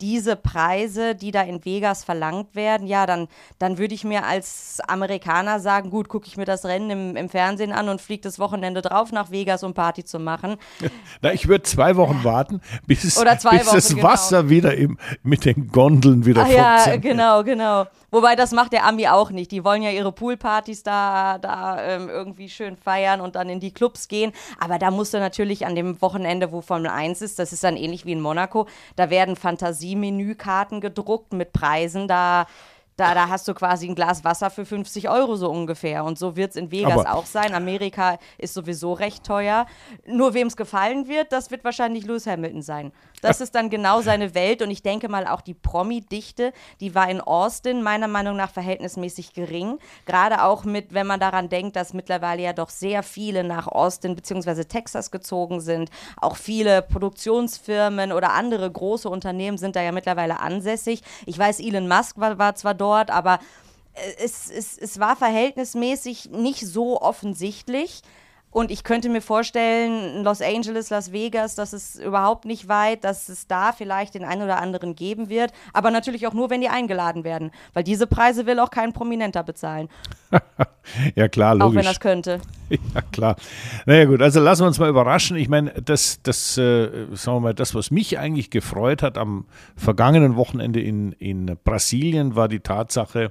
diese 0.00 0.36
Preise, 0.36 1.16
die 1.16 1.32
da 1.32 1.42
in 1.42 1.64
Vegas 1.64 2.04
verlangt 2.04 2.54
werden, 2.54 2.86
ja, 2.86 3.06
dann, 3.06 3.26
dann 3.58 3.78
würde 3.78 3.94
ich 3.94 4.04
mir 4.04 4.24
als 4.24 4.78
Amerikaner 4.86 5.31
sagen, 5.58 5.90
gut, 5.90 6.08
gucke 6.08 6.26
ich 6.26 6.36
mir 6.36 6.44
das 6.44 6.64
Rennen 6.64 6.90
im, 6.90 7.16
im 7.16 7.28
Fernsehen 7.28 7.72
an 7.72 7.88
und 7.88 8.00
fliege 8.00 8.22
das 8.22 8.38
Wochenende 8.38 8.82
drauf 8.82 9.12
nach 9.12 9.30
Vegas, 9.30 9.62
um 9.62 9.74
Party 9.74 10.04
zu 10.04 10.18
machen. 10.18 10.56
Na, 11.22 11.32
ich 11.32 11.48
würde 11.48 11.62
zwei 11.64 11.96
Wochen 11.96 12.24
warten, 12.24 12.60
bis, 12.86 13.02
bis 13.02 13.16
Wochen, 13.16 13.26
das 13.26 13.88
genau. 13.88 14.02
Wasser 14.02 14.48
wieder 14.48 14.74
im, 14.74 14.98
mit 15.22 15.44
den 15.44 15.68
Gondeln 15.68 16.26
wieder 16.26 16.44
Ach, 16.46 16.50
Ja, 16.50 16.96
genau, 16.96 17.42
genau. 17.42 17.86
Wobei 18.12 18.36
das 18.36 18.52
macht 18.52 18.74
der 18.74 18.84
Ami 18.84 19.08
auch 19.08 19.30
nicht. 19.30 19.50
Die 19.52 19.64
wollen 19.64 19.82
ja 19.82 19.90
ihre 19.90 20.12
Poolpartys 20.12 20.82
da, 20.82 21.38
da 21.38 21.82
ähm, 21.82 22.10
irgendwie 22.10 22.50
schön 22.50 22.76
feiern 22.76 23.22
und 23.22 23.36
dann 23.36 23.48
in 23.48 23.58
die 23.58 23.72
Clubs 23.72 24.06
gehen. 24.06 24.32
Aber 24.60 24.78
da 24.78 24.90
musst 24.90 25.14
du 25.14 25.18
natürlich 25.18 25.64
an 25.64 25.74
dem 25.74 26.00
Wochenende, 26.02 26.52
wo 26.52 26.60
Formel 26.60 26.90
1 26.90 27.22
ist, 27.22 27.38
das 27.38 27.54
ist 27.54 27.64
dann 27.64 27.78
ähnlich 27.78 28.04
wie 28.04 28.12
in 28.12 28.20
Monaco, 28.20 28.66
da 28.96 29.08
werden 29.08 29.34
Fantasiemenükarten 29.34 30.82
gedruckt 30.82 31.32
mit 31.32 31.54
Preisen. 31.54 32.06
Da 32.06 32.46
da, 32.96 33.14
da 33.14 33.28
hast 33.28 33.48
du 33.48 33.54
quasi 33.54 33.88
ein 33.88 33.94
Glas 33.94 34.24
Wasser 34.24 34.50
für 34.50 34.64
50 34.64 35.08
Euro 35.08 35.36
so 35.36 35.50
ungefähr. 35.50 36.04
Und 36.04 36.18
so 36.18 36.36
wird 36.36 36.50
es 36.50 36.56
in 36.56 36.70
Vegas 36.70 36.92
Aber 36.92 37.14
auch 37.14 37.26
sein. 37.26 37.54
Amerika 37.54 38.18
ist 38.38 38.54
sowieso 38.54 38.92
recht 38.92 39.24
teuer. 39.24 39.66
Nur 40.06 40.34
wem 40.34 40.46
es 40.46 40.56
gefallen 40.56 41.08
wird, 41.08 41.32
das 41.32 41.50
wird 41.50 41.64
wahrscheinlich 41.64 42.04
Lewis 42.04 42.26
Hamilton 42.26 42.62
sein. 42.62 42.92
Das 43.22 43.40
ist 43.40 43.54
dann 43.54 43.70
genau 43.70 44.02
seine 44.02 44.34
Welt. 44.34 44.60
Und 44.60 44.70
ich 44.70 44.82
denke 44.82 45.08
mal, 45.08 45.26
auch 45.26 45.40
die 45.40 45.54
Promi-Dichte, 45.54 46.52
die 46.80 46.94
war 46.94 47.08
in 47.08 47.20
Austin 47.20 47.82
meiner 47.82 48.08
Meinung 48.08 48.36
nach 48.36 48.50
verhältnismäßig 48.50 49.32
gering. 49.32 49.78
Gerade 50.04 50.42
auch 50.42 50.64
mit, 50.64 50.92
wenn 50.92 51.06
man 51.06 51.20
daran 51.20 51.48
denkt, 51.48 51.76
dass 51.76 51.94
mittlerweile 51.94 52.42
ja 52.42 52.52
doch 52.52 52.68
sehr 52.68 53.02
viele 53.02 53.44
nach 53.44 53.68
Austin 53.68 54.16
bzw. 54.16 54.64
Texas 54.64 55.10
gezogen 55.10 55.60
sind. 55.60 55.88
Auch 56.20 56.36
viele 56.36 56.82
Produktionsfirmen 56.82 58.12
oder 58.12 58.32
andere 58.32 58.70
große 58.70 59.08
Unternehmen 59.08 59.56
sind 59.56 59.76
da 59.76 59.82
ja 59.82 59.92
mittlerweile 59.92 60.40
ansässig. 60.40 61.02
Ich 61.24 61.38
weiß, 61.38 61.60
Elon 61.60 61.88
Musk 61.88 62.18
war, 62.18 62.38
war 62.38 62.56
zwar 62.56 62.74
dort, 62.74 63.10
aber 63.12 63.38
äh, 63.94 64.24
es, 64.24 64.50
es, 64.50 64.76
es 64.76 64.98
war 64.98 65.14
verhältnismäßig 65.14 66.30
nicht 66.30 66.66
so 66.66 67.00
offensichtlich. 67.00 68.02
Und 68.52 68.70
ich 68.70 68.84
könnte 68.84 69.08
mir 69.08 69.22
vorstellen, 69.22 70.22
Los 70.22 70.42
Angeles, 70.42 70.90
Las 70.90 71.10
Vegas, 71.10 71.54
das 71.54 71.72
ist 71.72 71.98
überhaupt 71.98 72.44
nicht 72.44 72.68
weit, 72.68 73.02
dass 73.02 73.30
es 73.30 73.46
da 73.46 73.72
vielleicht 73.72 74.14
den 74.14 74.24
einen 74.24 74.42
oder 74.42 74.60
anderen 74.60 74.94
geben 74.94 75.30
wird. 75.30 75.52
Aber 75.72 75.90
natürlich 75.90 76.26
auch 76.26 76.34
nur, 76.34 76.50
wenn 76.50 76.60
die 76.60 76.68
eingeladen 76.68 77.24
werden. 77.24 77.50
Weil 77.72 77.82
diese 77.82 78.06
Preise 78.06 78.44
will 78.44 78.60
auch 78.60 78.70
kein 78.70 78.92
Prominenter 78.92 79.42
bezahlen. 79.42 79.88
ja, 81.14 81.28
klar, 81.28 81.54
logisch. 81.54 81.66
Auch 81.66 81.74
wenn 81.74 81.84
das 81.84 82.00
könnte. 82.00 82.40
Ja, 82.94 83.02
klar. 83.12 83.36
Naja, 83.84 84.06
gut, 84.06 84.22
also 84.22 84.40
lassen 84.40 84.62
wir 84.62 84.66
uns 84.66 84.78
mal 84.78 84.88
überraschen. 84.88 85.36
Ich 85.36 85.50
meine, 85.50 85.72
das, 85.72 86.20
das, 86.22 86.56
äh, 86.56 86.88
sagen 87.12 87.36
wir 87.36 87.40
mal, 87.40 87.54
das, 87.54 87.74
was 87.74 87.90
mich 87.90 88.18
eigentlich 88.18 88.48
gefreut 88.48 89.02
hat 89.02 89.18
am 89.18 89.44
vergangenen 89.76 90.36
Wochenende 90.36 90.80
in, 90.80 91.12
in 91.12 91.58
Brasilien, 91.64 92.34
war 92.34 92.48
die 92.48 92.60
Tatsache, 92.60 93.30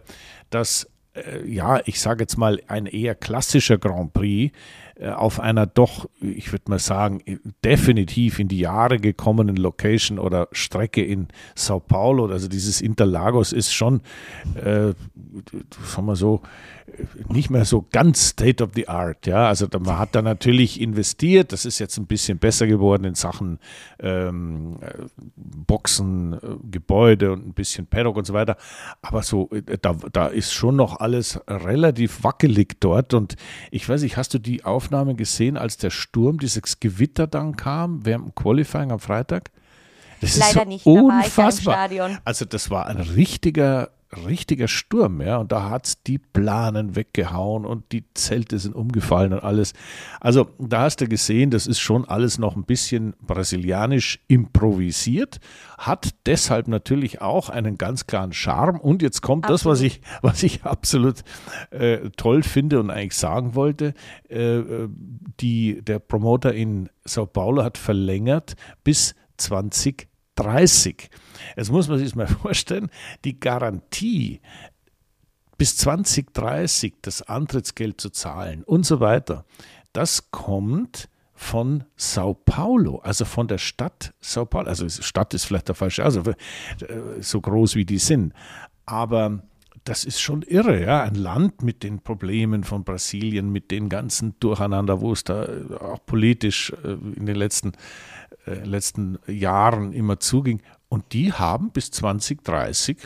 dass, 0.51 0.88
äh, 1.15 1.43
ja, 1.47 1.79
ich 1.86 1.99
sage 1.99 2.21
jetzt 2.21 2.38
mal, 2.38 2.62
ein 2.67 2.86
eher 2.86 3.15
klassischer 3.15 3.79
Grand 3.79 4.13
Prix 4.13 4.55
auf 4.99 5.39
einer 5.39 5.65
doch, 5.65 6.10
ich 6.19 6.51
würde 6.51 6.69
mal 6.69 6.80
sagen, 6.80 7.21
definitiv 7.63 8.39
in 8.39 8.47
die 8.47 8.60
Jahre 8.60 8.97
gekommenen 8.97 9.56
Location 9.56 10.19
oder 10.19 10.47
Strecke 10.51 11.04
in 11.04 11.27
Sao 11.56 11.80
Paulo. 11.80 12.27
Also 12.27 12.47
dieses 12.47 12.82
Interlagos 12.82 13.54
ist 13.54 13.73
schon, 13.73 14.01
äh, 14.56 14.93
sagen 15.84 16.06
wir 16.06 16.15
so, 16.15 16.41
nicht 17.30 17.49
mehr 17.49 17.65
so 17.65 17.86
ganz 17.91 18.30
State 18.30 18.63
of 18.63 18.71
the 18.75 18.88
Art. 18.88 19.25
Ja, 19.25 19.47
also 19.47 19.67
man 19.80 19.97
hat 19.97 20.15
da 20.15 20.22
natürlich 20.22 20.80
investiert. 20.80 21.51
Das 21.51 21.65
ist 21.65 21.80
jetzt 21.80 21.97
ein 21.97 22.05
bisschen 22.05 22.38
besser 22.38 22.68
geworden 22.68 23.03
in 23.03 23.15
Sachen 23.15 23.59
ähm, 23.99 24.78
Boxen, 25.36 26.34
äh, 26.34 26.38
Gebäude 26.70 27.32
und 27.32 27.47
ein 27.47 27.53
bisschen 27.53 27.88
Paddock 27.88 28.18
und 28.18 28.26
so 28.26 28.34
weiter. 28.34 28.57
Aber 29.01 29.24
so, 29.24 29.49
äh, 29.51 29.78
da, 29.82 29.95
da 30.11 30.28
ist 30.28 30.53
schon 30.53 30.76
noch 30.76 30.99
alles 30.99 31.39
relativ 31.47 32.24
wackelig 32.24 32.80
dort. 32.80 33.13
Und 33.13 33.36
ich 33.72 33.88
weiß 33.88 34.01
nicht, 34.01 34.18
hast 34.18 34.34
du 34.34 34.39
die 34.39 34.63
Aufnahme 34.63 35.15
gesehen, 35.15 35.57
als 35.57 35.78
der 35.78 35.89
Sturm, 35.89 36.39
dieses 36.39 36.80
Gewitter 36.80 37.28
dann 37.28 37.55
kam 37.55 38.05
während 38.05 38.26
dem 38.26 38.36
Qualifying 38.36 38.91
am 38.91 38.99
Freitag? 38.99 39.51
Das 40.22 40.38
Leider 40.38 40.49
ist 40.49 40.63
so 40.63 40.65
nicht, 40.65 40.86
unfassbar. 40.86 41.89
Also 42.26 42.45
das 42.45 42.70
war 42.70 42.86
ein 42.86 42.97
richtiger 42.97 43.89
richtiger 44.26 44.68
Sturm, 44.68 45.22
ja, 45.22 45.38
und 45.38 45.51
da 45.51 45.70
hat 45.70 45.88
es 45.88 46.03
die 46.03 46.18
Planen 46.18 46.95
weggehauen 46.95 47.66
und 47.66 47.91
die 47.91 48.03
Zelte 48.14 48.59
sind 48.59 48.76
umgefallen 48.76 49.34
und 49.34 49.43
alles. 49.43 49.74
Also 50.20 50.49
da 50.59 50.82
hast 50.82 51.01
du 51.01 51.07
gesehen, 51.07 51.49
das 51.49 51.68
ist 51.68 51.80
schon 51.80 52.05
alles 52.05 52.38
noch 52.38 52.55
ein 52.55 52.64
bisschen 52.66 53.14
brasilianisch 53.22 54.20
improvisiert, 54.28 55.39
hat 55.78 56.09
deshalb 56.26 56.68
natürlich 56.68 57.22
auch 57.22 57.49
einen 57.49 57.78
ganz 57.78 58.07
klaren 58.07 58.34
Charme. 58.34 58.80
Und 58.80 59.01
jetzt 59.01 59.22
kommt 59.22 59.45
absolut. 59.45 59.59
das, 59.59 59.66
was 59.66 59.82
ich, 59.82 60.01
was 60.22 60.43
ich 60.43 60.64
absolut 60.64 61.22
äh, 61.72 62.09
toll 62.18 62.43
finde 62.43 62.80
und 62.80 62.89
eigentlich 62.89 63.18
sagen 63.18 63.55
wollte. 63.55 63.93
Äh, 64.30 64.62
die, 65.39 65.82
der 65.82 65.99
Promoter 65.99 66.53
in 66.53 66.89
Sao 67.05 67.26
Paulo 67.26 67.64
hat 67.64 67.78
verlängert 67.78 68.55
bis 68.84 69.16
2030. 69.38 71.09
Jetzt 71.55 71.71
muss 71.71 71.87
man 71.87 71.99
sich 71.99 72.15
mal 72.15 72.27
vorstellen, 72.41 72.89
die 73.25 73.39
Garantie 73.39 74.41
bis 75.57 75.77
2030 75.77 76.95
das 77.01 77.21
Antrittsgeld 77.21 78.01
zu 78.01 78.09
zahlen 78.09 78.63
und 78.63 78.85
so 78.85 78.99
weiter, 78.99 79.45
das 79.93 80.31
kommt 80.31 81.07
von 81.41 81.83
Sao 81.95 82.33
Paulo, 82.33 82.99
also 82.99 83.25
von 83.25 83.47
der 83.47 83.57
Stadt 83.57 84.13
Sao 84.19 84.45
Paulo. 84.45 84.67
Also 84.67 84.87
Stadt 84.89 85.33
ist 85.33 85.45
vielleicht 85.45 85.67
der 85.67 85.75
falsche, 85.75 86.03
also 86.03 86.21
äh, 86.21 86.33
so 87.19 87.41
groß 87.41 87.75
wie 87.75 87.85
die 87.85 87.97
sind. 87.97 88.33
Aber 88.85 89.41
das 89.83 90.03
ist 90.03 90.21
schon 90.21 90.43
irre, 90.43 90.81
ja. 90.81 91.03
Ein 91.03 91.15
Land 91.15 91.63
mit 91.63 91.83
den 91.83 91.99
Problemen 91.99 92.63
von 92.63 92.83
Brasilien, 92.83 93.51
mit 93.51 93.71
den 93.71 93.89
ganzen 93.89 94.35
Durcheinander, 94.39 95.01
wo 95.01 95.13
es 95.13 95.23
da 95.23 95.47
auch 95.79 96.05
politisch 96.05 96.71
äh, 96.83 96.91
in 96.91 97.25
den 97.25 97.35
letzten, 97.35 97.71
äh, 98.45 98.63
letzten 98.63 99.17
Jahren 99.27 99.93
immer 99.93 100.19
zuging. 100.19 100.61
Und 100.91 101.13
die 101.13 101.31
haben 101.31 101.71
bis 101.71 101.89
2030 101.91 102.97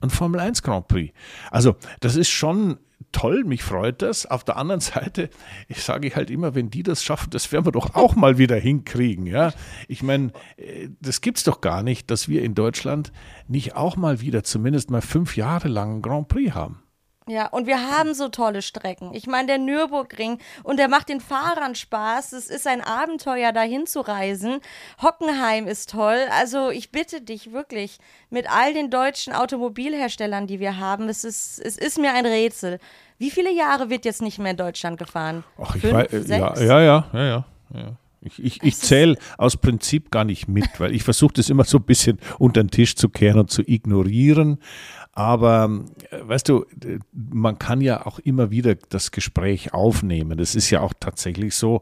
ein 0.00 0.08
Formel 0.08 0.40
1 0.40 0.62
Grand 0.62 0.88
Prix. 0.88 1.12
Also, 1.50 1.76
das 2.00 2.16
ist 2.16 2.30
schon 2.30 2.78
toll, 3.12 3.44
mich 3.44 3.62
freut 3.62 4.00
das. 4.00 4.24
Auf 4.24 4.42
der 4.42 4.56
anderen 4.56 4.80
Seite, 4.80 5.28
ich 5.68 5.82
sage 5.82 6.16
halt 6.16 6.30
immer, 6.30 6.54
wenn 6.54 6.70
die 6.70 6.82
das 6.82 7.04
schaffen, 7.04 7.28
das 7.28 7.52
werden 7.52 7.66
wir 7.66 7.72
doch 7.72 7.94
auch 7.94 8.16
mal 8.16 8.38
wieder 8.38 8.56
hinkriegen. 8.56 9.26
Ja? 9.26 9.52
Ich 9.86 10.02
meine, 10.02 10.32
äh, 10.56 10.88
das 11.02 11.20
gibt 11.20 11.36
es 11.36 11.44
doch 11.44 11.60
gar 11.60 11.82
nicht, 11.82 12.10
dass 12.10 12.26
wir 12.26 12.42
in 12.42 12.54
Deutschland 12.54 13.12
nicht 13.48 13.76
auch 13.76 13.96
mal 13.96 14.22
wieder 14.22 14.42
zumindest 14.42 14.90
mal 14.90 15.02
fünf 15.02 15.36
Jahre 15.36 15.68
lang 15.68 15.96
ein 15.96 16.02
Grand 16.02 16.28
Prix 16.28 16.54
haben. 16.54 16.85
Ja, 17.28 17.46
und 17.48 17.66
wir 17.66 17.90
haben 17.90 18.14
so 18.14 18.28
tolle 18.28 18.62
Strecken. 18.62 19.12
Ich 19.12 19.26
meine, 19.26 19.48
der 19.48 19.58
Nürburgring 19.58 20.38
und 20.62 20.78
der 20.78 20.86
macht 20.86 21.08
den 21.08 21.20
Fahrern 21.20 21.74
Spaß. 21.74 22.32
Es 22.32 22.48
ist 22.48 22.68
ein 22.68 22.80
Abenteuer, 22.80 23.50
dahin 23.50 23.88
zu 23.88 24.00
reisen. 24.00 24.60
Hockenheim 25.02 25.66
ist 25.66 25.90
toll. 25.90 26.20
Also 26.30 26.70
ich 26.70 26.92
bitte 26.92 27.20
dich 27.20 27.52
wirklich, 27.52 27.98
mit 28.30 28.48
all 28.48 28.74
den 28.74 28.90
deutschen 28.90 29.32
Automobilherstellern, 29.32 30.46
die 30.46 30.60
wir 30.60 30.78
haben, 30.78 31.08
es 31.08 31.24
ist, 31.24 31.58
es 31.58 31.76
ist 31.76 31.98
mir 31.98 32.12
ein 32.12 32.26
Rätsel. 32.26 32.78
Wie 33.18 33.32
viele 33.32 33.50
Jahre 33.50 33.90
wird 33.90 34.04
jetzt 34.04 34.22
nicht 34.22 34.38
mehr 34.38 34.52
in 34.52 34.56
Deutschland 34.56 34.96
gefahren? 34.96 35.42
Ach, 35.60 35.74
ich 35.74 35.82
Fünf, 35.82 35.94
weiß, 35.94 36.30
äh, 36.30 36.38
ja, 36.38 36.54
ja, 36.54 36.80
ja, 36.80 37.04
ja, 37.12 37.44
ja. 37.74 37.96
Ich, 38.26 38.42
ich, 38.42 38.62
ich 38.62 38.76
zähle 38.76 39.16
aus 39.38 39.56
Prinzip 39.56 40.10
gar 40.10 40.24
nicht 40.24 40.48
mit, 40.48 40.68
weil 40.78 40.94
ich 40.94 41.02
versuche 41.02 41.34
das 41.34 41.50
immer 41.50 41.64
so 41.64 41.78
ein 41.78 41.84
bisschen 41.84 42.18
unter 42.38 42.62
den 42.62 42.70
Tisch 42.70 42.96
zu 42.96 43.08
kehren 43.08 43.40
und 43.40 43.50
zu 43.50 43.62
ignorieren. 43.62 44.58
Aber 45.12 45.84
äh, 46.10 46.18
weißt 46.22 46.48
du, 46.48 46.66
man 47.12 47.58
kann 47.58 47.80
ja 47.80 48.04
auch 48.06 48.18
immer 48.18 48.50
wieder 48.50 48.74
das 48.74 49.10
Gespräch 49.10 49.72
aufnehmen. 49.72 50.36
Das 50.38 50.54
ist 50.54 50.70
ja 50.70 50.80
auch 50.80 50.92
tatsächlich 50.98 51.54
so, 51.54 51.80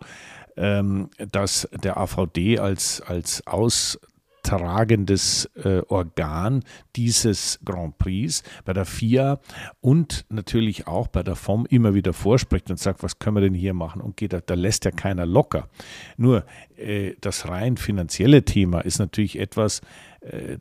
ähm, 0.57 1.11
dass 1.33 1.69
der 1.73 1.97
AVD 1.97 2.59
als, 2.59 3.01
als 3.01 3.47
Aus 3.47 3.99
tragendes 4.45 5.51
äh, 5.57 5.81
Organ 5.89 6.63
dieses 6.95 7.59
Grand 7.65 7.99
Prix 7.99 8.45
bei 8.65 8.73
der 8.73 8.85
FIA 8.85 9.41
und 9.81 10.27
natürlich 10.29 10.87
auch 10.87 11.09
bei 11.09 11.25
der 11.25 11.35
FOM 11.35 11.67
immer 11.67 11.95
wieder 11.95 12.13
vorspricht 12.13 12.71
und 12.71 12.79
sagt, 12.79 13.03
was 13.03 13.19
können 13.19 13.37
wir 13.37 13.41
denn 13.41 13.55
hier 13.55 13.75
machen 13.75 14.01
und 14.01 14.17
geht, 14.17 14.33
da, 14.33 14.41
da 14.41 14.55
lässt 14.55 14.85
ja 14.85 14.93
keiner 14.93 15.27
locker. 15.27 15.69
Nur 16.17 16.45
äh, 16.77 17.15
das 17.21 17.49
rein 17.49 17.77
finanzielle 17.77 18.45
Thema 18.45 18.81
ist 18.81 18.99
natürlich 18.99 19.39
etwas, 19.39 19.81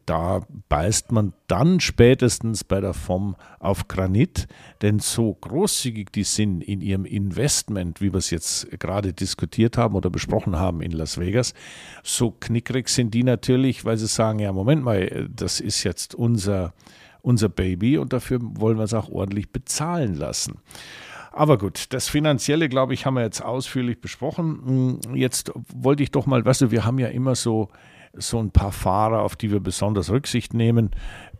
da 0.05 0.41
beißt 0.67 1.13
man 1.13 1.33
dann 1.47 1.79
spätestens 1.79 2.65
bei 2.65 2.81
der 2.81 2.93
FOM 2.93 3.37
auf 3.59 3.87
Granit, 3.87 4.47
denn 4.81 4.99
so 4.99 5.33
großzügig 5.33 6.11
die 6.11 6.25
sind 6.25 6.61
in 6.61 6.81
ihrem 6.81 7.05
Investment, 7.05 8.01
wie 8.01 8.11
wir 8.11 8.17
es 8.17 8.29
jetzt 8.29 8.77
gerade 8.79 9.13
diskutiert 9.13 9.77
haben 9.77 9.95
oder 9.95 10.09
besprochen 10.09 10.57
haben 10.57 10.81
in 10.81 10.91
Las 10.91 11.17
Vegas, 11.17 11.53
so 12.03 12.31
knickrig 12.31 12.89
sind 12.89 13.13
die 13.13 13.23
natürlich, 13.23 13.85
weil 13.85 13.97
sie 13.97 14.07
sagen, 14.07 14.39
ja, 14.39 14.51
Moment 14.51 14.83
mal, 14.83 15.29
das 15.33 15.61
ist 15.61 15.83
jetzt 15.85 16.13
unser, 16.13 16.73
unser 17.21 17.47
Baby 17.47 17.97
und 17.97 18.11
dafür 18.11 18.39
wollen 18.41 18.77
wir 18.77 18.83
es 18.83 18.93
auch 18.93 19.09
ordentlich 19.09 19.51
bezahlen 19.51 20.15
lassen. 20.15 20.59
Aber 21.31 21.57
gut, 21.57 21.85
das 21.93 22.09
Finanzielle, 22.09 22.69
glaube 22.69 22.93
ich, 22.93 23.05
haben 23.05 23.15
wir 23.15 23.23
jetzt 23.23 23.43
ausführlich 23.43 23.99
besprochen. 24.01 24.99
Hm, 25.05 25.15
jetzt 25.15 25.51
wollte 25.73 26.03
ich 26.03 26.11
doch 26.11 26.25
mal, 26.25 26.43
weißt 26.45 26.61
du, 26.61 26.71
wir 26.71 26.85
haben 26.85 26.99
ja 26.99 27.07
immer 27.07 27.33
so 27.35 27.69
so 28.13 28.39
ein 28.39 28.51
paar 28.51 28.71
Fahrer, 28.71 29.21
auf 29.21 29.35
die 29.35 29.51
wir 29.51 29.59
besonders 29.59 30.09
Rücksicht 30.09 30.53
nehmen, 30.53 30.91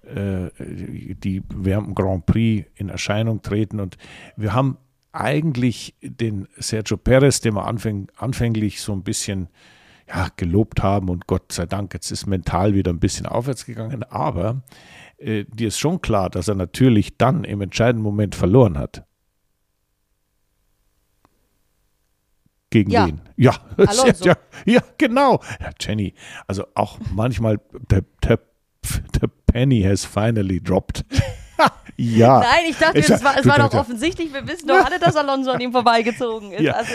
äh, 0.04 0.50
die 0.60 1.44
während 1.54 1.88
dem 1.88 1.96
Grand 1.96 2.26
Prix 2.26 2.68
in 2.76 2.90
Erscheinung 2.90 3.42
treten. 3.42 3.80
Und 3.80 3.98
wir 4.36 4.54
haben 4.54 4.78
eigentlich 5.12 5.96
den 6.02 6.48
Sergio 6.58 6.98
Perez, 6.98 7.40
den 7.42 7.54
wir 7.54 7.66
anfäng, 7.66 8.08
anfänglich 8.18 8.82
so 8.82 8.94
ein 8.94 9.04
bisschen 9.04 9.50
ja, 10.08 10.28
gelobt 10.36 10.82
haben 10.82 11.10
und 11.10 11.28
Gott 11.28 11.52
sei 11.52 11.66
Dank, 11.66 11.94
jetzt 11.94 12.12
ist 12.12 12.26
mental 12.26 12.74
wieder 12.74 12.92
ein 12.92 13.00
bisschen 13.00 13.26
aufwärts 13.26 13.66
gegangen, 13.66 14.04
aber 14.04 14.64
äh, 15.18 15.46
dir 15.46 15.70
ist 15.70 15.80
schon 15.80 16.02
klar, 16.02 16.30
dass 16.30 16.48
er 16.48 16.56
natürlich 16.56 17.18
dann 17.18 17.44
im 17.44 17.62
entscheidenden 17.62 18.04
Moment 18.04 18.36
verloren 18.36 18.78
hat. 18.78 19.06
Gegen 22.74 22.90
ja. 22.90 23.06
wen? 23.06 23.22
Ja, 23.36 23.54
ja, 24.24 24.34
ja, 24.66 24.82
genau. 24.98 25.40
Ja, 25.62 25.70
Jenny, 25.80 26.16
also 26.48 26.66
auch 26.74 26.98
manchmal 27.14 27.60
der, 27.92 28.04
der, 28.24 28.40
der 29.22 29.30
Penny 29.46 29.84
has 29.84 30.04
finally 30.04 30.60
dropped. 30.60 31.06
ja. 31.98 32.40
Nein, 32.40 32.64
ich 32.68 32.78
dachte, 32.80 32.98
ich, 32.98 33.08
es 33.08 33.24
war, 33.24 33.38
es 33.38 33.46
war 33.46 33.60
doch 33.60 33.76
offensichtlich. 33.76 34.34
Wir 34.34 34.48
wissen 34.48 34.70
doch 34.70 34.84
alle, 34.84 34.98
dass 34.98 35.16
Alonso 35.16 35.52
an 35.52 35.62
ihm 35.62 35.72
vorbeigezogen 35.72 36.52
ist. 36.52 36.62
Ja, 36.62 36.74
also, 36.74 36.94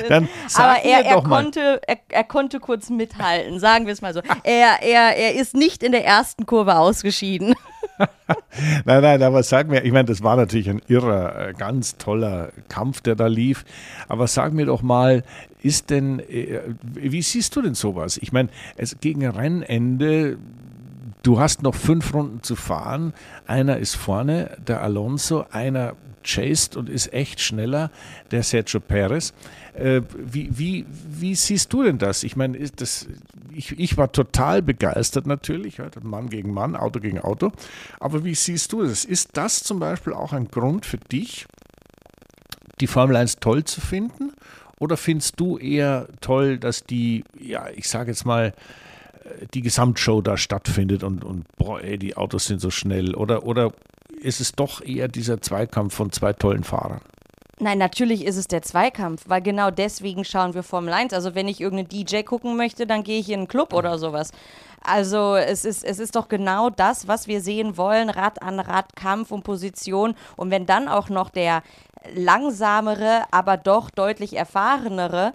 aber 0.57 0.83
er, 0.83 1.05
er 1.05 1.23
konnte, 1.23 1.81
er, 1.87 1.99
er, 2.09 2.25
konnte 2.25 2.59
kurz 2.59 2.91
mithalten, 2.91 3.61
sagen 3.61 3.87
wir 3.87 3.93
es 3.93 4.03
mal 4.03 4.13
so. 4.13 4.21
Er, 4.43 4.83
er, 4.83 5.17
er 5.17 5.37
ist 5.37 5.55
nicht 5.55 5.85
in 5.85 5.93
der 5.93 6.05
ersten 6.05 6.45
Kurve 6.45 6.77
ausgeschieden. 6.77 7.55
nein, 8.85 9.03
nein, 9.03 9.23
aber 9.23 9.43
sag 9.43 9.69
mir, 9.69 9.85
ich 9.85 9.93
meine, 9.93 10.07
das 10.07 10.23
war 10.23 10.37
natürlich 10.37 10.71
ein 10.71 10.83
irrer, 10.89 11.49
äh, 11.49 11.53
ganz 11.53 11.97
toller 11.97 12.51
Kampf, 12.69 13.01
der 13.01 13.15
da 13.15 13.27
lief. 13.27 13.65
Aber 14.09 14.27
sag 14.27 14.53
mir 14.53 14.67
doch 14.67 14.83
mal, 14.83 15.25
ist 15.63 15.91
denn, 15.91 16.21
äh, 16.21 16.61
wie 16.83 17.23
siehst 17.23 17.57
du 17.57 17.63
denn 17.63 17.75
sowas? 17.75 18.19
Ich 18.19 18.33
meine, 18.33 18.49
es 18.77 18.99
gegen 19.01 19.27
Rennende, 19.27 20.39
du 21.23 21.41
hast 21.41 21.63
noch 21.63 21.75
fünf 21.75 22.15
Runden 22.15 22.43
zu 22.43 22.57
fahren. 22.57 23.13
Einer 23.47 23.79
ist 23.79 23.97
vorne, 23.97 24.57
der 24.67 24.83
Alonso, 24.83 25.47
einer 25.51 25.95
chased 26.23 26.77
und 26.77 26.89
ist 26.89 27.13
echt 27.13 27.41
schneller, 27.41 27.91
der 28.31 28.43
Sergio 28.43 28.81
Perez. 28.81 29.33
Äh, 29.79 30.03
wie, 30.17 30.51
wie, 30.59 30.87
wie 30.89 31.35
siehst 31.37 31.73
du 31.73 31.85
denn 31.85 31.99
das? 31.99 32.25
Ich 32.25 32.35
meine, 32.35 32.59
das, 32.59 33.07
ich, 33.55 33.79
ich 33.79 33.97
war 33.97 34.11
total 34.11 34.61
begeistert 34.61 35.27
natürlich, 35.27 35.81
Mann 36.03 36.29
gegen 36.29 36.53
Mann, 36.53 36.75
Auto 36.75 36.99
gegen 36.99 37.21
Auto. 37.21 37.53
Aber 38.01 38.25
wie 38.25 38.35
siehst 38.35 38.73
du 38.73 38.83
das? 38.83 39.05
Ist 39.05 39.31
das 39.37 39.63
zum 39.63 39.79
Beispiel 39.79 40.13
auch 40.13 40.33
ein 40.33 40.49
Grund 40.49 40.85
für 40.85 40.99
dich, 40.99 41.47
die 42.81 42.89
Formel 42.89 43.17
1 43.17 43.37
toll 43.37 43.65
zu 43.65 43.81
finden? 43.81 44.33
Oder 44.81 44.97
findest 44.97 45.39
du 45.39 45.59
eher 45.59 46.09
toll, 46.21 46.59
dass 46.59 46.83
die, 46.83 47.25
ja, 47.39 47.69
ich 47.75 47.89
sage 47.89 48.11
jetzt 48.11 48.25
mal, 48.25 48.55
äh, 49.25 49.47
die 49.55 49.63
Gesamtshow 49.63 50.23
da 50.23 50.37
stattfindet 50.37 51.05
und, 51.05 51.25
und 51.25 51.47
boah, 51.57 51.81
ey, 51.81 51.99
die 51.99 52.17
Autos 52.17 52.47
sind 52.47 52.61
so 52.61 52.71
schnell? 52.71 53.15
Oder, 53.15 53.45
oder 53.45 53.73
ist 54.21 54.41
es 54.41 54.53
doch 54.53 54.81
eher 54.81 55.07
dieser 55.07 55.41
Zweikampf 55.41 55.95
von 55.95 56.11
zwei 56.11 56.33
tollen 56.33 56.65
Fahrern? 56.65 57.01
Nein, 57.61 57.79
natürlich 57.79 58.25
ist 58.25 58.37
es 58.37 58.47
der 58.47 58.63
Zweikampf, 58.63 59.25
weil 59.27 59.43
genau 59.43 59.73
deswegen 59.73 60.25
schauen 60.25 60.55
wir 60.55 60.63
Formel 60.63 60.93
1. 60.93 61.13
Also 61.13 61.35
wenn 61.35 61.49
ich 61.49 61.61
irgendeinen 61.61 61.89
DJ 61.89 62.23
gucken 62.23 62.57
möchte, 62.57 62.87
dann 62.87 63.03
gehe 63.03 63.19
ich 63.19 63.31
in 63.31 63.41
einen 63.41 63.49
Club 63.49 63.73
oder 63.73 63.99
sowas. 63.99 64.31
Also 64.81 65.35
es 65.35 65.65
ist, 65.65 65.85
es 65.85 65.99
ist 65.99 66.15
doch 66.15 66.29
genau 66.29 66.71
das, 66.71 67.09
was 67.09 67.27
wir 67.27 67.41
sehen 67.41 67.77
wollen, 67.77 68.11
Rad 68.11 68.43
an 68.43 68.61
Rad, 68.61 68.95
Kampf 68.95 69.33
und 69.33 69.43
Position. 69.43 70.15
Und 70.37 70.53
wenn 70.53 70.67
dann 70.67 70.87
auch 70.87 71.09
noch 71.09 71.31
der 71.31 71.63
langsamere, 72.15 73.25
aber 73.33 73.57
doch 73.57 73.91
deutlich 73.91 74.37
erfahrenere 74.37 75.33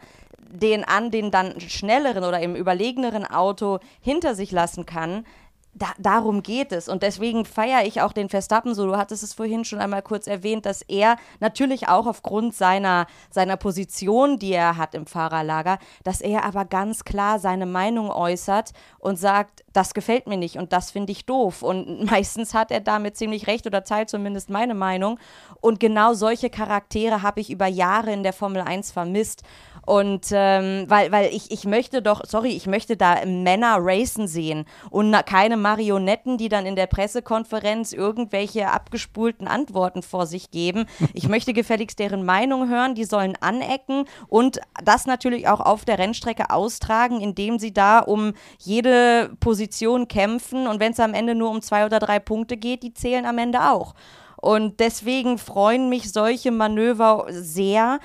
den 0.53 0.83
an 0.83 1.09
den 1.09 1.31
dann 1.31 1.59
schnelleren 1.59 2.23
oder 2.23 2.39
im 2.39 2.55
überlegeneren 2.55 3.25
Auto 3.25 3.79
hinter 4.01 4.35
sich 4.35 4.51
lassen 4.51 4.85
kann, 4.85 5.25
da, 5.73 5.87
darum 5.97 6.43
geht 6.43 6.71
es. 6.71 6.87
Und 6.87 7.03
deswegen 7.03 7.45
feiere 7.45 7.85
ich 7.85 8.01
auch 8.01 8.13
den 8.13 8.29
Verstappen 8.29 8.75
so. 8.75 8.85
Du 8.85 8.97
hattest 8.97 9.23
es 9.23 9.33
vorhin 9.33 9.65
schon 9.65 9.79
einmal 9.79 10.01
kurz 10.01 10.27
erwähnt, 10.27 10.65
dass 10.65 10.81
er 10.83 11.17
natürlich 11.39 11.87
auch 11.87 12.05
aufgrund 12.05 12.55
seiner, 12.55 13.07
seiner 13.29 13.57
Position, 13.57 14.37
die 14.37 14.53
er 14.53 14.77
hat 14.77 14.93
im 14.95 15.05
Fahrerlager, 15.05 15.79
dass 16.03 16.21
er 16.21 16.45
aber 16.45 16.65
ganz 16.65 17.03
klar 17.03 17.39
seine 17.39 17.65
Meinung 17.65 18.09
äußert 18.09 18.71
und 18.99 19.17
sagt, 19.17 19.62
das 19.73 19.93
gefällt 19.93 20.27
mir 20.27 20.37
nicht 20.37 20.57
und 20.57 20.71
das 20.71 20.91
finde 20.91 21.11
ich 21.11 21.25
doof. 21.25 21.63
Und 21.63 22.05
meistens 22.11 22.53
hat 22.53 22.71
er 22.71 22.79
damit 22.79 23.17
ziemlich 23.17 23.47
recht 23.47 23.67
oder 23.67 23.83
teilt 23.83 24.09
zumindest 24.09 24.49
meine 24.49 24.75
Meinung. 24.75 25.19
Und 25.59 25.79
genau 25.79 26.13
solche 26.13 26.49
Charaktere 26.49 27.21
habe 27.21 27.41
ich 27.41 27.49
über 27.49 27.67
Jahre 27.67 28.13
in 28.13 28.23
der 28.23 28.33
Formel 28.33 28.61
1 28.61 28.91
vermisst. 28.91 29.43
Und 29.85 30.27
ähm, 30.31 30.85
weil, 30.87 31.11
weil 31.11 31.33
ich, 31.33 31.51
ich 31.51 31.65
möchte 31.65 32.01
doch, 32.01 32.21
sorry, 32.25 32.49
ich 32.49 32.67
möchte 32.67 32.95
da 32.95 33.25
Männer 33.25 33.77
racen 33.79 34.27
sehen 34.27 34.65
und 34.89 35.13
keine 35.25 35.57
Marionetten, 35.57 36.37
die 36.37 36.47
dann 36.47 36.65
in 36.65 36.77
der 36.77 36.87
Pressekonferenz 36.87 37.91
irgendwelche 37.91 38.69
abgespulten 38.69 39.45
Antworten 39.47 40.01
vor 40.01 40.25
sich 40.25 40.51
geben. 40.51 40.85
Ich 41.15 41.29
möchte 41.29 41.53
gefälligst 41.53 41.99
deren 41.99 42.25
Meinung 42.25 42.69
hören, 42.69 42.95
die 42.95 43.03
sollen 43.03 43.37
anecken 43.39 44.05
und 44.27 44.59
das 44.83 45.05
natürlich 45.05 45.47
auch 45.47 45.59
auf 45.59 45.85
der 45.85 45.99
Rennstrecke 45.99 46.49
austragen, 46.49 47.21
indem 47.21 47.59
sie 47.59 47.71
da 47.71 47.99
um 47.99 48.33
jede 48.57 49.29
Position 49.39 49.62
kämpfen 50.07 50.67
und 50.67 50.79
wenn 50.79 50.91
es 50.91 50.99
am 50.99 51.13
Ende 51.13 51.35
nur 51.35 51.49
um 51.49 51.61
zwei 51.61 51.85
oder 51.85 51.99
drei 51.99 52.19
Punkte 52.19 52.57
geht, 52.57 52.83
die 52.83 52.93
zählen 52.93 53.25
am 53.25 53.37
Ende 53.37 53.69
auch. 53.69 53.93
Und 54.37 54.79
deswegen 54.79 55.37
freuen 55.37 55.89
mich 55.89 56.11
solche 56.11 56.51
Manöver 56.51 57.27
sehr 57.29 57.99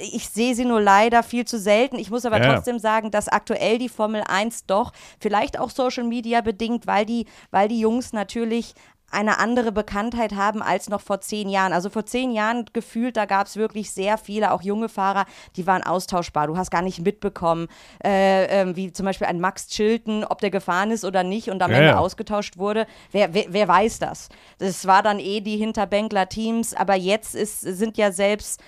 ich 0.00 0.28
sehe 0.28 0.54
sie 0.54 0.64
nur 0.64 0.80
leider 0.80 1.22
viel 1.22 1.44
zu 1.44 1.58
selten. 1.58 1.98
Ich 1.98 2.10
muss 2.10 2.24
aber 2.24 2.42
ja. 2.42 2.54
trotzdem 2.54 2.78
sagen, 2.78 3.10
dass 3.10 3.28
aktuell 3.28 3.78
die 3.78 3.88
Formel 3.88 4.22
1 4.26 4.66
doch, 4.66 4.92
vielleicht 5.20 5.58
auch 5.58 5.70
Social 5.70 6.04
Media 6.04 6.40
bedingt, 6.40 6.86
weil 6.86 7.04
die, 7.04 7.26
weil 7.50 7.68
die 7.68 7.80
Jungs 7.80 8.12
natürlich 8.12 8.74
eine 9.12 9.38
andere 9.38 9.72
Bekanntheit 9.72 10.34
haben 10.34 10.62
als 10.62 10.88
noch 10.88 11.00
vor 11.00 11.20
zehn 11.20 11.48
Jahren. 11.48 11.72
Also 11.72 11.90
vor 11.90 12.06
zehn 12.06 12.32
Jahren 12.32 12.64
gefühlt, 12.72 13.16
da 13.16 13.26
gab 13.26 13.46
es 13.46 13.56
wirklich 13.56 13.90
sehr 13.90 14.18
viele, 14.18 14.52
auch 14.52 14.62
junge 14.62 14.88
Fahrer, 14.88 15.26
die 15.56 15.66
waren 15.66 15.82
austauschbar. 15.82 16.46
Du 16.46 16.56
hast 16.56 16.70
gar 16.70 16.82
nicht 16.82 17.00
mitbekommen, 17.04 17.68
äh, 18.04 18.62
äh, 18.62 18.76
wie 18.76 18.92
zum 18.92 19.06
Beispiel 19.06 19.26
ein 19.26 19.40
Max 19.40 19.68
Chilton, 19.68 20.24
ob 20.24 20.40
der 20.40 20.50
gefahren 20.50 20.90
ist 20.90 21.04
oder 21.04 21.22
nicht 21.22 21.50
und 21.50 21.62
am 21.62 21.70
ja, 21.70 21.76
Ende 21.76 21.90
ja. 21.90 21.98
ausgetauscht 21.98 22.56
wurde. 22.58 22.86
Wer, 23.10 23.34
wer, 23.34 23.44
wer, 23.48 23.68
weiß 23.68 23.98
das? 23.98 24.28
Das 24.58 24.86
war 24.86 25.02
dann 25.02 25.18
eh 25.18 25.40
die 25.40 25.56
Hinterbänkler-Teams, 25.56 26.74
aber 26.74 26.94
jetzt 26.94 27.34
ist, 27.34 27.60
sind 27.60 27.96
ja 27.98 28.12
selbst 28.12 28.60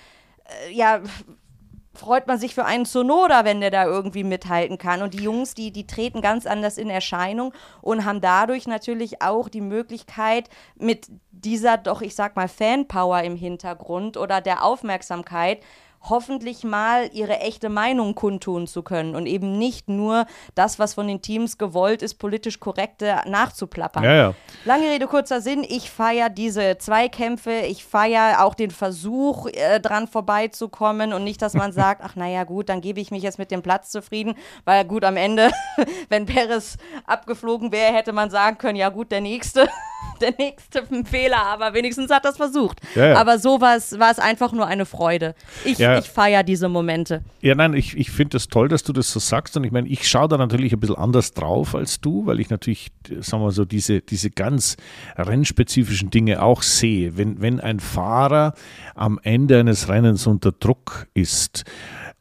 äh, 0.45 0.73
ja, 0.73 1.01
freut 1.95 2.27
man 2.27 2.37
sich 2.37 2.53
für 2.53 2.65
einen 2.65 2.85
Sonoda, 2.85 3.45
wenn 3.45 3.61
der 3.61 3.71
da 3.71 3.85
irgendwie 3.85 4.23
mithalten 4.23 4.77
kann. 4.77 5.01
Und 5.01 5.13
die 5.13 5.23
Jungs, 5.23 5.53
die, 5.53 5.71
die 5.71 5.87
treten 5.87 6.21
ganz 6.21 6.45
anders 6.45 6.77
in 6.77 6.89
Erscheinung 6.89 7.53
und 7.81 8.05
haben 8.05 8.21
dadurch 8.21 8.67
natürlich 8.67 9.21
auch 9.21 9.49
die 9.49 9.61
Möglichkeit, 9.61 10.49
mit 10.75 11.07
dieser 11.31 11.77
doch, 11.77 12.01
ich 12.01 12.15
sag 12.15 12.35
mal, 12.35 12.47
Fanpower 12.47 13.21
im 13.21 13.35
Hintergrund 13.35 14.17
oder 14.17 14.41
der 14.41 14.63
Aufmerksamkeit 14.63 15.59
hoffentlich 16.09 16.63
mal 16.63 17.09
ihre 17.13 17.39
echte 17.39 17.69
Meinung 17.69 18.15
kundtun 18.15 18.67
zu 18.67 18.83
können 18.83 19.15
und 19.15 19.25
eben 19.25 19.57
nicht 19.57 19.89
nur 19.89 20.25
das, 20.53 20.79
was 20.79 20.93
von 20.93 21.07
den 21.07 21.21
Teams 21.21 21.57
gewollt 21.57 22.01
ist, 22.01 22.15
politisch 22.15 22.59
korrekte 22.59 23.21
nachzuplappern. 23.27 24.03
Ja, 24.03 24.13
ja. 24.13 24.33
Lange 24.65 24.89
Rede, 24.89 25.07
kurzer 25.07 25.41
Sinn, 25.41 25.65
ich 25.67 25.89
feiere 25.89 26.29
diese 26.29 26.77
Zweikämpfe, 26.77 27.61
ich 27.67 27.85
feiere 27.85 28.43
auch 28.43 28.55
den 28.55 28.71
Versuch, 28.71 29.47
äh, 29.47 29.79
dran 29.79 30.07
vorbeizukommen 30.07 31.13
und 31.13 31.23
nicht, 31.23 31.41
dass 31.41 31.53
man 31.53 31.71
sagt, 31.73 32.01
ach 32.03 32.15
naja 32.15 32.43
gut, 32.43 32.69
dann 32.69 32.81
gebe 32.81 32.99
ich 32.99 33.11
mich 33.11 33.23
jetzt 33.23 33.39
mit 33.39 33.51
dem 33.51 33.61
Platz 33.61 33.89
zufrieden, 33.89 34.35
weil 34.63 34.85
gut, 34.85 35.03
am 35.03 35.17
Ende, 35.17 35.51
wenn 36.09 36.25
Perez 36.25 36.77
abgeflogen 37.05 37.71
wäre, 37.71 37.93
hätte 37.93 38.13
man 38.13 38.29
sagen 38.29 38.57
können, 38.57 38.77
ja 38.77 38.89
gut, 38.89 39.11
der 39.11 39.21
Nächste. 39.21 39.67
der 40.21 40.33
nächste 40.37 40.83
Fehler, 41.05 41.43
aber 41.45 41.73
wenigstens 41.73 42.11
hat 42.11 42.25
das 42.25 42.37
versucht. 42.37 42.79
Ja, 42.95 43.07
ja. 43.09 43.17
Aber 43.17 43.39
so 43.39 43.61
war 43.61 43.75
es 43.75 44.19
einfach 44.19 44.51
nur 44.51 44.67
eine 44.67 44.85
Freude. 44.85 45.35
Ich, 45.63 45.77
ja. 45.77 45.97
ich 45.97 46.09
feiere 46.09 46.43
diese 46.43 46.69
Momente. 46.69 47.23
Ja, 47.41 47.55
nein, 47.55 47.73
ich, 47.73 47.97
ich 47.97 48.11
finde 48.11 48.37
es 48.37 48.45
das 48.45 48.49
toll, 48.49 48.67
dass 48.67 48.83
du 48.83 48.93
das 48.93 49.11
so 49.11 49.19
sagst. 49.19 49.55
Und 49.57 49.63
ich 49.63 49.71
meine, 49.71 49.87
ich 49.87 50.07
schaue 50.07 50.27
da 50.27 50.37
natürlich 50.37 50.73
ein 50.73 50.79
bisschen 50.79 50.97
anders 50.97 51.33
drauf 51.33 51.75
als 51.75 52.01
du, 52.01 52.25
weil 52.25 52.39
ich 52.39 52.49
natürlich, 52.49 52.91
sagen 53.19 53.43
wir 53.43 53.51
so, 53.51 53.65
diese, 53.65 54.01
diese 54.01 54.29
ganz 54.29 54.77
rennspezifischen 55.17 56.09
Dinge 56.09 56.41
auch 56.41 56.61
sehe. 56.61 57.17
Wenn, 57.17 57.41
wenn 57.41 57.59
ein 57.59 57.79
Fahrer 57.79 58.53
am 58.95 59.19
Ende 59.23 59.59
eines 59.59 59.89
Rennens 59.89 60.27
unter 60.27 60.51
Druck 60.51 61.07
ist, 61.13 61.65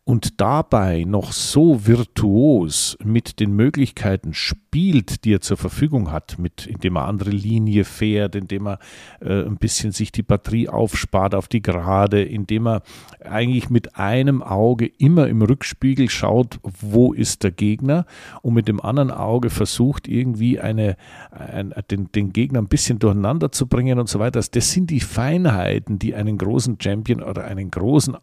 und 0.07 0.39
dabei 0.39 1.05
noch 1.05 1.33
so 1.33 1.87
virtuos 1.87 2.99
mit 3.03 3.41
den 3.41 3.57
Möglichkeiten 3.57 4.35
spielt, 4.35 5.25
die 5.25 5.33
er 5.33 5.41
zur 5.41 5.57
Verfügung 5.57 6.13
hat, 6.13 6.39
mit, 6.39 6.67
indem 6.67 6.97
er 6.97 7.07
andere 7.07 7.31
Linie 7.31 7.85
fährt, 7.85 8.35
indem 8.35 8.67
er 8.67 8.79
äh, 9.23 9.45
ein 9.45 9.57
bisschen 9.57 9.93
sich 9.93 10.13
die 10.13 10.23
Batterie 10.23 10.69
aufspart 10.69 11.35
auf 11.35 11.49
die 11.49 11.63
Gerade, 11.63 12.23
indem 12.23 12.67
er 12.67 12.83
eigentlich 13.25 13.71
mit 13.71 13.97
einem 13.97 14.43
Auge 14.43 14.87
immer 14.99 15.27
im 15.27 15.41
Rückspiegel 15.41 16.11
schaut, 16.11 16.59
wo 16.63 17.15
ist 17.15 17.43
der 17.43 17.53
Gegner 17.53 18.05
und 18.43 18.53
mit 18.53 18.69
dem 18.69 18.83
anderen 18.83 19.11
Auge 19.11 19.49
versucht 19.49 20.07
irgendwie 20.07 20.61
eine, 20.61 20.97
ein, 21.31 21.73
den, 21.91 22.13
den 22.13 22.35
Gegner 22.35 22.59
ein 22.59 22.69
bisschen 22.69 22.99
durcheinander 22.99 23.53
zu 23.53 23.67
bringen 23.67 23.99
und 23.99 24.11
so 24.11 24.19
weiter. 24.19 24.43
Das 24.51 24.71
sind 24.71 24.91
die 24.91 25.01
Feinheiten, 25.01 25.99
die 25.99 26.15
einen 26.15 26.37
großen 26.37 26.79
Champion 26.79 27.23
oder 27.23 27.45
einen 27.45 27.71
großen 27.71 28.19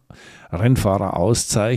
Rennfahrer 0.52 1.16
auszeichnen. 1.16 1.71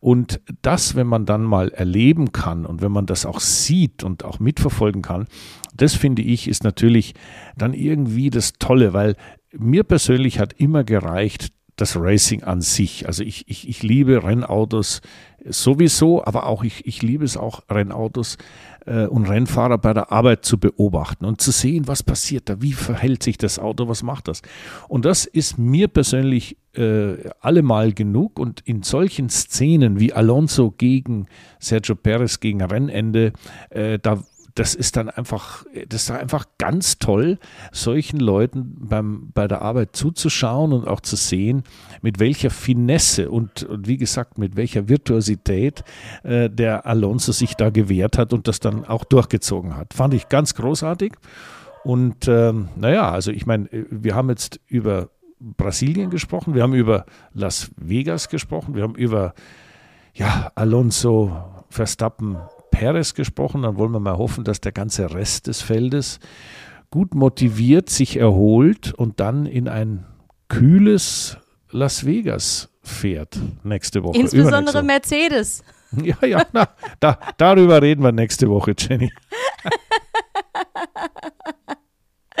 Und 0.00 0.40
das, 0.62 0.94
wenn 0.96 1.06
man 1.06 1.26
dann 1.26 1.42
mal 1.42 1.68
erleben 1.70 2.32
kann 2.32 2.66
und 2.66 2.82
wenn 2.82 2.92
man 2.92 3.06
das 3.06 3.26
auch 3.26 3.40
sieht 3.40 4.02
und 4.04 4.24
auch 4.24 4.38
mitverfolgen 4.38 5.02
kann, 5.02 5.26
das 5.74 5.94
finde 5.94 6.22
ich, 6.22 6.48
ist 6.48 6.64
natürlich 6.64 7.14
dann 7.56 7.74
irgendwie 7.74 8.30
das 8.30 8.54
Tolle, 8.54 8.92
weil 8.92 9.14
mir 9.52 9.84
persönlich 9.84 10.38
hat 10.40 10.52
immer 10.54 10.84
gereicht, 10.84 11.52
das 11.76 11.96
Racing 11.96 12.42
an 12.42 12.60
sich. 12.60 13.06
Also 13.06 13.22
ich, 13.22 13.48
ich, 13.48 13.68
ich 13.68 13.82
liebe 13.82 14.24
Rennautos 14.24 15.00
sowieso, 15.50 16.24
aber 16.24 16.46
auch 16.46 16.64
ich, 16.64 16.86
ich 16.86 17.02
liebe 17.02 17.24
es 17.24 17.36
auch, 17.36 17.62
Rennautos 17.70 18.38
äh, 18.86 19.06
und 19.06 19.28
Rennfahrer 19.28 19.78
bei 19.78 19.92
der 19.92 20.12
Arbeit 20.12 20.44
zu 20.44 20.58
beobachten 20.58 21.24
und 21.24 21.40
zu 21.40 21.50
sehen, 21.50 21.88
was 21.88 22.02
passiert 22.02 22.48
da, 22.48 22.60
wie 22.62 22.72
verhält 22.72 23.22
sich 23.22 23.38
das 23.38 23.58
Auto, 23.58 23.88
was 23.88 24.02
macht 24.02 24.28
das. 24.28 24.42
Und 24.88 25.04
das 25.04 25.26
ist 25.26 25.58
mir 25.58 25.88
persönlich 25.88 26.56
äh, 26.74 27.16
allemal 27.40 27.92
genug 27.92 28.38
und 28.38 28.60
in 28.60 28.82
solchen 28.82 29.28
Szenen 29.28 30.00
wie 30.00 30.12
Alonso 30.12 30.70
gegen 30.70 31.26
Sergio 31.58 31.94
Perez 31.94 32.40
gegen 32.40 32.62
Rennende, 32.62 33.32
äh, 33.70 33.98
da 33.98 34.22
das 34.58 34.74
ist 34.74 34.96
dann 34.96 35.08
einfach, 35.08 35.64
das 35.88 36.02
ist 36.02 36.10
einfach 36.10 36.46
ganz 36.58 36.98
toll, 36.98 37.38
solchen 37.70 38.18
Leuten 38.18 38.76
beim, 38.80 39.30
bei 39.32 39.46
der 39.46 39.62
Arbeit 39.62 39.94
zuzuschauen 39.94 40.72
und 40.72 40.88
auch 40.88 41.00
zu 41.00 41.14
sehen, 41.14 41.62
mit 42.02 42.18
welcher 42.18 42.50
Finesse 42.50 43.30
und, 43.30 43.62
und 43.62 43.86
wie 43.86 43.96
gesagt, 43.96 44.36
mit 44.36 44.56
welcher 44.56 44.88
Virtuosität 44.88 45.84
äh, 46.24 46.50
der 46.50 46.86
Alonso 46.86 47.30
sich 47.30 47.54
da 47.54 47.70
gewehrt 47.70 48.18
hat 48.18 48.32
und 48.32 48.48
das 48.48 48.58
dann 48.58 48.84
auch 48.84 49.04
durchgezogen 49.04 49.76
hat. 49.76 49.94
Fand 49.94 50.12
ich 50.12 50.28
ganz 50.28 50.54
großartig. 50.56 51.12
Und 51.84 52.26
ähm, 52.26 52.68
naja, 52.74 53.12
also 53.12 53.30
ich 53.30 53.46
meine, 53.46 53.68
wir 53.70 54.16
haben 54.16 54.28
jetzt 54.28 54.60
über 54.66 55.10
Brasilien 55.38 56.10
gesprochen, 56.10 56.54
wir 56.54 56.64
haben 56.64 56.74
über 56.74 57.06
Las 57.32 57.70
Vegas 57.76 58.28
gesprochen, 58.28 58.74
wir 58.74 58.82
haben 58.82 58.96
über 58.96 59.34
ja, 60.14 60.50
Alonso, 60.56 61.64
Verstappen, 61.70 62.38
Perez 62.78 63.14
gesprochen. 63.14 63.62
Dann 63.62 63.76
wollen 63.76 63.92
wir 63.92 64.00
mal 64.00 64.16
hoffen, 64.16 64.44
dass 64.44 64.60
der 64.60 64.72
ganze 64.72 65.12
Rest 65.12 65.48
des 65.48 65.62
Feldes 65.62 66.20
gut 66.90 67.14
motiviert 67.14 67.90
sich 67.90 68.16
erholt 68.16 68.94
und 68.94 69.20
dann 69.20 69.46
in 69.46 69.68
ein 69.68 70.06
kühles 70.48 71.36
Las 71.70 72.06
Vegas 72.06 72.70
fährt 72.82 73.38
nächste 73.64 74.02
Woche. 74.04 74.18
Insbesondere 74.18 74.82
Mercedes. 74.82 75.62
Ja, 76.04 76.16
ja, 76.26 76.44
na, 76.52 76.68
da, 77.00 77.18
darüber 77.38 77.80
reden 77.80 78.02
wir 78.02 78.12
nächste 78.12 78.50
Woche, 78.50 78.74
Jenny. 78.76 79.10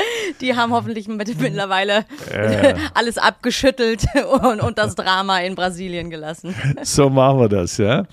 Die 0.40 0.54
haben 0.54 0.72
hoffentlich 0.72 1.08
mit, 1.08 1.40
mittlerweile 1.40 2.04
äh. 2.30 2.74
alles 2.94 3.18
abgeschüttelt 3.18 4.04
und, 4.42 4.60
und 4.60 4.78
das 4.78 4.94
Drama 4.94 5.38
in 5.40 5.54
Brasilien 5.54 6.10
gelassen. 6.10 6.54
So 6.82 7.10
machen 7.10 7.40
wir 7.40 7.48
das, 7.48 7.78
ja. 7.78 8.04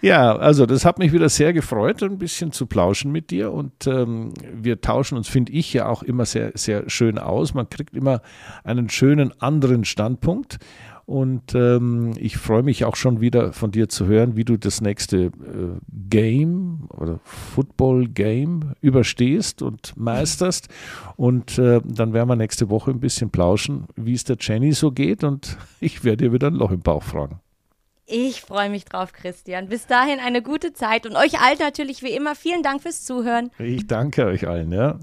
Ja, 0.00 0.36
also 0.36 0.66
das 0.66 0.84
hat 0.84 0.98
mich 0.98 1.12
wieder 1.12 1.28
sehr 1.28 1.52
gefreut, 1.52 2.02
ein 2.02 2.18
bisschen 2.18 2.52
zu 2.52 2.66
plauschen 2.66 3.12
mit 3.12 3.30
dir. 3.30 3.52
Und 3.52 3.86
ähm, 3.86 4.32
wir 4.52 4.80
tauschen 4.80 5.16
uns, 5.16 5.28
finde 5.28 5.52
ich, 5.52 5.72
ja 5.72 5.86
auch 5.86 6.02
immer 6.02 6.26
sehr, 6.26 6.52
sehr 6.54 6.88
schön 6.88 7.18
aus. 7.18 7.54
Man 7.54 7.68
kriegt 7.68 7.94
immer 7.94 8.22
einen 8.64 8.88
schönen 8.88 9.32
anderen 9.40 9.84
Standpunkt. 9.84 10.58
Und 11.06 11.54
ähm, 11.54 12.12
ich 12.16 12.36
freue 12.36 12.62
mich 12.62 12.84
auch 12.84 12.96
schon 12.96 13.20
wieder 13.20 13.52
von 13.52 13.70
dir 13.70 13.88
zu 13.88 14.06
hören, 14.06 14.36
wie 14.36 14.44
du 14.44 14.56
das 14.56 14.80
nächste 14.80 15.26
äh, 15.26 15.30
Game 16.08 16.88
oder 16.96 17.18
Football 17.24 18.08
Game 18.08 18.72
überstehst 18.80 19.62
und 19.62 19.96
meisterst. 19.96 20.68
Und 21.16 21.58
äh, 21.58 21.80
dann 21.84 22.12
werden 22.12 22.28
wir 22.28 22.36
nächste 22.36 22.70
Woche 22.70 22.92
ein 22.92 23.00
bisschen 23.00 23.30
plauschen, 23.30 23.86
wie 23.96 24.14
es 24.14 24.24
der 24.24 24.36
Jenny 24.40 24.72
so 24.72 24.92
geht. 24.92 25.24
Und 25.24 25.58
ich 25.80 26.04
werde 26.04 26.24
dir 26.24 26.32
wieder 26.32 26.48
ein 26.48 26.54
Loch 26.54 26.70
im 26.70 26.80
Bauch 26.80 27.02
fragen. 27.02 27.40
Ich 28.06 28.42
freue 28.42 28.68
mich 28.68 28.84
drauf, 28.84 29.12
Christian. 29.12 29.68
Bis 29.68 29.86
dahin 29.86 30.18
eine 30.18 30.42
gute 30.42 30.72
Zeit 30.72 31.06
und 31.06 31.16
euch 31.16 31.40
allen 31.40 31.58
natürlich 31.58 32.02
wie 32.02 32.12
immer 32.12 32.34
vielen 32.34 32.62
Dank 32.62 32.82
fürs 32.82 33.04
Zuhören. 33.04 33.50
Ich 33.58 33.86
danke 33.86 34.26
euch 34.26 34.46
allen, 34.46 34.72
ja. 34.72 34.98